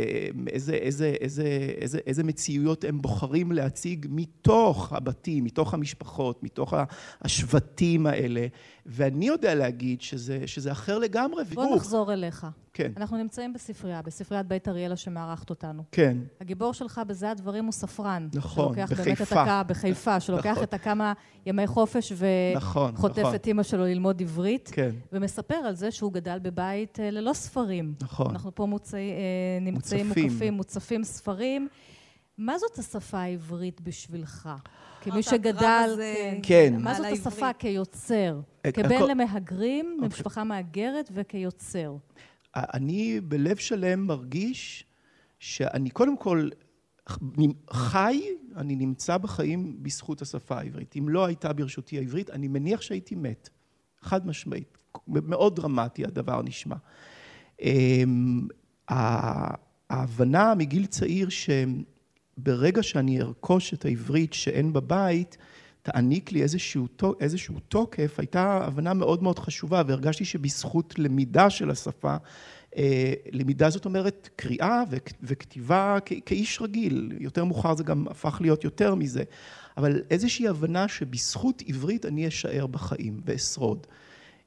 איזה, 0.48 0.72
איזה, 0.72 1.14
איזה, 1.20 1.42
איזה, 1.80 1.98
איזה 2.06 2.24
מציאויות 2.24 2.84
הם 2.84 3.02
בוחרים 3.02 3.52
להציג 3.52 4.06
מתוך 4.10 4.92
הבתים, 4.92 5.44
מתוך 5.44 5.74
המשפחות, 5.74 6.42
מתוך 6.42 6.74
השבטים 7.22 8.06
האלה, 8.06 8.46
ואני 8.86 9.26
יודע 9.26 9.54
להגיד 9.54 10.00
שזה, 10.00 10.46
שזה 10.46 10.72
אחר 10.72 10.98
לגמרי. 10.98 11.44
בוא. 11.44 11.76
נחזור 11.76 12.12
אליך. 12.12 12.46
כן, 12.72 12.92
אנחנו 12.96 13.16
נמצאים 13.16 13.52
בספרייה, 13.52 14.02
בספריית 14.02 14.46
בית 14.46 14.68
אריאלה 14.68 14.96
שמארחת 14.96 15.50
אותנו. 15.50 15.82
כן, 15.92 16.18
הגיבור 16.40 16.72
שלך 16.72 17.00
בזה 17.06 17.30
הדברים 17.30 17.64
הוא 17.64 17.72
ספרן. 17.72 18.28
נכון, 18.34 18.74
שלוקח 18.74 18.92
באמת 18.92 19.08
את 19.08 19.12
בחיפה. 19.12 19.42
הכמה, 19.42 19.62
בחיפה, 19.62 20.20
שלוקח 20.20 20.46
נכון. 20.46 20.62
את 20.62 20.74
הכמה 20.74 21.12
ימי 21.46 21.66
חופש 21.66 22.12
נכון, 22.56 22.94
וחוטף 22.94 23.18
נכון. 23.18 23.34
את 23.34 23.46
אימא 23.46 23.62
שלו 23.62 23.84
ללמוד 23.84 24.20
עברית, 24.22 24.70
כן, 24.72 24.90
ומספר 25.12 25.54
על 25.54 25.74
זה 25.74 25.90
שהוא 25.90 26.12
גדל 26.12 26.38
בבית 26.42 27.00
אה, 27.00 27.10
ללא 27.10 27.32
ספרים. 27.32 27.94
נכון. 28.02 28.30
אנחנו 28.30 28.54
פה 28.54 28.66
מוצאי, 28.66 29.10
אה, 29.10 29.16
נמצאים 29.60 30.06
מוצפים. 30.06 30.28
מוקפים, 30.30 30.54
מוצפים 30.54 31.04
ספרים. 31.04 31.68
מה 32.38 32.58
זאת 32.58 32.78
השפה 32.78 33.18
העברית 33.18 33.80
בשבילך? 33.80 34.48
כמי 35.00 35.12
אמרת, 35.12 35.24
שגדל... 35.24 35.64
הזה 35.64 36.38
כן. 36.42 36.74
מה 36.78 36.94
זאת. 36.94 37.06
השפה 37.12 37.52
כיוצר? 37.52 38.40
אה, 38.66 38.72
כבן 38.72 39.02
למהגרים, 39.08 39.86
אוקיי. 39.94 40.08
ממשפחה 40.08 40.44
מהגרת 40.44 41.10
וכיוצר. 41.14 41.96
אני 42.56 43.20
בלב 43.20 43.56
שלם 43.56 44.06
מרגיש 44.06 44.84
שאני 45.38 45.90
קודם 45.90 46.16
כל 46.16 46.48
חי, 47.70 48.22
אני 48.56 48.76
נמצא 48.76 49.18
בחיים 49.18 49.82
בזכות 49.82 50.22
השפה 50.22 50.58
העברית. 50.58 50.94
אם 50.98 51.08
לא 51.08 51.24
הייתה 51.24 51.52
ברשותי 51.52 51.98
העברית, 51.98 52.30
אני 52.30 52.48
מניח 52.48 52.80
שהייתי 52.80 53.14
מת. 53.14 53.48
חד 54.00 54.26
משמעית. 54.26 54.78
מאוד 55.08 55.56
דרמטי 55.56 56.04
הדבר 56.04 56.42
נשמע. 56.42 56.76
אמ, 57.62 58.48
ההבנה 58.88 60.54
מגיל 60.54 60.86
צעיר 60.86 61.28
שברגע 62.38 62.82
שאני 62.82 63.20
ארכוש 63.20 63.74
את 63.74 63.84
העברית 63.84 64.32
שאין 64.32 64.72
בבית, 64.72 65.36
תעניק 65.82 66.32
לי 66.32 66.42
איזשהו, 66.42 66.86
איזשהו 67.20 67.54
תוקף, 67.68 68.14
הייתה 68.18 68.60
הבנה 68.64 68.94
מאוד 68.94 69.22
מאוד 69.22 69.38
חשובה, 69.38 69.82
והרגשתי 69.86 70.24
שבזכות 70.24 70.98
למידה 70.98 71.50
של 71.50 71.70
השפה, 71.70 72.16
אה, 72.76 73.12
למידה 73.32 73.70
זאת 73.70 73.84
אומרת 73.84 74.28
קריאה 74.36 74.82
וכ- 74.90 75.12
וכתיבה 75.22 75.98
כאיש 76.26 76.62
רגיל, 76.62 77.12
יותר 77.20 77.44
מאוחר 77.44 77.74
זה 77.74 77.84
גם 77.84 78.06
הפך 78.10 78.38
להיות 78.40 78.64
יותר 78.64 78.94
מזה, 78.94 79.22
אבל 79.76 80.02
איזושהי 80.10 80.48
הבנה 80.48 80.88
שבזכות 80.88 81.62
עברית 81.66 82.06
אני 82.06 82.28
אשאר 82.28 82.66
בחיים 82.66 83.20
ואשרוד. 83.24 83.86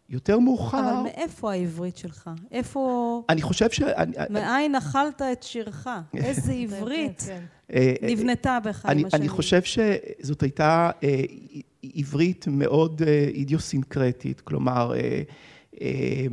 יותר 0.09 0.39
מאוחר... 0.39 0.79
אבל 0.79 1.03
מאיפה 1.03 1.51
העברית 1.51 1.97
שלך? 1.97 2.29
איפה... 2.51 3.23
אני 3.29 3.41
חושב 3.41 3.69
ש... 3.69 3.81
מאין 4.29 4.75
אכלת 4.75 5.21
את 5.21 5.43
שירך? 5.43 5.87
איזה 6.13 6.53
עברית 6.53 7.23
כן, 7.27 7.41
אה, 7.73 7.93
נבנתה 8.01 8.57
בך 8.63 8.85
אני, 8.85 9.01
עם 9.01 9.07
השנים. 9.07 9.21
אני 9.21 9.29
חושב 9.29 9.61
שזאת 9.63 10.41
הייתה 10.43 10.89
אה, 11.03 11.21
עברית 11.95 12.45
מאוד 12.47 13.01
אה, 13.07 13.27
אידיוסינקרטית, 13.33 14.41
כלומר, 14.41 14.93
אה, 14.93 15.21
אה, 15.81 16.25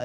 אה, 0.00 0.04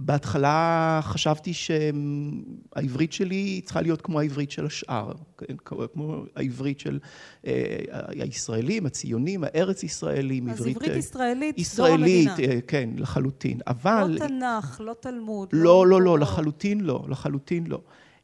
בהתחלה 0.00 1.00
חשבתי 1.02 1.52
שהעברית 1.54 3.12
שלי 3.12 3.60
צריכה 3.64 3.80
להיות 3.80 4.02
כמו 4.02 4.20
העברית 4.20 4.50
של 4.50 4.66
השאר, 4.66 5.12
כן, 5.38 5.56
כמו 5.64 6.24
העברית 6.36 6.80
של 6.80 6.98
אה, 7.46 7.76
הישראלים, 8.08 8.86
הציונים, 8.86 9.44
הארץ 9.44 9.82
ישראלים, 9.82 10.48
אז 10.48 10.60
עברית... 10.60 10.76
עברית 10.76 10.90
אה, 10.90 10.96
ישראלית, 10.96 11.58
ישראלית. 11.58 12.28
אה, 12.28 12.58
כן, 12.66 12.90
לחלוטין, 12.96 13.60
אבל... 13.66 14.16
לא 14.20 14.26
תנ"ך, 14.26 14.80
לא 14.80 14.94
תלמוד. 15.00 15.48
לא, 15.52 15.86
לא, 15.86 16.02
לא, 16.02 16.16
מקורות. 16.16 16.20
לחלוטין 16.20 16.80
לא, 16.80 17.04
לחלוטין 17.08 17.66
לא. 17.66 17.80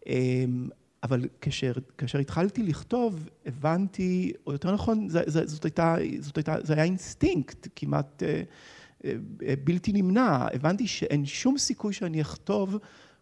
אמ, 0.06 0.68
אבל 1.02 1.24
כאשר, 1.40 1.72
כאשר 1.98 2.18
התחלתי 2.18 2.62
לכתוב, 2.62 3.28
הבנתי, 3.46 4.32
או 4.46 4.52
יותר 4.52 4.72
נכון, 4.72 5.08
זה, 5.08 5.22
זה, 5.26 5.46
זאת 5.46 5.64
הייתה, 5.64 5.96
זאת 6.20 6.36
הייתה, 6.36 6.56
זה 6.62 6.74
היה 6.74 6.84
אינסטינקט 6.84 7.68
כמעט 7.76 8.22
בלתי 9.64 9.92
נמנע. 9.92 10.46
הבנתי 10.52 10.86
שאין 10.86 11.26
שום 11.26 11.58
סיכוי 11.58 11.92
שאני 11.92 12.20
אכתוב 12.20 12.78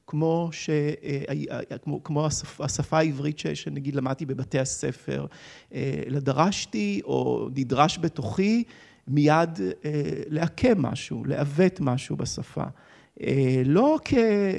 כמו, 0.06 0.48
ש, 0.52 0.70
אה, 0.70 1.78
כמו, 1.82 2.04
כמו 2.04 2.26
השפה, 2.26 2.64
השפה 2.64 2.98
העברית 2.98 3.38
ש, 3.38 3.46
שנגיד 3.46 3.94
למדתי 3.94 4.26
בבתי 4.26 4.58
הספר, 4.58 5.26
אה, 5.74 6.02
אלא 6.06 6.20
דרשתי 6.20 7.00
או 7.04 7.48
נדרש 7.56 7.98
בתוכי 7.98 8.64
מיד 9.08 9.60
אה, 9.84 9.90
לעקם 10.28 10.82
משהו, 10.82 11.24
לעוות 11.24 11.80
משהו 11.80 12.16
בשפה. 12.16 12.64
לא 13.64 13.98
כ, 14.04 14.14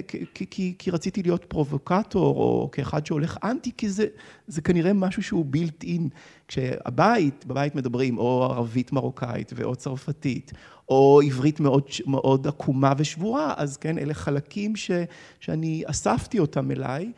כ, 0.07 0.43
כי, 0.49 0.74
כי 0.80 0.91
רציתי 0.91 1.24
להיות 1.24 1.45
פרובוקטור 1.45 2.36
או 2.36 2.69
כאחד 2.71 3.05
שהולך 3.05 3.38
אנטי, 3.43 3.71
כי 3.78 3.89
זה, 3.89 4.05
זה 4.47 4.61
כנראה 4.61 4.93
משהו 4.93 5.24
שהוא 5.24 5.45
בילט 5.45 5.84
אין. 5.84 6.09
כשהבית, 6.47 7.45
בבית 7.45 7.76
מדברים 7.76 8.17
או 8.17 8.43
ערבית 8.43 8.91
מרוקאית 8.91 9.53
ואו 9.55 9.76
צרפתית, 9.76 10.51
או 10.93 11.21
עברית 11.21 11.59
מאוד, 11.59 11.83
מאוד 12.05 12.47
עקומה 12.47 12.93
ושבורה, 12.97 13.53
אז 13.57 13.77
כן, 13.77 13.97
אלה 13.97 14.13
חלקים 14.13 14.75
ש, 14.75 14.91
שאני 15.39 15.83
אספתי 15.85 16.39
אותם 16.39 16.71
אליי. 16.71 17.11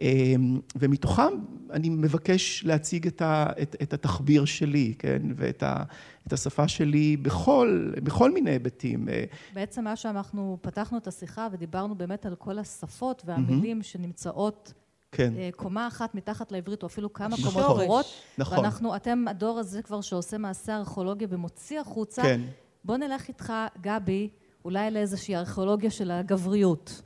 אמ, 0.00 0.60
ומתוכם 0.76 1.32
אני 1.70 1.88
מבקש 1.88 2.64
להציג 2.64 3.06
את, 3.06 3.22
ה, 3.22 3.46
את, 3.62 3.76
את 3.82 3.92
התחביר 3.92 4.44
שלי, 4.44 4.94
כן, 4.98 5.22
ואת 5.36 5.62
ה, 5.62 5.82
את 6.26 6.32
השפה 6.32 6.68
שלי 6.68 7.16
בכל, 7.16 7.92
בכל 8.04 8.30
מיני 8.30 8.50
היבטים. 8.50 9.08
בעצם 9.54 9.84
מה 9.84 9.96
שאנחנו 9.96 10.58
פתחנו 10.60 10.98
את 10.98 11.06
השיחה 11.06 11.48
ודיברנו 11.52 11.94
באמת 11.94 12.26
על 12.26 12.34
כל 12.34 12.58
השפות 12.58 13.22
והמילים 13.26 13.80
mm-hmm. 13.80 13.84
שנמצאות 13.84 14.72
כן. 15.12 15.32
קומה 15.56 15.86
אחת 15.86 16.14
מתחת 16.14 16.52
לעברית, 16.52 16.82
או 16.82 16.86
אפילו 16.86 17.12
כמה 17.12 17.28
נכון, 17.28 17.52
קומות 17.52 17.76
אחרות. 17.76 18.06
נכון. 18.38 18.58
ואנחנו, 18.58 18.96
אתם 18.96 19.24
הדור 19.28 19.58
הזה 19.58 19.82
כבר 19.82 20.00
שעושה 20.00 20.38
מעשה 20.38 20.76
ארכיאולוגיה 20.76 21.28
ומוציא 21.30 21.80
החוצה. 21.80 22.22
כן. 22.22 22.40
בוא 22.84 22.96
נלך 22.96 23.28
איתך, 23.28 23.52
גבי, 23.80 24.30
אולי 24.64 24.90
לאיזושהי 24.90 25.36
ארכיאולוגיה 25.36 25.90
של 25.90 26.10
הגבריות. 26.10 27.02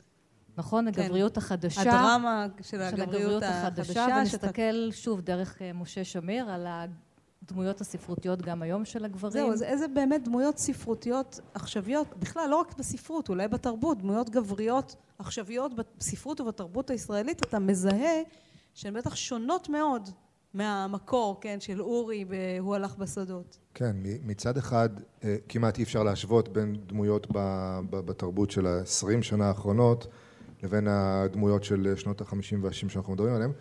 נכון? 0.57 0.93
כן. 0.93 1.03
הגבריות 1.03 1.37
החדשה. 1.37 1.81
הדרמה 1.81 2.47
של 2.63 2.81
הגבריות, 2.81 2.97
של 2.97 3.03
הגבריות 3.03 3.43
החדשה. 3.43 4.07
ונסתכל 4.21 4.91
שאתה... 4.91 4.97
שוב 4.97 5.21
דרך 5.21 5.63
אה, 5.63 5.73
משה 5.73 6.05
שמיר 6.05 6.51
על 6.51 6.67
הדמויות 7.43 7.81
הספרותיות 7.81 8.43
גם 8.43 8.63
היום 8.63 8.85
של 8.85 9.05
הגברים. 9.05 9.33
זהו, 9.33 9.53
אז 9.53 9.63
איזה 9.63 9.89
באמת 9.89 10.25
דמויות 10.25 10.59
ספרותיות 10.59 11.41
עכשוויות, 11.55 12.17
בכלל, 12.19 12.47
לא 12.51 12.57
רק 12.57 12.79
בספרות, 12.79 13.29
אולי 13.29 13.49
בתרבות, 13.49 13.99
דמויות 13.99 14.31
גבריות 14.31 14.97
עכשוויות 15.19 15.73
בספרות 15.99 16.41
ובתרבות 16.41 16.91
הישראלית, 16.91 17.43
אתה 17.43 17.59
מזהה 17.59 18.23
שהן 18.75 18.95
בטח 18.95 19.15
שונות 19.15 19.69
מאוד 19.69 20.09
מהמקור, 20.55 21.39
כן, 21.41 21.61
של 21.61 21.83
אורי 21.83 22.25
ב"הוא 22.25 22.75
הלך 22.75 22.97
בשדות". 22.97 23.59
כן, 23.75 23.97
מצד 24.25 24.57
אחד 24.57 24.89
אה, 25.25 25.37
כמעט 25.49 25.79
אי 25.79 25.83
אפשר 25.83 26.03
להשוות 26.03 26.49
בין 26.49 26.77
דמויות 26.87 27.27
בתרבות 27.91 28.51
של 28.51 28.67
העשרים 28.67 29.23
שנה 29.23 29.49
האחרונות 29.49 30.07
לבין 30.63 30.89
הדמויות 30.89 31.65
של 31.65 31.95
שנות 31.97 32.21
החמישים 32.21 32.65
והשישים 32.65 32.89
שאנחנו 32.89 33.13
מדברים 33.13 33.35
עליהן. 33.35 33.53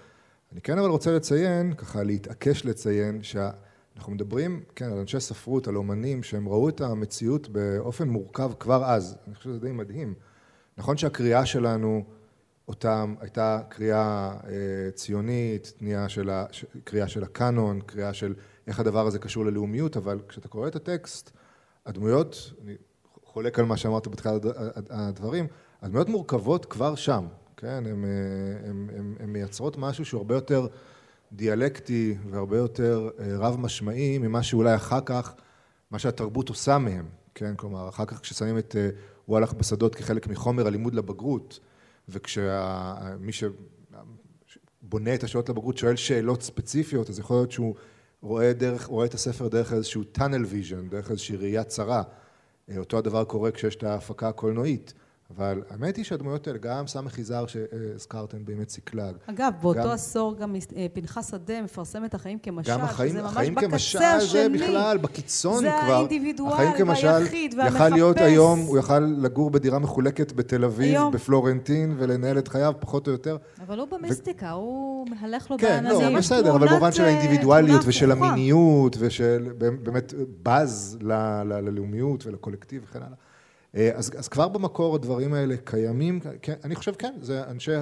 אני 0.52 0.62
כן 0.62 0.78
אבל 0.78 0.90
רוצה 0.90 1.12
לציין, 1.12 1.74
ככה 1.74 2.04
להתעקש 2.04 2.66
לציין, 2.66 3.24
שאנחנו 3.24 4.14
מדברים, 4.14 4.64
כן, 4.76 4.86
על 4.86 4.98
אנשי 4.98 5.20
ספרות, 5.20 5.68
על 5.68 5.76
אומנים, 5.76 6.24
שהם 6.24 6.50
ראו 6.50 6.70
את 6.70 6.82
המציאות 6.82 7.50
באופן 7.50 8.10
מורכב 8.10 8.52
כבר 8.60 8.86
אז. 8.86 9.18
אני 9.28 9.36
חושב 9.36 9.50
שזה 9.50 9.60
די 9.60 9.72
מדהים. 9.72 10.14
נכון 10.78 10.98
שהקריאה 10.98 11.46
שלנו 11.46 12.04
אותם 12.74 13.16
הייתה 13.20 13.60
קריאה 13.70 14.34
אה, 14.48 14.92
ציונית, 14.92 15.74
קריאה 16.84 17.08
של 17.08 17.24
הקאנון, 17.24 17.82
קריאה 17.82 18.14
של 18.14 18.34
איך 18.68 18.80
הדבר 18.80 19.08
הזה 19.08 19.20
קשור 19.20 19.46
ללאומיות, 19.46 19.98
אבל 19.98 20.20
כשאתה 20.28 20.48
קורא 20.48 20.68
את 20.68 20.76
הטקסט, 20.76 21.32
הדמויות, 21.86 22.54
אני 22.64 22.76
חולק 23.24 23.60
על 23.60 23.66
מה 23.66 23.78
שאמרת 23.78 24.08
בתחילת 24.08 24.42
הדברים, 24.90 25.48
הדמויות 25.82 26.10
מורכבות 26.10 26.66
כבר 26.66 26.96
שם, 26.96 27.26
כן? 27.58 27.84
הן 29.20 29.30
מייצרות 29.30 29.78
משהו 29.78 30.06
שהוא 30.06 30.18
הרבה 30.18 30.36
יותר 30.36 30.68
דיאלקטי 31.32 32.18
והרבה 32.30 32.58
יותר 32.58 33.10
אה, 33.20 33.38
רב 33.38 33.60
משמעי 33.60 34.18
ממה 34.18 34.44
שאולי 34.44 34.76
אחר 34.76 35.00
כך, 35.06 35.34
מה 35.92 36.00
שהתרבות 36.00 36.50
עושה 36.50 36.78
מהם, 36.78 37.06
כן? 37.36 37.56
כלומר, 37.56 37.90
אחר 37.90 38.06
כך 38.06 38.22
כששמים 38.22 38.58
את 38.58 38.76
אה, 38.76 38.90
וואלאך 39.28 39.54
בשדות 39.54 39.96
כחלק 39.96 40.28
מחומר 40.28 40.68
הלימוד 40.68 40.96
לבגרות, 40.96 41.60
וכשמי 42.10 43.32
שבונה 43.32 45.16
את 45.16 45.24
השאלות 45.24 45.50
לבגרות 45.50 45.78
שואל 45.78 45.96
שאלות 45.96 46.42
ספציפיות, 46.42 47.10
אז 47.10 47.20
יכול 47.20 47.36
להיות 47.38 47.52
שהוא 47.52 47.76
רואה, 48.22 48.54
דרך, 48.54 48.86
רואה 48.86 49.06
את 49.06 49.14
הספר 49.14 49.48
דרך 49.48 49.74
איזשהו 49.74 50.04
tunnel 50.18 50.46
vision, 50.52 50.90
דרך 50.90 51.12
איזושהי 51.12 51.36
ראייה 51.36 51.64
צרה. 51.64 52.04
אה, 52.70 52.78
אותו 52.78 52.98
הדבר 52.98 53.24
קורה 53.24 53.52
כשיש 53.52 53.76
את 53.76 53.84
ההפקה 53.84 54.28
הקולנועית. 54.28 54.94
אבל 55.32 55.62
האמת 55.70 55.96
היא 55.96 56.06
שהדמויות 56.06 56.48
האלה, 56.48 56.60
גם 56.60 56.88
סמך 56.88 57.20
יזהר 57.20 57.46
שהזכרתם 57.48 58.46
באמת 58.46 58.68
ציקלג. 58.68 59.16
אגב, 59.26 59.54
באותו 59.62 59.80
גם, 59.80 59.90
עשור 59.90 60.36
גם 60.36 60.56
אה, 60.76 60.86
פנחס 60.94 61.32
שדה 61.32 61.62
מפרסם 61.62 62.06
את 62.06 62.14
החיים 62.14 62.40
כמשל, 62.40 62.72
גם 62.72 62.82
החיים, 62.82 63.10
שזה 63.10 63.22
ממש 63.22 63.32
החיים 63.32 63.56
בקצה 63.56 63.68
כמשל 63.70 64.00
השני. 64.04 64.58
זה 64.58 64.66
בכלל, 64.66 64.98
בקיצון 64.98 65.64
זה 65.64 65.70
כבר. 65.80 65.88
זה 65.88 65.94
האינדיבידואל 65.96 66.68
והיחיד 66.80 67.54
והמחפש. 67.58 67.76
יכל 67.76 67.90
להיות 67.90 68.18
היום, 68.18 68.60
הוא 68.60 68.78
יכל 68.78 69.00
לגור 69.00 69.52
בדירה 69.52 69.80
מחולקת 69.80 70.32
בתל 70.32 70.66
אביב, 70.66 70.96
היום. 70.96 71.14
בפלורנטין, 71.14 71.96
ולנהל 71.98 72.38
את 72.38 72.48
חייו 72.48 72.74
פחות 72.80 73.08
או 73.08 73.12
יותר. 73.12 73.38
אבל 73.62 73.80
הוא 73.80 73.88
במיסטיקה, 73.88 74.46
ו... 74.46 74.50
הוא 74.50 75.08
מהלך 75.10 75.52
לו 75.52 75.58
כן, 75.58 75.68
בעננים. 75.68 76.00
כן, 76.00 76.14
לא, 76.14 76.18
בסדר, 76.18 76.56
אבל 76.56 76.68
במובן 76.68 76.92
של 76.92 77.04
האינדיבידואליות 77.04 77.82
ושל 77.86 78.12
המיניות, 78.12 78.96
ושל 79.00 79.50
באמת 79.58 80.14
בז 80.44 80.98
ללאומיות 81.02 82.26
ולקולקטיב 82.26 82.86
וכן 82.90 83.00
הלאה. 83.00 83.16
אה, 83.76 83.92
אז, 83.94 84.12
אז 84.18 84.28
כבר 84.28 84.48
במקור 84.48 84.96
הדברים 84.96 85.34
האלה 85.34 85.56
קיימים, 85.64 86.20
כן, 86.42 86.54
אני 86.64 86.76
חושב 86.76 86.94
כן, 86.96 87.14
זה 87.22 87.44
אנשי 87.44 87.76
אה, 87.76 87.82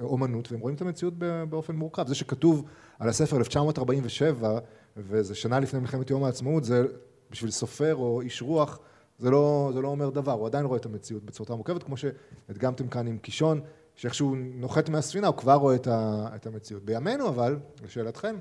אומנות 0.00 0.52
והם 0.52 0.60
רואים 0.60 0.76
את 0.76 0.80
המציאות 0.80 1.14
באופן 1.48 1.76
מורכב. 1.76 2.08
זה 2.08 2.14
שכתוב 2.14 2.64
על 2.98 3.08
הספר 3.08 3.36
1947 3.36 4.58
וזה 4.96 5.34
שנה 5.34 5.60
לפני 5.60 5.80
מלחמת 5.80 6.10
יום 6.10 6.24
העצמאות, 6.24 6.64
זה 6.64 6.84
בשביל 7.30 7.50
סופר 7.50 7.94
או 7.94 8.20
איש 8.20 8.42
רוח, 8.42 8.78
זה 9.18 9.30
לא, 9.30 9.70
זה 9.74 9.80
לא 9.80 9.88
אומר 9.88 10.10
דבר, 10.10 10.32
הוא 10.32 10.46
עדיין 10.46 10.66
רואה 10.66 10.78
את 10.78 10.86
המציאות 10.86 11.24
בצורתה 11.24 11.54
מורכבת, 11.54 11.82
כמו 11.82 11.96
שהדגמתם 11.96 12.88
כאן 12.88 13.06
עם 13.06 13.18
קישון, 13.18 13.60
שאיכשהו 13.94 14.34
נוחת 14.34 14.88
מהספינה, 14.88 15.26
הוא 15.26 15.36
כבר 15.36 15.54
רואה 15.54 15.74
את, 15.74 15.86
ה, 15.86 16.26
את 16.34 16.46
המציאות. 16.46 16.84
בימינו 16.84 17.28
אבל, 17.28 17.58
לשאלתכם, 17.84 18.36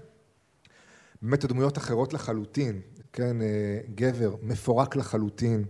באמת 1.21 1.43
הדמויות 1.43 1.77
אחרות 1.77 2.13
לחלוטין, 2.13 2.82
כן, 3.13 3.41
אה, 3.41 3.79
גבר 3.95 4.36
מפורק 4.41 4.95
לחלוטין, 4.95 5.65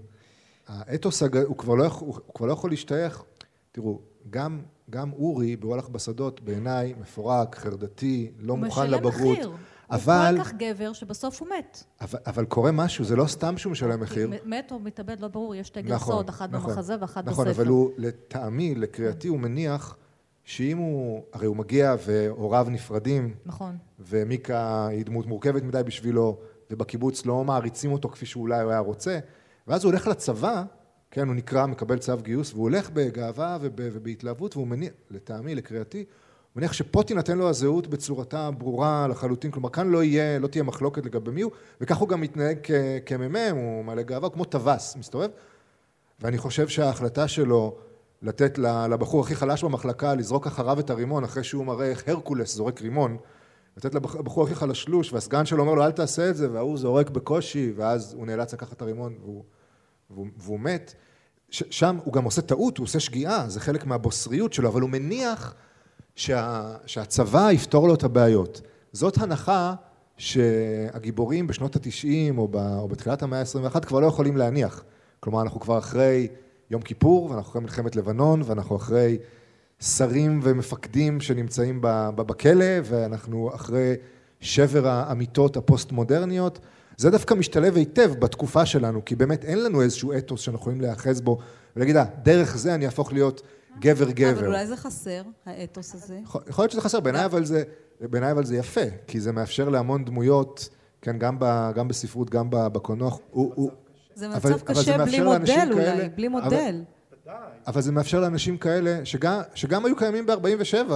האתוס, 0.72 1.24
הג... 1.24 1.38
הוא, 1.38 1.58
כבר 1.58 1.76
לא, 1.76 1.88
הוא 2.00 2.16
כבר 2.36 2.46
לא 2.46 2.54
יכול 2.54 2.70
להשתייך, 2.70 3.24
תראו, 3.72 4.00
גם, 4.30 4.62
גם 4.90 5.14
אורי 5.14 5.56
בוולך 5.56 5.90
בשדות 5.90 6.42
בעיניי 6.42 6.94
מפורק, 7.02 7.56
חרדתי, 7.56 8.32
לא 8.40 8.58
מוכן 8.58 8.90
לבגרות. 8.90 9.14
הוא 9.14 9.32
משלם 9.32 9.34
מחיר. 9.34 9.52
אבל... 9.92 10.36
הוא 10.38 10.44
כל 10.44 10.50
כך 10.50 10.54
גבר 10.54 10.94
שבסוף 10.94 11.42
הוא 11.42 11.50
מת. 11.58 11.84
אבל, 12.02 12.20
אבל 12.26 12.46
קורה 12.46 12.72
משהו, 12.72 13.06
זה 13.06 13.16
לא 13.16 13.28
סתם 13.28 13.58
שהוא 13.58 13.72
משלם 13.72 14.00
מחיר. 14.00 14.30
מת 14.46 14.72
או 14.72 14.80
מתאבד, 14.80 15.20
לא 15.20 15.28
ברור, 15.28 15.56
יש 15.56 15.68
שתי 15.68 15.82
גרסאות, 15.82 16.10
נכון, 16.10 16.30
אחת 16.30 16.50
נכון, 16.52 16.70
במחזה 16.72 16.96
ואחת 17.00 17.26
נכון, 17.26 17.46
בספר. 17.46 17.52
נכון, 17.52 17.64
אבל 17.64 17.68
הוא, 17.68 17.92
לטעמי, 17.98 18.76
לקריאתי, 18.76 19.28
הוא 19.28 19.40
מניח 19.40 19.98
שאם 20.44 20.78
הוא, 20.78 21.24
הרי 21.34 21.48
הוא 21.48 21.56
מגיע 21.58 21.96
והוריו 22.06 22.68
נפרדים. 22.70 23.36
נכון. 23.46 23.78
ומיקה 24.00 24.88
היא 24.88 25.06
דמות 25.06 25.26
מורכבת 25.26 25.64
מדי 25.64 25.82
בשבילו, 25.86 26.38
ובקיבוץ 26.72 27.26
לא 27.26 27.44
מעריצים 27.44 27.92
אותו 27.92 28.10
כפי 28.10 28.26
שאולי 28.26 28.62
הוא 28.62 28.72
היה 28.72 28.80
רוצה. 28.80 29.20
ואז 29.68 29.84
הוא 29.84 29.92
הולך 29.92 30.08
לצבא, 30.08 30.64
כן, 31.12 31.28
הוא 31.28 31.36
נקרא, 31.36 31.66
מקבל 31.66 31.98
צו 31.98 32.18
גיוס, 32.18 32.54
והוא 32.54 32.64
הולך 32.64 32.90
בגאווה 32.90 33.58
וב, 33.62 33.74
ובהתלהבות, 33.78 34.58
והוא 34.58 34.68
מניח, 34.68 34.92
לטעמי, 35.12 35.56
לקריאתי, 35.56 35.98
הוא 35.98 36.06
מניח 36.62 36.74
שפה 36.74 37.04
תינתן 37.04 37.38
לו 37.38 37.50
הזהות 37.50 37.88
בצורתה 37.88 38.52
ברורה 38.52 39.08
לחלוטין, 39.08 39.52
כלומר 39.52 39.70
כאן 39.70 39.88
לא 39.88 40.04
יהיה, 40.04 40.40
לא 40.40 40.48
תהיה 40.48 40.64
מחלוקת 40.64 41.06
לגבי 41.06 41.32
מי 41.32 41.42
הוא, 41.42 41.52
וכך 41.82 41.98
הוא 41.98 42.10
גם 42.10 42.22
מתנהג 42.22 42.58
כמ"מ, 43.06 43.36
הוא 43.56 43.86
מלא 43.86 44.02
גאווה, 44.02 44.30
כמו 44.30 44.46
טווס, 44.46 44.96
מסתובב, 44.96 45.30
ואני 46.20 46.38
חושב 46.38 46.68
שההחלטה 46.68 47.28
שלו 47.28 47.78
לתת 48.22 48.58
לבחור 48.90 49.22
הכי 49.22 49.36
חלש 49.36 49.64
במחלקה 49.64 50.16
לזרוק 50.16 50.48
אחריו 50.48 50.80
את 50.80 50.90
הרימון 50.90 51.24
אחרי 51.24 51.44
שהוא 51.44 51.66
מראה 51.66 51.90
איך 51.90 52.04
הרקולס 52.08 52.56
זורק 52.56 52.82
רימון 52.82 53.18
לתת 53.78 53.96
לבחור 53.96 54.44
הכי 54.44 54.56
חלשלוש 54.56 55.14
והסגן 55.14 55.46
שלו 55.46 55.64
אומר 55.64 55.74
לו 55.74 55.86
אל 55.86 55.92
תעשה 55.92 56.30
את 56.30 56.36
זה 56.36 56.52
וההוא 56.52 56.78
זורק 56.78 57.10
בקושי 57.10 57.74
ואז 57.76 58.14
הוא 58.14 58.28
נאלץ 58.28 58.54
לקחת 58.54 58.74
את 58.74 58.82
הרימון 58.82 59.16
והוא, 59.22 59.44
והוא, 60.10 60.28
והוא 60.38 60.60
מת 60.60 60.96
שם 61.52 61.98
הוא 62.04 62.14
גם 62.14 62.24
עושה 62.24 62.42
טעות, 62.42 62.78
הוא 62.78 62.84
עושה 62.84 63.00
שגיאה, 63.00 63.50
זה 63.50 63.60
חלק 63.60 63.86
מהבוסריות 63.86 64.54
שלו, 64.54 64.70
אבל 64.70 64.82
הוא 64.82 64.90
מניח 64.90 65.54
שה, 66.16 66.74
שהצבא 66.86 67.52
יפתור 67.52 67.88
לו 67.88 67.94
את 67.94 68.04
הבעיות. 68.04 68.62
זאת 68.92 69.18
הנחה 69.18 69.74
שהגיבורים 70.18 71.48
בשנות 71.48 71.76
התשעים 71.76 72.38
או, 72.38 72.48
או 72.80 72.88
בתחילת 72.88 73.24
המאה 73.24 73.40
ה-21 73.40 73.80
כבר 73.80 74.00
לא 74.00 74.08
יכולים 74.08 74.38
להניח. 74.38 74.84
כלומר, 75.20 75.42
אנחנו 75.42 75.60
כבר 75.60 75.78
אחרי 75.78 76.28
יום 76.70 76.82
כיפור, 76.82 77.32
ואנחנו 77.32 77.50
אחרי 77.50 77.62
מלחמת 77.62 77.96
לבנון, 77.96 78.42
ואנחנו 78.46 78.76
אחרי 78.76 79.18
שרים 79.82 80.40
ומפקדים 80.44 81.22
שנמצאים 81.22 81.80
בכלא, 82.16 82.66
ואנחנו 82.84 83.56
אחרי 83.56 83.96
שבר 84.40 84.88
האמיתות 84.88 85.58
הפוסט-מודרניות. 85.58 86.60
זה 86.98 87.10
דווקא 87.10 87.34
משתלב 87.34 87.76
היטב 87.76 88.14
בתקופה 88.20 88.66
שלנו, 88.66 89.06
כי 89.06 89.16
באמת 89.16 89.46
אין 89.46 89.64
לנו 89.64 89.82
איזשהו 89.82 90.18
אתוס 90.18 90.42
שאנחנו 90.42 90.62
יכולים 90.62 90.82
להיאחז 90.82 91.22
בו 91.22 91.38
ולהגיד, 91.76 91.96
אה, 91.96 92.06
דרך 92.24 92.58
זה 92.58 92.76
אני 92.76 92.86
אהפוך 92.86 93.14
להיות 93.14 93.42
גבר 93.80 94.12
גבר. 94.12 94.40
אבל 94.40 94.48
אולי 94.48 94.68
זה 94.68 94.78
חסר, 94.78 95.22
האתוס 95.46 95.96
הזה. 95.96 96.20
יכול, 96.24 96.42
יכול 96.48 96.64
להיות 96.64 96.72
שזה 96.72 96.82
חסר, 96.82 97.00
בעיניי 97.00 97.26
אבל 97.26 97.46
זה, 97.46 97.64
בעיניי 98.02 98.32
אבל 98.32 98.46
זה 98.46 98.58
יפה, 98.58 98.82
כי 99.08 99.20
זה 99.20 99.32
מאפשר 99.32 99.70
להמון 99.70 100.06
דמויות, 100.06 100.70
כן, 101.02 101.18
גם, 101.18 101.36
ב, 101.40 101.72
גם 101.76 101.88
בספרות, 101.88 102.30
גם 102.30 102.48
בקולנוע. 102.50 103.12
זה 104.16 104.28
מצב 104.28 104.48
אבל, 104.48 104.60
קשה 104.60 104.96
אבל 104.96 105.06
זה 105.06 105.12
בלי 105.12 105.24
מודל 105.24 105.72
אולי, 105.72 105.86
כאלה, 105.86 106.10
בלי 106.16 106.28
מודל. 106.28 106.46
אבל, 106.48 106.82
אבל 107.68 107.82
זה 107.82 107.92
מאפשר 107.92 108.20
לאנשים 108.20 108.58
כאלה, 108.58 109.06
שגם, 109.06 109.42
שגם 109.56 109.86
היו 109.86 109.96
קיימים 109.96 110.26
ב-47, 110.26 110.92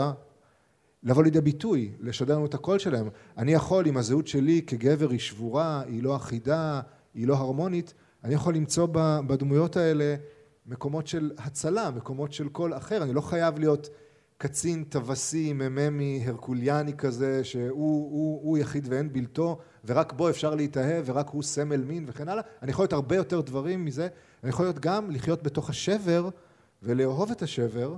לבוא 1.03 1.23
לידי 1.23 1.41
ביטוי, 1.41 1.91
לשדר 1.99 2.35
לנו 2.35 2.45
את 2.45 2.53
הקול 2.53 2.79
שלהם. 2.79 3.09
אני 3.37 3.53
יכול, 3.53 3.87
אם 3.87 3.97
הזהות 3.97 4.27
שלי 4.27 4.61
כגבר 4.67 5.09
היא 5.09 5.19
שבורה, 5.19 5.81
היא 5.87 6.03
לא 6.03 6.15
אחידה, 6.15 6.81
היא 7.13 7.27
לא 7.27 7.35
הרמונית, 7.35 7.93
אני 8.23 8.33
יכול 8.33 8.55
למצוא 8.55 8.87
בדמויות 9.27 9.77
האלה 9.77 10.15
מקומות 10.65 11.07
של 11.07 11.31
הצלה, 11.37 11.91
מקומות 11.91 12.33
של 12.33 12.49
קול 12.49 12.77
אחר. 12.77 13.03
אני 13.03 13.13
לא 13.13 13.21
חייב 13.21 13.59
להיות 13.59 13.89
קצין 14.37 14.83
טווסי, 14.83 15.53
מ"מי, 15.53 16.23
הרקוליאני 16.25 16.93
כזה, 16.97 17.43
שהוא 17.43 17.71
הוא, 17.71 18.39
הוא 18.43 18.57
יחיד 18.57 18.87
ואין 18.89 19.13
בלתו, 19.13 19.59
ורק 19.85 20.13
בו 20.13 20.29
אפשר 20.29 20.55
להתאהב, 20.55 21.03
ורק 21.07 21.29
הוא 21.29 21.43
סמל 21.43 21.83
מין 21.83 22.05
וכן 22.07 22.29
הלאה. 22.29 22.43
אני 22.61 22.71
יכול 22.71 22.83
להיות 22.83 22.93
הרבה 22.93 23.15
יותר 23.15 23.41
דברים 23.41 23.85
מזה. 23.85 24.07
אני 24.43 24.49
יכול 24.49 24.65
להיות 24.65 24.79
גם 24.79 25.11
לחיות 25.11 25.43
בתוך 25.43 25.69
השבר, 25.69 26.29
ולאהוב 26.83 27.31
את 27.31 27.41
השבר, 27.41 27.95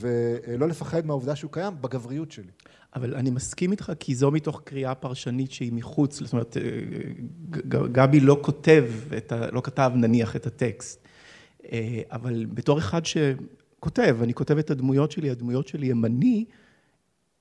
ולא 0.00 0.68
לפחד 0.68 1.06
מהעובדה 1.06 1.36
שהוא 1.36 1.52
קיים 1.52 1.74
בגבריות 1.80 2.30
שלי. 2.32 2.50
אבל 2.96 3.14
אני 3.14 3.30
מסכים 3.30 3.72
איתך, 3.72 3.92
כי 4.00 4.14
זו 4.14 4.30
מתוך 4.30 4.62
קריאה 4.64 4.94
פרשנית 4.94 5.52
שהיא 5.52 5.72
מחוץ, 5.72 6.20
זאת 6.22 6.32
אומרת, 6.32 6.56
גבי 7.92 8.20
לא 8.20 8.38
כותב, 8.42 8.84
ה, 9.32 9.50
לא 9.50 9.60
כתב 9.60 9.92
נניח 9.94 10.36
את 10.36 10.46
הטקסט, 10.46 11.06
אבל 12.10 12.46
בתור 12.54 12.78
אחד 12.78 13.00
שכותב, 13.86 14.16
אני 14.22 14.34
כותב 14.34 14.58
את 14.58 14.70
הדמויות 14.70 15.10
שלי, 15.10 15.30
הדמויות 15.30 15.68
שלי 15.68 15.90
הם 15.90 16.04
אני, 16.04 16.44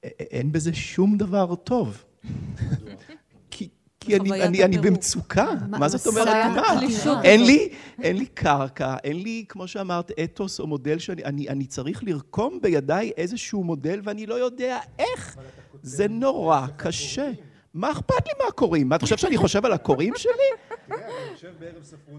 אין 0.04 0.52
בזה 0.52 0.74
שום 0.74 1.18
דבר 1.18 1.56
טוב. 1.56 2.04
כי 4.00 4.16
אני, 4.16 4.44
אני, 4.44 4.64
אני 4.64 4.78
במצוקה, 4.78 5.52
מה, 5.70 5.80
מה 5.80 5.88
זאת 5.88 6.08
אומרת 6.08 6.28
מה? 6.28 6.82
אין 7.24 7.46
לי, 7.46 7.70
אין 8.02 8.18
לי 8.18 8.26
קרקע, 8.26 8.96
אין 9.04 9.22
לי, 9.22 9.46
כמו 9.50 9.68
שאמרת, 9.68 10.12
אתוס 10.24 10.60
או 10.60 10.68
מודל 10.68 11.00
שאני 11.00 11.24
אני, 11.24 11.50
אני 11.50 11.66
צריך 11.66 12.04
לרקום 12.04 12.60
בידיי 12.62 13.12
איזשהו 13.18 13.64
מודל 13.64 14.02
ואני 14.04 14.26
לא 14.26 14.36
יודע 14.36 14.80
איך. 15.00 15.38
זה 15.82 16.08
נורא 16.08 16.68
קשה. 16.78 17.32
מה 17.74 17.92
אכפת 17.92 18.26
לי 18.26 18.32
מהקוראים? 18.46 18.90
מה, 18.90 18.96
אתה 18.96 19.06
חושב 19.06 19.18
שאני 19.18 19.38
חושב 19.38 19.66
על 19.66 19.74
הקוראים 19.74 20.14
שלי? 20.18 20.65
כן. 20.88 20.96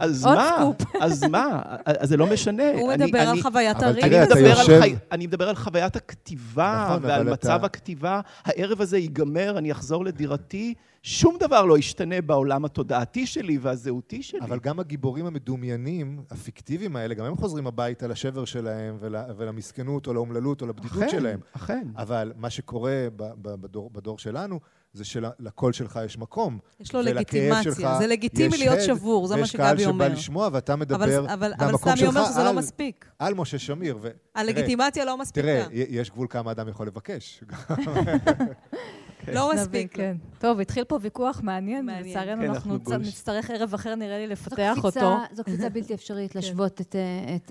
אז 0.01 0.25
מה? 0.25 0.71
אז 1.01 1.23
מה? 1.23 1.62
אז 1.85 2.09
זה 2.09 2.17
לא 2.17 2.27
משנה. 2.27 2.73
הוא 2.81 2.93
מדבר 2.93 3.19
על 3.19 3.43
חוויית 3.43 3.83
הריב. 3.83 4.99
אני 5.12 5.27
מדבר 5.27 5.49
על 5.49 5.55
חוויית 5.55 5.97
הכתיבה 5.97 6.87
נכון, 6.91 7.05
ועל 7.05 7.31
מצב 7.31 7.64
הכתיבה. 7.64 8.21
הערב 8.45 8.81
הזה 8.81 8.99
ייגמר, 8.99 9.59
אני 9.59 9.73
אחזור 9.73 10.05
לדירתי. 10.05 10.75
שום 11.03 11.37
דבר 11.41 11.64
לא 11.64 11.79
ישתנה 11.79 12.21
בעולם 12.21 12.64
התודעתי 12.64 13.27
שלי 13.27 13.59
והזהותי 13.59 14.23
שלי. 14.23 14.41
אבל 14.41 14.59
גם 14.59 14.81
הגיבורים 14.81 15.27
המדומיינים, 15.27 16.23
הפיקטיביים 16.31 16.97
האלה, 16.97 17.14
גם 17.14 17.25
הם 17.25 17.37
חוזרים 17.37 17.67
הביתה 17.67 18.07
לשבר 18.07 18.45
שלהם 18.45 18.97
ול, 19.01 19.17
ולמסכנות 19.37 20.07
או 20.07 20.14
לאומללות 20.14 20.62
או 20.62 20.67
לבדידות 20.67 21.03
אכן, 21.03 21.09
שלהם. 21.09 21.41
אכן. 21.53 21.89
אבל 21.97 22.33
מה 22.37 22.51
שקורה 22.51 23.07
בדור, 23.17 23.91
בדור 23.91 24.19
שלנו, 24.19 24.61
זה 24.97 25.05
שלקול 25.05 25.73
שלך 25.73 26.01
יש 26.05 26.19
מקום. 26.19 26.59
יש 26.81 26.95
לו 26.95 27.03
לגיטימציה, 27.03 27.63
שלך, 27.63 27.89
זה 27.99 28.07
לגיטימי 28.07 28.59
להיות 28.59 28.81
שבור, 28.81 29.27
זה 29.27 29.37
מה 29.37 29.47
שגבי 29.47 29.65
אומר. 29.65 29.75
ויש 29.75 29.87
קהל 29.87 29.95
שבא 29.95 30.07
לשמוע 30.07 30.49
ואתה 30.53 30.77
מדבר 30.77 31.19
אבל, 31.19 31.31
אבל, 31.31 31.53
אבל 31.59 31.77
סמי 31.77 32.07
אומר 32.07 32.25
שזה 32.25 32.45
לא 32.45 32.53
מספיק. 32.53 33.07
על 33.19 33.35
משה 33.35 33.59
שמיר. 33.59 33.99
ו... 34.03 34.09
הלגיטימציה 34.35 35.05
לא 35.05 35.19
מספיקה. 35.19 35.47
תראה, 35.47 35.65
יש 35.73 36.11
גבול 36.11 36.27
כמה 36.31 36.51
אדם 36.51 36.69
יכול 36.69 36.87
לבקש. 36.87 37.45
לא 39.33 39.53
מספיק. 39.55 39.97
כן. 39.97 40.17
טוב, 40.39 40.61
התחיל 40.61 40.85
פה 40.85 40.99
ויכוח 41.03 41.41
מעניין, 41.43 41.89
לצערנו 41.89 42.43
כן, 42.43 42.51
אנחנו 42.51 42.79
נצטרך 42.99 43.51
ערב 43.51 43.75
אחר, 43.75 43.95
נראה 43.95 44.19
לי, 44.19 44.27
לפתח 44.27 44.77
אותו. 44.85 45.17
זו 45.33 45.45
קפיצה 45.45 45.69
בלתי 45.69 45.95
אפשרית 45.95 46.33
כן. 46.33 46.39
להשוות 46.39 46.81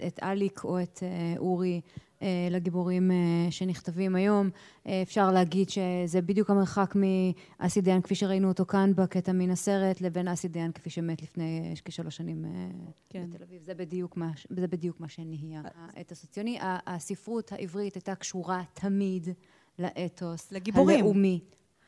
את 0.07 0.19
אליק 0.23 0.63
או 0.63 0.81
את 0.81 0.99
אה, 1.03 1.37
אורי. 1.37 1.81
אה, 2.21 2.47
לגיבורים 2.51 3.11
אה, 3.11 3.51
שנכתבים 3.51 4.15
היום. 4.15 4.49
אפשר 4.87 5.31
להגיד 5.31 5.69
שזה 5.69 6.21
בדיוק 6.21 6.49
המרחק 6.49 6.95
מאסי 6.95 7.81
דיין 7.81 8.01
כפי 8.01 8.15
שראינו 8.15 8.47
אותו 8.47 8.65
כאן 8.65 8.91
בקטע 8.95 9.31
מן 9.31 9.51
הסרט, 9.51 10.01
לבין 10.01 10.27
אסי 10.27 10.47
דיין 10.47 10.71
כפי 10.71 10.89
שמת 10.89 11.21
לפני 11.21 11.73
כשלוש 11.85 12.17
שנים 12.17 12.45
כן. 13.09 13.29
בתל 13.29 13.43
אביב. 13.43 13.63
זה 13.63 13.73
בדיוק 13.73 14.17
מה, 14.17 14.31
זה 14.49 14.67
בדיוק 14.67 14.99
מה 14.99 15.07
שנהיה 15.07 15.61
האתוס 15.75 16.23
הציוני. 16.23 16.59
הספרות 16.61 17.51
העברית 17.51 17.95
הייתה 17.95 18.15
קשורה 18.15 18.63
תמיד 18.73 19.29
לאתוס 19.79 20.51
לגיבורים. 20.51 20.99
הלאומי. 20.99 21.39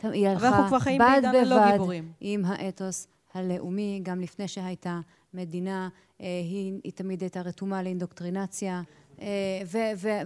היא 0.03 0.27
הלכה 0.27 0.69
בד 0.99 1.21
בבד 1.33 2.03
עם 2.21 2.45
האתוס 2.45 3.07
הלאומי, 3.33 3.99
גם 4.03 4.21
לפני 4.21 4.47
שהייתה 4.47 4.99
מדינה, 5.33 5.89
אה, 6.21 6.25
היא, 6.25 6.73
היא 6.83 6.91
תמיד 6.91 7.21
הייתה 7.21 7.41
רתומה 7.41 7.83
לאינדוקטרינציה, 7.83 8.73
אה, 8.73 8.81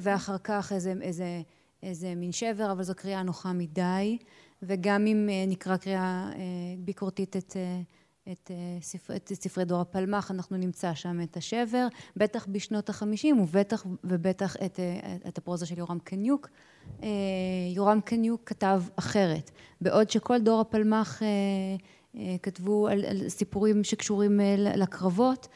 ואחר 0.01 0.37
כך 0.37 0.71
איזה, 0.71 0.93
איזה, 1.01 1.41
איזה 1.83 2.15
מין 2.15 2.31
שבר, 2.31 2.71
אבל 2.71 2.83
זו 2.83 2.93
קריאה 2.95 3.23
נוחה 3.23 3.53
מדי, 3.53 4.17
וגם 4.63 5.05
אם 5.05 5.29
אה, 5.31 5.43
נקרא 5.47 5.77
קריאה 5.77 6.31
ביקורתית 6.79 7.37
את 7.37 7.55
את, 8.31 8.51
ספר, 8.81 9.15
את 9.15 9.31
ספרי 9.33 9.65
דור 9.65 9.81
הפלמ"ח, 9.81 10.31
אנחנו 10.31 10.57
נמצא 10.57 10.93
שם 10.93 11.21
את 11.21 11.37
השבר, 11.37 11.87
בטח 12.17 12.47
בשנות 12.51 12.89
החמישים 12.89 13.39
ובטח 13.39 13.85
ובטח 14.03 14.55
את, 14.55 14.79
את 15.27 15.37
הפרוזה 15.37 15.65
של 15.65 15.77
יורם 15.77 15.99
קניוק. 15.99 16.49
אה, 17.03 17.09
יורם 17.75 18.01
קניוק 18.01 18.41
כתב 18.45 18.81
אחרת, 18.95 19.51
בעוד 19.81 20.09
שכל 20.09 20.39
דור 20.39 20.61
הפלמ"ח 20.61 21.23
אה, 21.23 21.27
אה, 21.27 21.75
כתבו 22.43 22.87
על, 22.87 23.05
על 23.05 23.29
סיפורים 23.29 23.83
שקשורים 23.83 24.39
לקרבות 24.57 25.47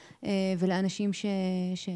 ולאנשים 0.60 1.14
ש... 1.14 1.26
ש 1.76 1.90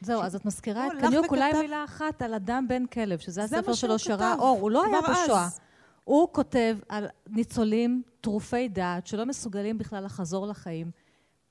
זהו, 0.00 0.22
ש... 0.22 0.24
אז 0.24 0.34
את 0.34 0.44
מזכירה 0.44 0.86
את 0.86 0.92
קניוק, 1.00 1.26
אולי 1.30 1.52
מילה 1.52 1.84
אחת 1.84 2.22
על 2.22 2.34
אדם 2.34 2.66
בן 2.68 2.86
כלב, 2.86 3.18
שזה 3.18 3.44
הספר 3.44 3.74
שלו 3.74 3.98
שראה 3.98 4.34
אור, 4.38 4.58
הוא 4.60 4.70
לא 4.70 4.84
היה 4.84 4.98
בשואה. 5.00 5.48
הוא 6.04 6.28
כותב 6.32 6.78
על 6.88 7.06
ניצולים 7.26 8.02
טרופי 8.20 8.68
דעת 8.68 9.06
שלא 9.06 9.26
מסוגלים 9.26 9.78
בכלל 9.78 10.04
לחזור 10.04 10.46
לחיים. 10.46 10.90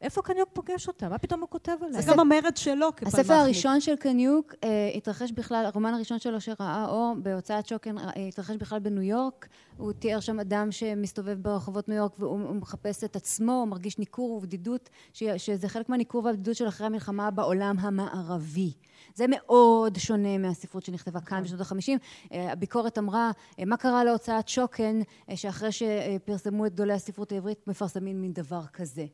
איפה 0.01 0.21
קניוק 0.21 0.49
פוגש 0.53 0.87
אותה? 0.87 1.09
מה 1.09 1.17
פתאום 1.17 1.41
הוא 1.41 1.49
כותב 1.49 1.71
עליה? 1.81 2.01
זה 2.01 2.11
גם 2.11 2.19
המרד 2.19 2.57
שלו 2.57 2.95
כפלמחניק. 2.95 3.19
הספר 3.25 3.33
הראשון 3.33 3.81
של 3.81 3.95
קניוק 3.95 4.53
אה, 4.63 4.91
התרחש 4.95 5.31
בכלל, 5.31 5.65
הרומן 5.65 5.93
הראשון 5.93 6.19
שלו 6.19 6.41
שראה 6.41 6.85
אור 6.89 7.13
בהוצאת 7.17 7.67
שוקן, 7.67 7.97
אה, 7.97 8.27
התרחש 8.27 8.55
בכלל 8.55 8.79
בניו 8.79 9.01
יורק. 9.01 9.47
הוא 9.77 9.91
תיאר 9.91 10.19
שם 10.19 10.39
אדם 10.39 10.71
שמסתובב 10.71 11.37
ברחובות 11.41 11.89
ניו 11.89 11.97
יורק 11.97 12.11
והוא 12.19 12.55
מחפש 12.55 13.03
את 13.03 13.15
עצמו, 13.15 13.51
הוא 13.51 13.67
מרגיש 13.67 13.97
ניכור 13.97 14.31
ובדידות, 14.31 14.89
ש, 15.13 15.23
שזה 15.23 15.69
חלק 15.69 15.89
מהניכור 15.89 16.25
והבדידות 16.25 16.55
של 16.55 16.67
אחרי 16.67 16.87
המלחמה 16.87 17.31
בעולם 17.31 17.75
המערבי. 17.79 18.73
זה 19.17 19.25
מאוד 19.29 19.97
שונה 19.97 20.37
מהספרות 20.37 20.85
שנכתבה 20.85 21.21
כאן 21.21 21.43
בשנות 21.43 21.61
החמישים. 21.61 21.99
אה, 22.31 22.51
הביקורת 22.51 22.97
אמרה, 22.97 23.31
אה, 23.59 23.65
מה 23.65 23.77
קרה 23.77 24.03
להוצאת 24.03 24.47
שוקן, 24.47 25.01
אה, 25.29 25.37
שאחרי 25.37 25.69
שפרסמו 25.71 26.65
את 26.65 26.73
גדולי 26.73 26.93
הספרות 26.93 27.31
העברית, 27.31 27.67
מפרסמים 27.67 28.21
מין 28.21 28.33
דבר 28.33 28.65
כזה. 28.73 29.05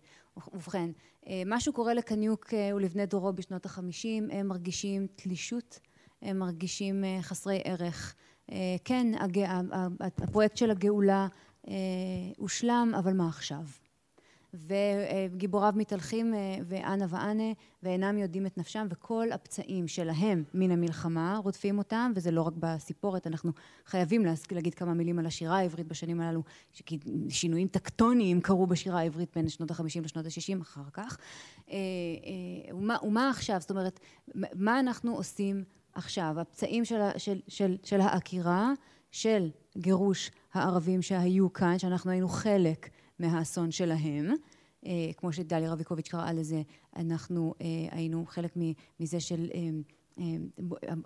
ובכן, 0.53 0.89
משהו 1.45 1.73
קורה 1.73 1.93
לקניוק 1.93 2.53
ולבני 2.75 3.05
דורו 3.05 3.33
בשנות 3.33 3.65
החמישים, 3.65 4.29
הם 4.31 4.47
מרגישים 4.47 5.07
תלישות, 5.15 5.79
הם 6.21 6.39
מרגישים 6.39 7.03
חסרי 7.21 7.61
ערך. 7.63 8.15
כן, 8.85 9.07
הפרויקט 9.99 10.57
של 10.57 10.71
הגאולה 10.71 11.27
הושלם, 12.37 12.91
אבל 12.97 13.13
מה 13.13 13.27
עכשיו? 13.27 13.63
וגיבוריו 14.53 15.73
מתהלכים 15.75 16.33
אה, 16.33 16.39
ואנה 16.67 17.05
ואנה 17.09 17.43
ואינם 17.83 18.17
יודעים 18.17 18.45
את 18.45 18.57
נפשם 18.57 18.87
וכל 18.89 19.27
הפצעים 19.31 19.87
שלהם 19.87 20.43
מן 20.53 20.71
המלחמה 20.71 21.39
רודפים 21.43 21.77
אותם 21.77 22.11
וזה 22.15 22.31
לא 22.31 22.41
רק 22.41 22.53
בסיפורת 22.59 23.27
אנחנו 23.27 23.51
חייבים 23.85 24.25
להגיד 24.51 24.73
כמה 24.73 24.93
מילים 24.93 25.19
על 25.19 25.25
השירה 25.25 25.57
העברית 25.57 25.87
בשנים 25.87 26.21
הללו 26.21 26.43
כי 26.73 26.99
שינויים 27.29 27.67
טקטוניים 27.67 28.41
קרו 28.41 28.67
בשירה 28.67 28.99
העברית 28.99 29.29
בין 29.35 29.49
שנות 29.49 29.71
החמישים 29.71 30.03
לשנות 30.03 30.25
השישים 30.25 30.61
אחר 30.61 30.89
כך. 30.93 31.17
אה, 31.69 31.75
אה, 31.75 32.75
ומה, 32.75 32.97
ומה 33.03 33.29
עכשיו? 33.29 33.57
זאת 33.59 33.71
אומרת 33.71 33.99
מה 34.55 34.79
אנחנו 34.79 35.15
עושים 35.15 35.63
עכשיו? 35.93 36.35
הפצעים 36.39 36.85
של, 36.85 36.99
של, 37.17 37.39
של, 37.47 37.77
של 37.83 38.01
העקירה 38.01 38.71
של 39.11 39.49
גירוש 39.77 40.31
הערבים 40.53 41.01
שהיו 41.01 41.53
כאן 41.53 41.79
שאנחנו 41.79 42.11
היינו 42.11 42.27
חלק 42.27 42.89
מהאסון 43.19 43.71
שלהם. 43.71 44.33
אה, 44.85 45.13
כמו 45.17 45.33
שדליה 45.33 45.71
רביקוביץ' 45.71 46.07
קראה 46.07 46.33
לזה, 46.33 46.61
אנחנו 46.95 47.53
אה, 47.61 47.65
היינו 47.91 48.25
חלק 48.27 48.53
מזה 48.99 49.19
של 49.19 49.49
אה, 49.53 50.25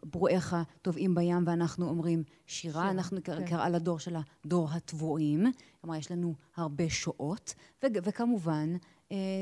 ברואיך 0.04 0.56
טובעים 0.82 1.16
בים 1.16 1.44
ואנחנו 1.46 1.90
אומרים 1.90 2.24
שירה, 2.46 2.74
שירה 2.74 2.92
אנחנו 2.92 3.18
כן. 3.24 3.46
קראה 3.46 3.70
לדור 3.70 4.00
של 4.00 4.16
הדור 4.46 4.70
הטבועים, 4.72 5.46
כלומר 5.82 5.96
יש 5.96 6.12
לנו 6.12 6.34
הרבה 6.56 6.90
שואות, 6.90 7.54
וכמובן 7.84 8.76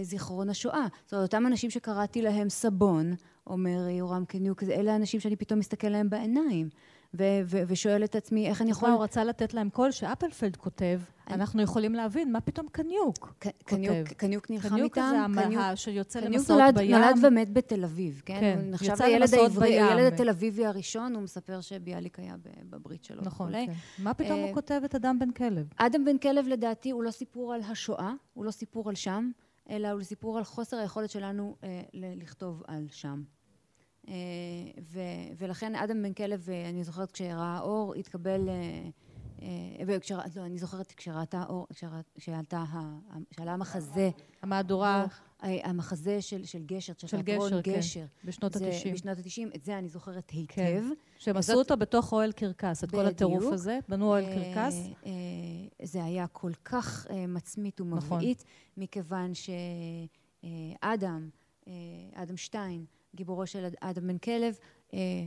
זיכרון 0.01 0.49
השואה. 0.49 0.87
זאת 1.05 1.13
אומרת, 1.13 1.33
אותם 1.33 1.47
אנשים 1.47 1.69
שקראתי 1.69 2.21
להם 2.21 2.49
סבון, 2.49 3.13
אומר 3.47 3.87
יורם 3.89 4.25
קניוק, 4.25 4.63
אלה 4.63 4.93
האנשים 4.93 5.19
שאני 5.19 5.35
פתאום 5.35 5.59
מסתכל 5.59 5.87
להם 5.87 6.09
בעיניים. 6.09 6.69
ו- 7.17 7.41
ו- 7.45 7.61
ושואל 7.67 8.03
את 8.03 8.15
עצמי 8.15 8.47
איך 8.47 8.61
אני 8.61 8.71
יכול... 8.71 8.89
הוא 8.89 9.03
רצה 9.03 9.23
לתת 9.23 9.53
להם 9.53 9.69
קול 9.69 9.91
שאפלפלד 9.91 10.55
כותב, 10.55 10.99
אני... 11.27 11.35
אנחנו 11.35 11.61
יכולים 11.61 11.93
להבין 11.93 12.31
מה 12.31 12.41
פתאום 12.41 12.67
קניוק 12.71 13.35
ק- 13.39 13.47
קניוק, 13.65 14.07
קניוק 14.07 14.49
נלחם 14.51 14.69
קניוק 14.69 14.97
איתם. 14.97 15.09
קניוק 15.31 15.35
זה 15.35 15.41
המאה 15.41 15.75
שיוצא 15.75 16.19
למסעות 16.19 16.59
נולד, 16.59 16.75
בים. 16.77 16.87
קניוק 16.87 17.01
נולד 17.01 17.33
ומת 17.33 17.53
בתל 17.53 17.83
אביב, 17.83 18.21
כן? 18.25 18.39
כן 18.39 18.59
הוא 18.63 18.71
נחשב 18.71 18.95
לילד 18.99 19.33
העברי, 19.33 19.81
הילד 19.81 20.13
התל 20.13 20.29
אביבי 20.29 20.65
הראשון, 20.65 21.15
הוא 21.15 21.23
מספר 21.23 21.61
שביאליק 21.61 22.19
היה 22.19 22.35
בברית 22.69 23.03
שלו 23.03 23.21
נכון, 23.21 23.51
כן. 23.51 23.73
מה 23.99 24.13
פתאום 24.13 24.39
הוא 24.39 24.49
אה, 24.49 24.53
כותב 24.53 24.81
את 24.85 24.95
אדם 24.95 25.19
בן 25.19 25.31
כלב? 25.31 25.67
אדם 25.77 26.05
בן 26.05 26.17
כלב 26.17 26.47
לדעתי 26.47 26.91
הוא 26.91 27.03
לא 27.03 27.11
סיפור 27.11 27.53
על 27.53 27.61
השואה, 27.61 28.13
הוא 28.33 28.45
לא 28.45 28.51
סיפור 28.51 28.89
על 28.89 28.95
שם, 28.95 29.31
אלא 29.69 29.91
הוא 29.91 30.03
סיפור 30.03 30.37
על 30.37 30.43
חוסר 30.43 30.77
היכולת 30.77 31.09
שלנו 31.09 31.55
אה, 31.63 31.81
לכתוב 31.93 32.63
על 32.67 32.87
שם. 32.91 33.23
ולכן 35.37 35.75
אדם 35.75 36.03
בן 36.03 36.13
כלב, 36.13 36.47
אני 36.69 36.83
זוכרת 36.83 37.11
כשראה 37.11 37.59
אור, 37.61 37.95
התקבל... 37.95 38.49
וכשר, 39.87 40.19
לא, 40.35 40.45
אני 40.45 40.57
זוכרת 40.57 40.91
כשראתה 40.91 41.43
אור, 41.49 41.67
כשעלתה, 42.15 42.63
כשעלה 43.29 43.53
המחזה. 43.53 44.09
המהדורה. 44.41 45.05
המחזה 45.39 46.21
של, 46.21 46.45
של 46.45 46.63
גשר, 46.65 46.93
של, 46.97 47.07
של 47.07 47.21
גשר, 47.21 47.61
גשר. 47.61 48.05
כן. 48.21 48.27
בשנות 48.27 48.55
ה-90. 48.55 48.93
בשנות 48.93 49.17
ה-90, 49.17 49.55
את 49.55 49.63
זה 49.63 49.77
אני 49.77 49.89
זוכרת 49.89 50.29
היטב. 50.29 50.55
כן. 50.55 50.83
שהם 51.17 51.37
עשו 51.37 51.53
אותו 51.53 51.77
בתוך 51.77 52.13
אוהל 52.13 52.31
קרקס, 52.31 52.83
את 52.83 52.91
כל 52.91 53.05
הטירוף 53.05 53.43
הזה, 53.53 53.79
בנו 53.89 54.05
אוהל 54.05 54.25
קרקס. 54.25 54.75
זה 55.83 56.03
היה 56.03 56.27
כל 56.27 56.51
כך 56.65 57.07
מצמית 57.27 57.81
ומבעית, 57.81 58.43
נכון. 58.43 58.83
מכיוון 58.83 59.31
שאדם, 60.83 61.29
אדם 62.13 62.37
שטיין, 62.37 62.85
גיבורו 63.15 63.47
של 63.47 63.67
אדם 63.79 64.07
בן 64.07 64.17
כלב, 64.17 64.57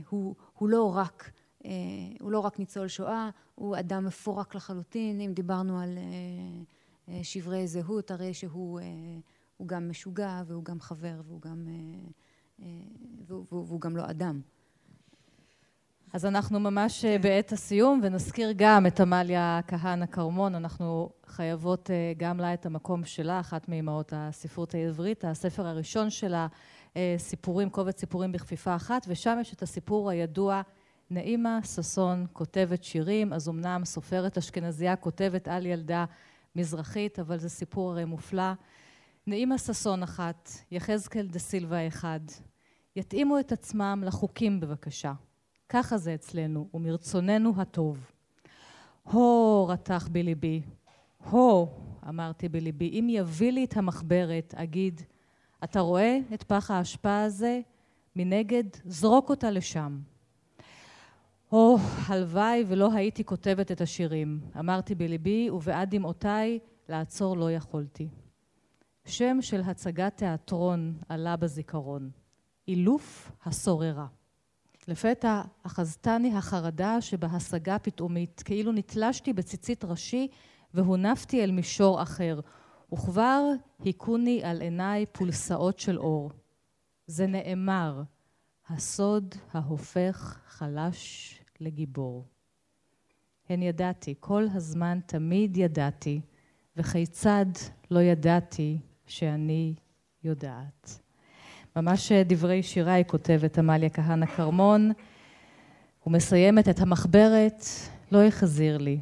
הוא, 0.09 0.35
הוא 0.53 0.69
לא 0.69 0.95
רק 0.95 1.31
אה, 1.65 1.71
הוא 2.19 2.31
לא 2.31 2.39
רק 2.39 2.59
ניצול 2.59 2.87
שואה, 2.87 3.29
הוא 3.55 3.79
אדם 3.79 4.05
מפורק 4.05 4.55
לחלוטין. 4.55 5.21
אם 5.21 5.33
דיברנו 5.33 5.79
על 5.79 5.97
אה, 5.97 6.03
אה, 7.13 7.23
שברי 7.23 7.67
זהות, 7.67 8.11
הרי 8.11 8.33
שהוא 8.33 8.79
גם 9.65 9.89
משוגע 9.89 10.41
והוא 10.47 10.63
גם 10.63 10.79
חבר 10.79 11.21
והוא 11.25 11.41
גם, 11.41 11.67
והוא, 13.27 13.45
והוא 13.49 13.81
גם 13.81 13.97
לא 13.97 14.09
אדם. 14.09 14.41
אז 16.13 16.25
אנחנו 16.25 16.59
ממש 16.59 17.01
כן. 17.01 17.21
בעת 17.21 17.51
הסיום, 17.51 18.01
ונזכיר 18.03 18.53
גם 18.55 18.87
את 18.87 18.99
עמליה 18.99 19.59
כהנא 19.67 20.05
כרמון. 20.05 20.55
אנחנו 20.55 21.09
חייבות 21.25 21.89
גם 22.17 22.37
לה 22.39 22.53
את 22.53 22.65
המקום 22.65 23.05
שלה, 23.05 23.39
אחת 23.39 23.69
מאמהות 23.69 24.13
הספרות 24.15 24.75
העברית. 24.75 25.25
הספר 25.25 25.67
הראשון 25.67 26.09
שלה, 26.09 26.47
סיפורים, 27.17 27.69
קובץ 27.69 27.99
סיפורים 27.99 28.31
בכפיפה 28.31 28.75
אחת, 28.75 29.05
ושם 29.07 29.37
יש 29.41 29.53
את 29.53 29.61
הסיפור 29.61 30.09
הידוע 30.09 30.61
נעימה 31.09 31.59
ששון 31.63 32.25
כותבת 32.33 32.83
שירים, 32.83 33.33
אז 33.33 33.49
אמנם 33.49 33.81
סופרת 33.85 34.37
אשכנזייה 34.37 34.95
כותבת 34.95 35.47
על 35.47 35.65
ילדה 35.65 36.05
מזרחית, 36.55 37.19
אבל 37.19 37.37
זה 37.37 37.49
סיפור 37.49 37.91
הרי 37.91 38.05
מופלא. 38.05 38.53
נעימה 39.27 39.57
ששון 39.57 40.03
אחת, 40.03 40.49
יחזקאל 40.71 41.27
דה 41.27 41.39
סילבה 41.39 41.87
אחד, 41.87 42.19
יתאימו 42.95 43.39
את 43.39 43.51
עצמם 43.51 44.03
לחוקים 44.05 44.59
בבקשה. 44.59 45.13
ככה 45.69 45.97
זה 45.97 46.13
אצלנו, 46.13 46.69
ומרצוננו 46.73 47.53
הטוב. 47.57 48.11
הו, 49.03 49.67
רתח 49.67 50.09
בליבי, 50.11 50.61
הו, 51.29 51.67
אמרתי 52.09 52.49
בליבי, 52.49 52.99
אם 52.99 53.07
יביא 53.09 53.51
לי 53.51 53.65
את 53.65 53.77
המחברת, 53.77 54.53
אגיד, 54.57 55.01
אתה 55.63 55.79
רואה 55.79 56.19
את 56.33 56.43
פח 56.43 56.71
האשפה 56.71 57.23
הזה? 57.23 57.59
מנגד, 58.15 58.63
זרוק 58.85 59.29
אותה 59.29 59.51
לשם. 59.51 59.99
או, 61.51 61.77
הלוואי 62.07 62.63
ולא 62.67 62.93
הייתי 62.93 63.23
כותבת 63.23 63.71
את 63.71 63.81
השירים. 63.81 64.39
אמרתי 64.59 64.95
בליבי, 64.95 65.49
ובעד 65.49 65.95
דמעותיי 65.95 66.59
לעצור 66.89 67.37
לא 67.37 67.51
יכולתי. 67.51 68.07
שם 69.05 69.37
של 69.41 69.61
הצגת 69.61 70.17
תיאטרון 70.17 70.97
עלה 71.09 71.35
בזיכרון. 71.35 72.09
אילוף 72.67 73.31
הסוררה. 73.45 74.07
לפתע 74.87 75.41
אחזתני 75.63 76.37
החרדה 76.37 77.01
שבהשגה 77.01 77.79
פתאומית, 77.79 78.43
כאילו 78.45 78.71
נתלשתי 78.71 79.33
בציצית 79.33 79.85
ראשי 79.85 80.27
והונפתי 80.73 81.43
אל 81.43 81.51
מישור 81.51 82.01
אחר, 82.01 82.39
וכבר 82.93 83.51
היכוני 83.83 84.43
על 84.43 84.61
עיניי 84.61 85.05
פולסאות 85.11 85.79
של 85.79 85.99
אור. 85.99 86.31
זה 87.07 87.27
נאמר, 87.27 88.01
הסוד 88.69 89.35
ההופך 89.53 90.39
חלש 90.47 91.35
לגיבור. 91.59 92.25
הן 93.49 93.61
ידעתי, 93.61 94.15
כל 94.19 94.45
הזמן 94.53 94.99
תמיד 95.05 95.57
ידעתי, 95.57 96.21
וכיצד 96.77 97.45
לא 97.91 97.99
ידעתי 97.99 98.77
שאני 99.07 99.73
יודעת. 100.23 100.99
ממש 101.75 102.11
דברי 102.11 102.63
שירה 102.63 102.93
היא 102.93 103.05
כותבת 103.05 103.57
עמליה 103.57 103.89
כהנא 103.89 104.25
כרמון, 104.25 104.91
ומסיימת 106.07 106.69
את 106.69 106.79
המחברת, 106.79 107.63
לא 108.11 108.23
החזיר 108.23 108.77
לי. 108.77 108.99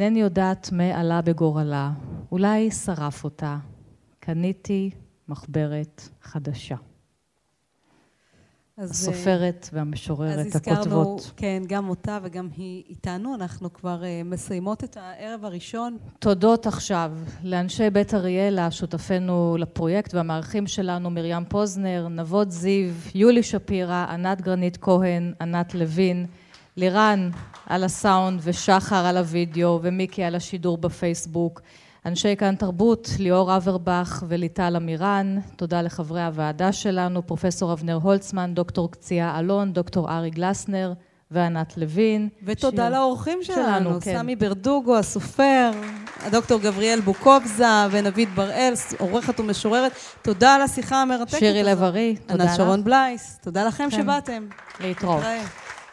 אינני 0.00 0.20
יודעת 0.20 0.72
מה 0.72 1.00
עלה 1.00 1.22
בגורלה, 1.22 1.90
אולי 2.32 2.70
שרף 2.70 3.24
אותה. 3.24 3.58
קניתי 4.20 4.90
מחברת 5.28 6.08
חדשה. 6.22 6.76
אז, 8.76 8.90
הסופרת 8.90 9.68
והמשוררת 9.72 10.46
אז 10.46 10.56
הכותבות. 10.56 10.76
אז 10.76 10.86
הזכרנו, 10.86 11.18
כן, 11.36 11.62
גם 11.66 11.88
אותה 11.88 12.18
וגם 12.22 12.48
היא 12.56 12.84
איתנו. 12.88 13.34
אנחנו 13.34 13.72
כבר 13.72 14.02
uh, 14.02 14.24
מסיימות 14.24 14.84
את 14.84 14.96
הערב 14.96 15.44
הראשון. 15.44 15.98
תודות 16.18 16.66
עכשיו 16.66 17.12
לאנשי 17.42 17.90
בית 17.90 18.14
אריאלה, 18.14 18.70
שותפינו 18.70 19.56
לפרויקט 19.58 20.14
והמארחים 20.14 20.66
שלנו, 20.66 21.10
מרים 21.10 21.44
פוזנר, 21.48 22.08
נבות 22.08 22.50
זיו, 22.50 22.90
יולי 23.14 23.42
שפירא, 23.42 24.06
ענת 24.08 24.40
גרנית 24.40 24.76
כהן, 24.76 25.32
ענת 25.40 25.74
לוין, 25.74 26.26
לירן 26.76 27.30
על 27.66 27.84
הסאונד 27.84 28.40
ושחר 28.42 29.06
על 29.06 29.16
הוידאו 29.16 29.78
ומיקי 29.82 30.24
על 30.24 30.34
השידור 30.34 30.78
בפייסבוק. 30.78 31.60
אנשי 32.06 32.36
כאן 32.36 32.54
תרבות, 32.54 33.08
ליאור 33.18 33.56
אברבך 33.56 34.22
וליטל 34.28 34.76
אמירן, 34.76 35.38
תודה 35.56 35.82
לחברי 35.82 36.22
הוועדה 36.22 36.72
שלנו, 36.72 37.26
פרופסור 37.26 37.72
אבנר 37.72 37.98
הולצמן, 38.02 38.54
דוקטור 38.54 38.90
קציעה 38.90 39.38
אלון, 39.38 39.72
דוקטור 39.72 40.10
ארי 40.10 40.30
גלסנר 40.30 40.92
וענת 41.30 41.76
לוין. 41.76 42.28
ותודה 42.44 42.88
שיר... 42.88 42.98
לאורחים 42.98 43.38
שלנו, 43.42 43.58
שלנו 43.64 44.00
כן. 44.00 44.18
סמי 44.18 44.36
ברדוגו, 44.36 44.96
הסופר, 44.96 45.70
הדוקטור 46.22 46.60
גבריאל 46.60 47.00
בוקובזה 47.00 47.64
ונביד 47.90 48.28
בראל, 48.34 48.74
עורכת 48.98 49.40
ומשוררת. 49.40 49.92
תודה 50.22 50.54
על 50.54 50.62
השיחה 50.62 51.02
המרתקת 51.02 51.38
שירי 51.38 51.62
לב-ארי, 51.62 52.16
תודה 52.26 52.44
לך. 52.44 52.50
ענת 52.50 52.56
שרון 52.56 52.84
בלייס, 52.84 53.38
תודה 53.42 53.64
לכם 53.64 53.88
כן. 53.90 53.96
שבאתם. 54.02 54.46
להתראות. 54.80 55.22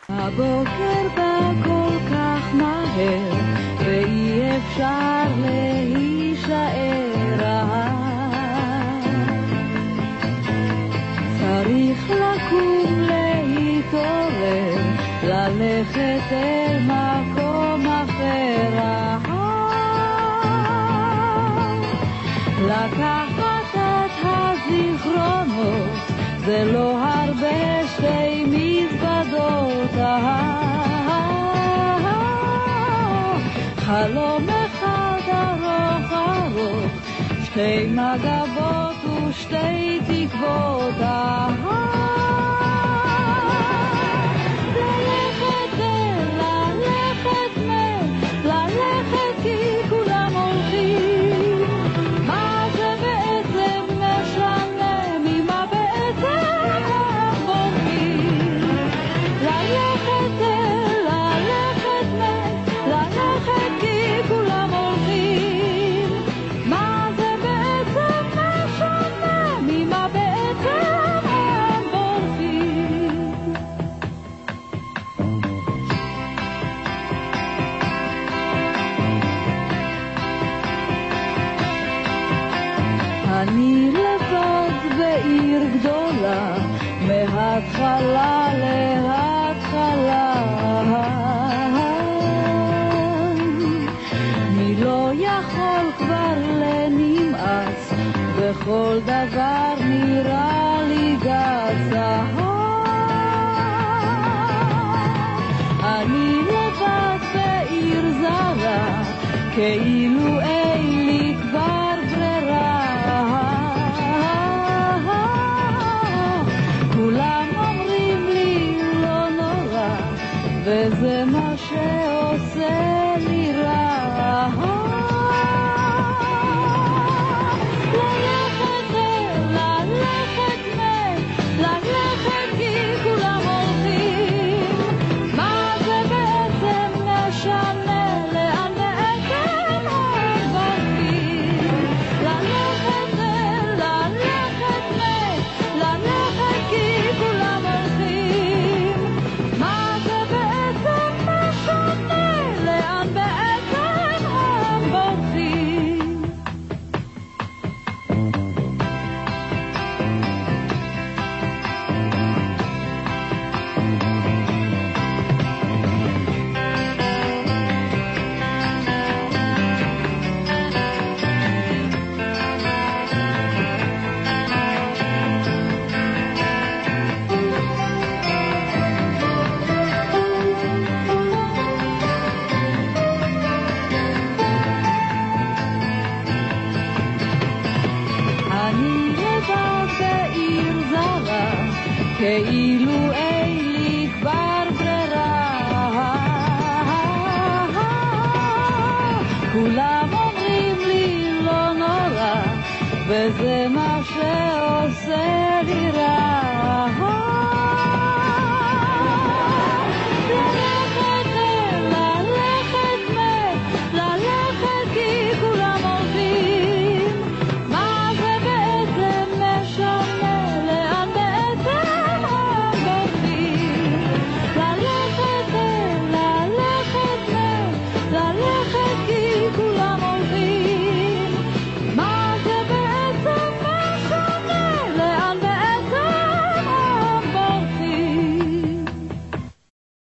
הבוקר 0.10 1.07
בא 1.16 1.51
כל 1.64 1.97
כך 2.12 2.53
מהר, 2.53 3.34
ואי 3.80 4.41
אפשר 4.57 5.24
להישאר 5.41 6.99
צריך 11.39 12.10
לקום 12.10 12.99
להתעורר, 12.99 14.78
ללכת 15.24 16.32
אל 16.32 16.80
מקום 16.84 17.88
אחר. 17.88 18.60
לקחת 22.70 23.70
את 23.70 24.26
הזיכרונות, 24.26 25.89
זה 26.45 26.64
לא 26.74 26.97
הרבה 27.03 27.88
שתי 27.88 28.43
מזוודות. 28.45 28.59
חלום 33.77 34.47
אחד 34.49 35.21
ארוך 35.33 36.12
ארוך, 36.12 36.93
שתי 37.45 37.87
מגבות 37.87 39.05
ושתי 39.29 39.99
תקוות. 40.07 40.95
מההתחלה 40.99 42.08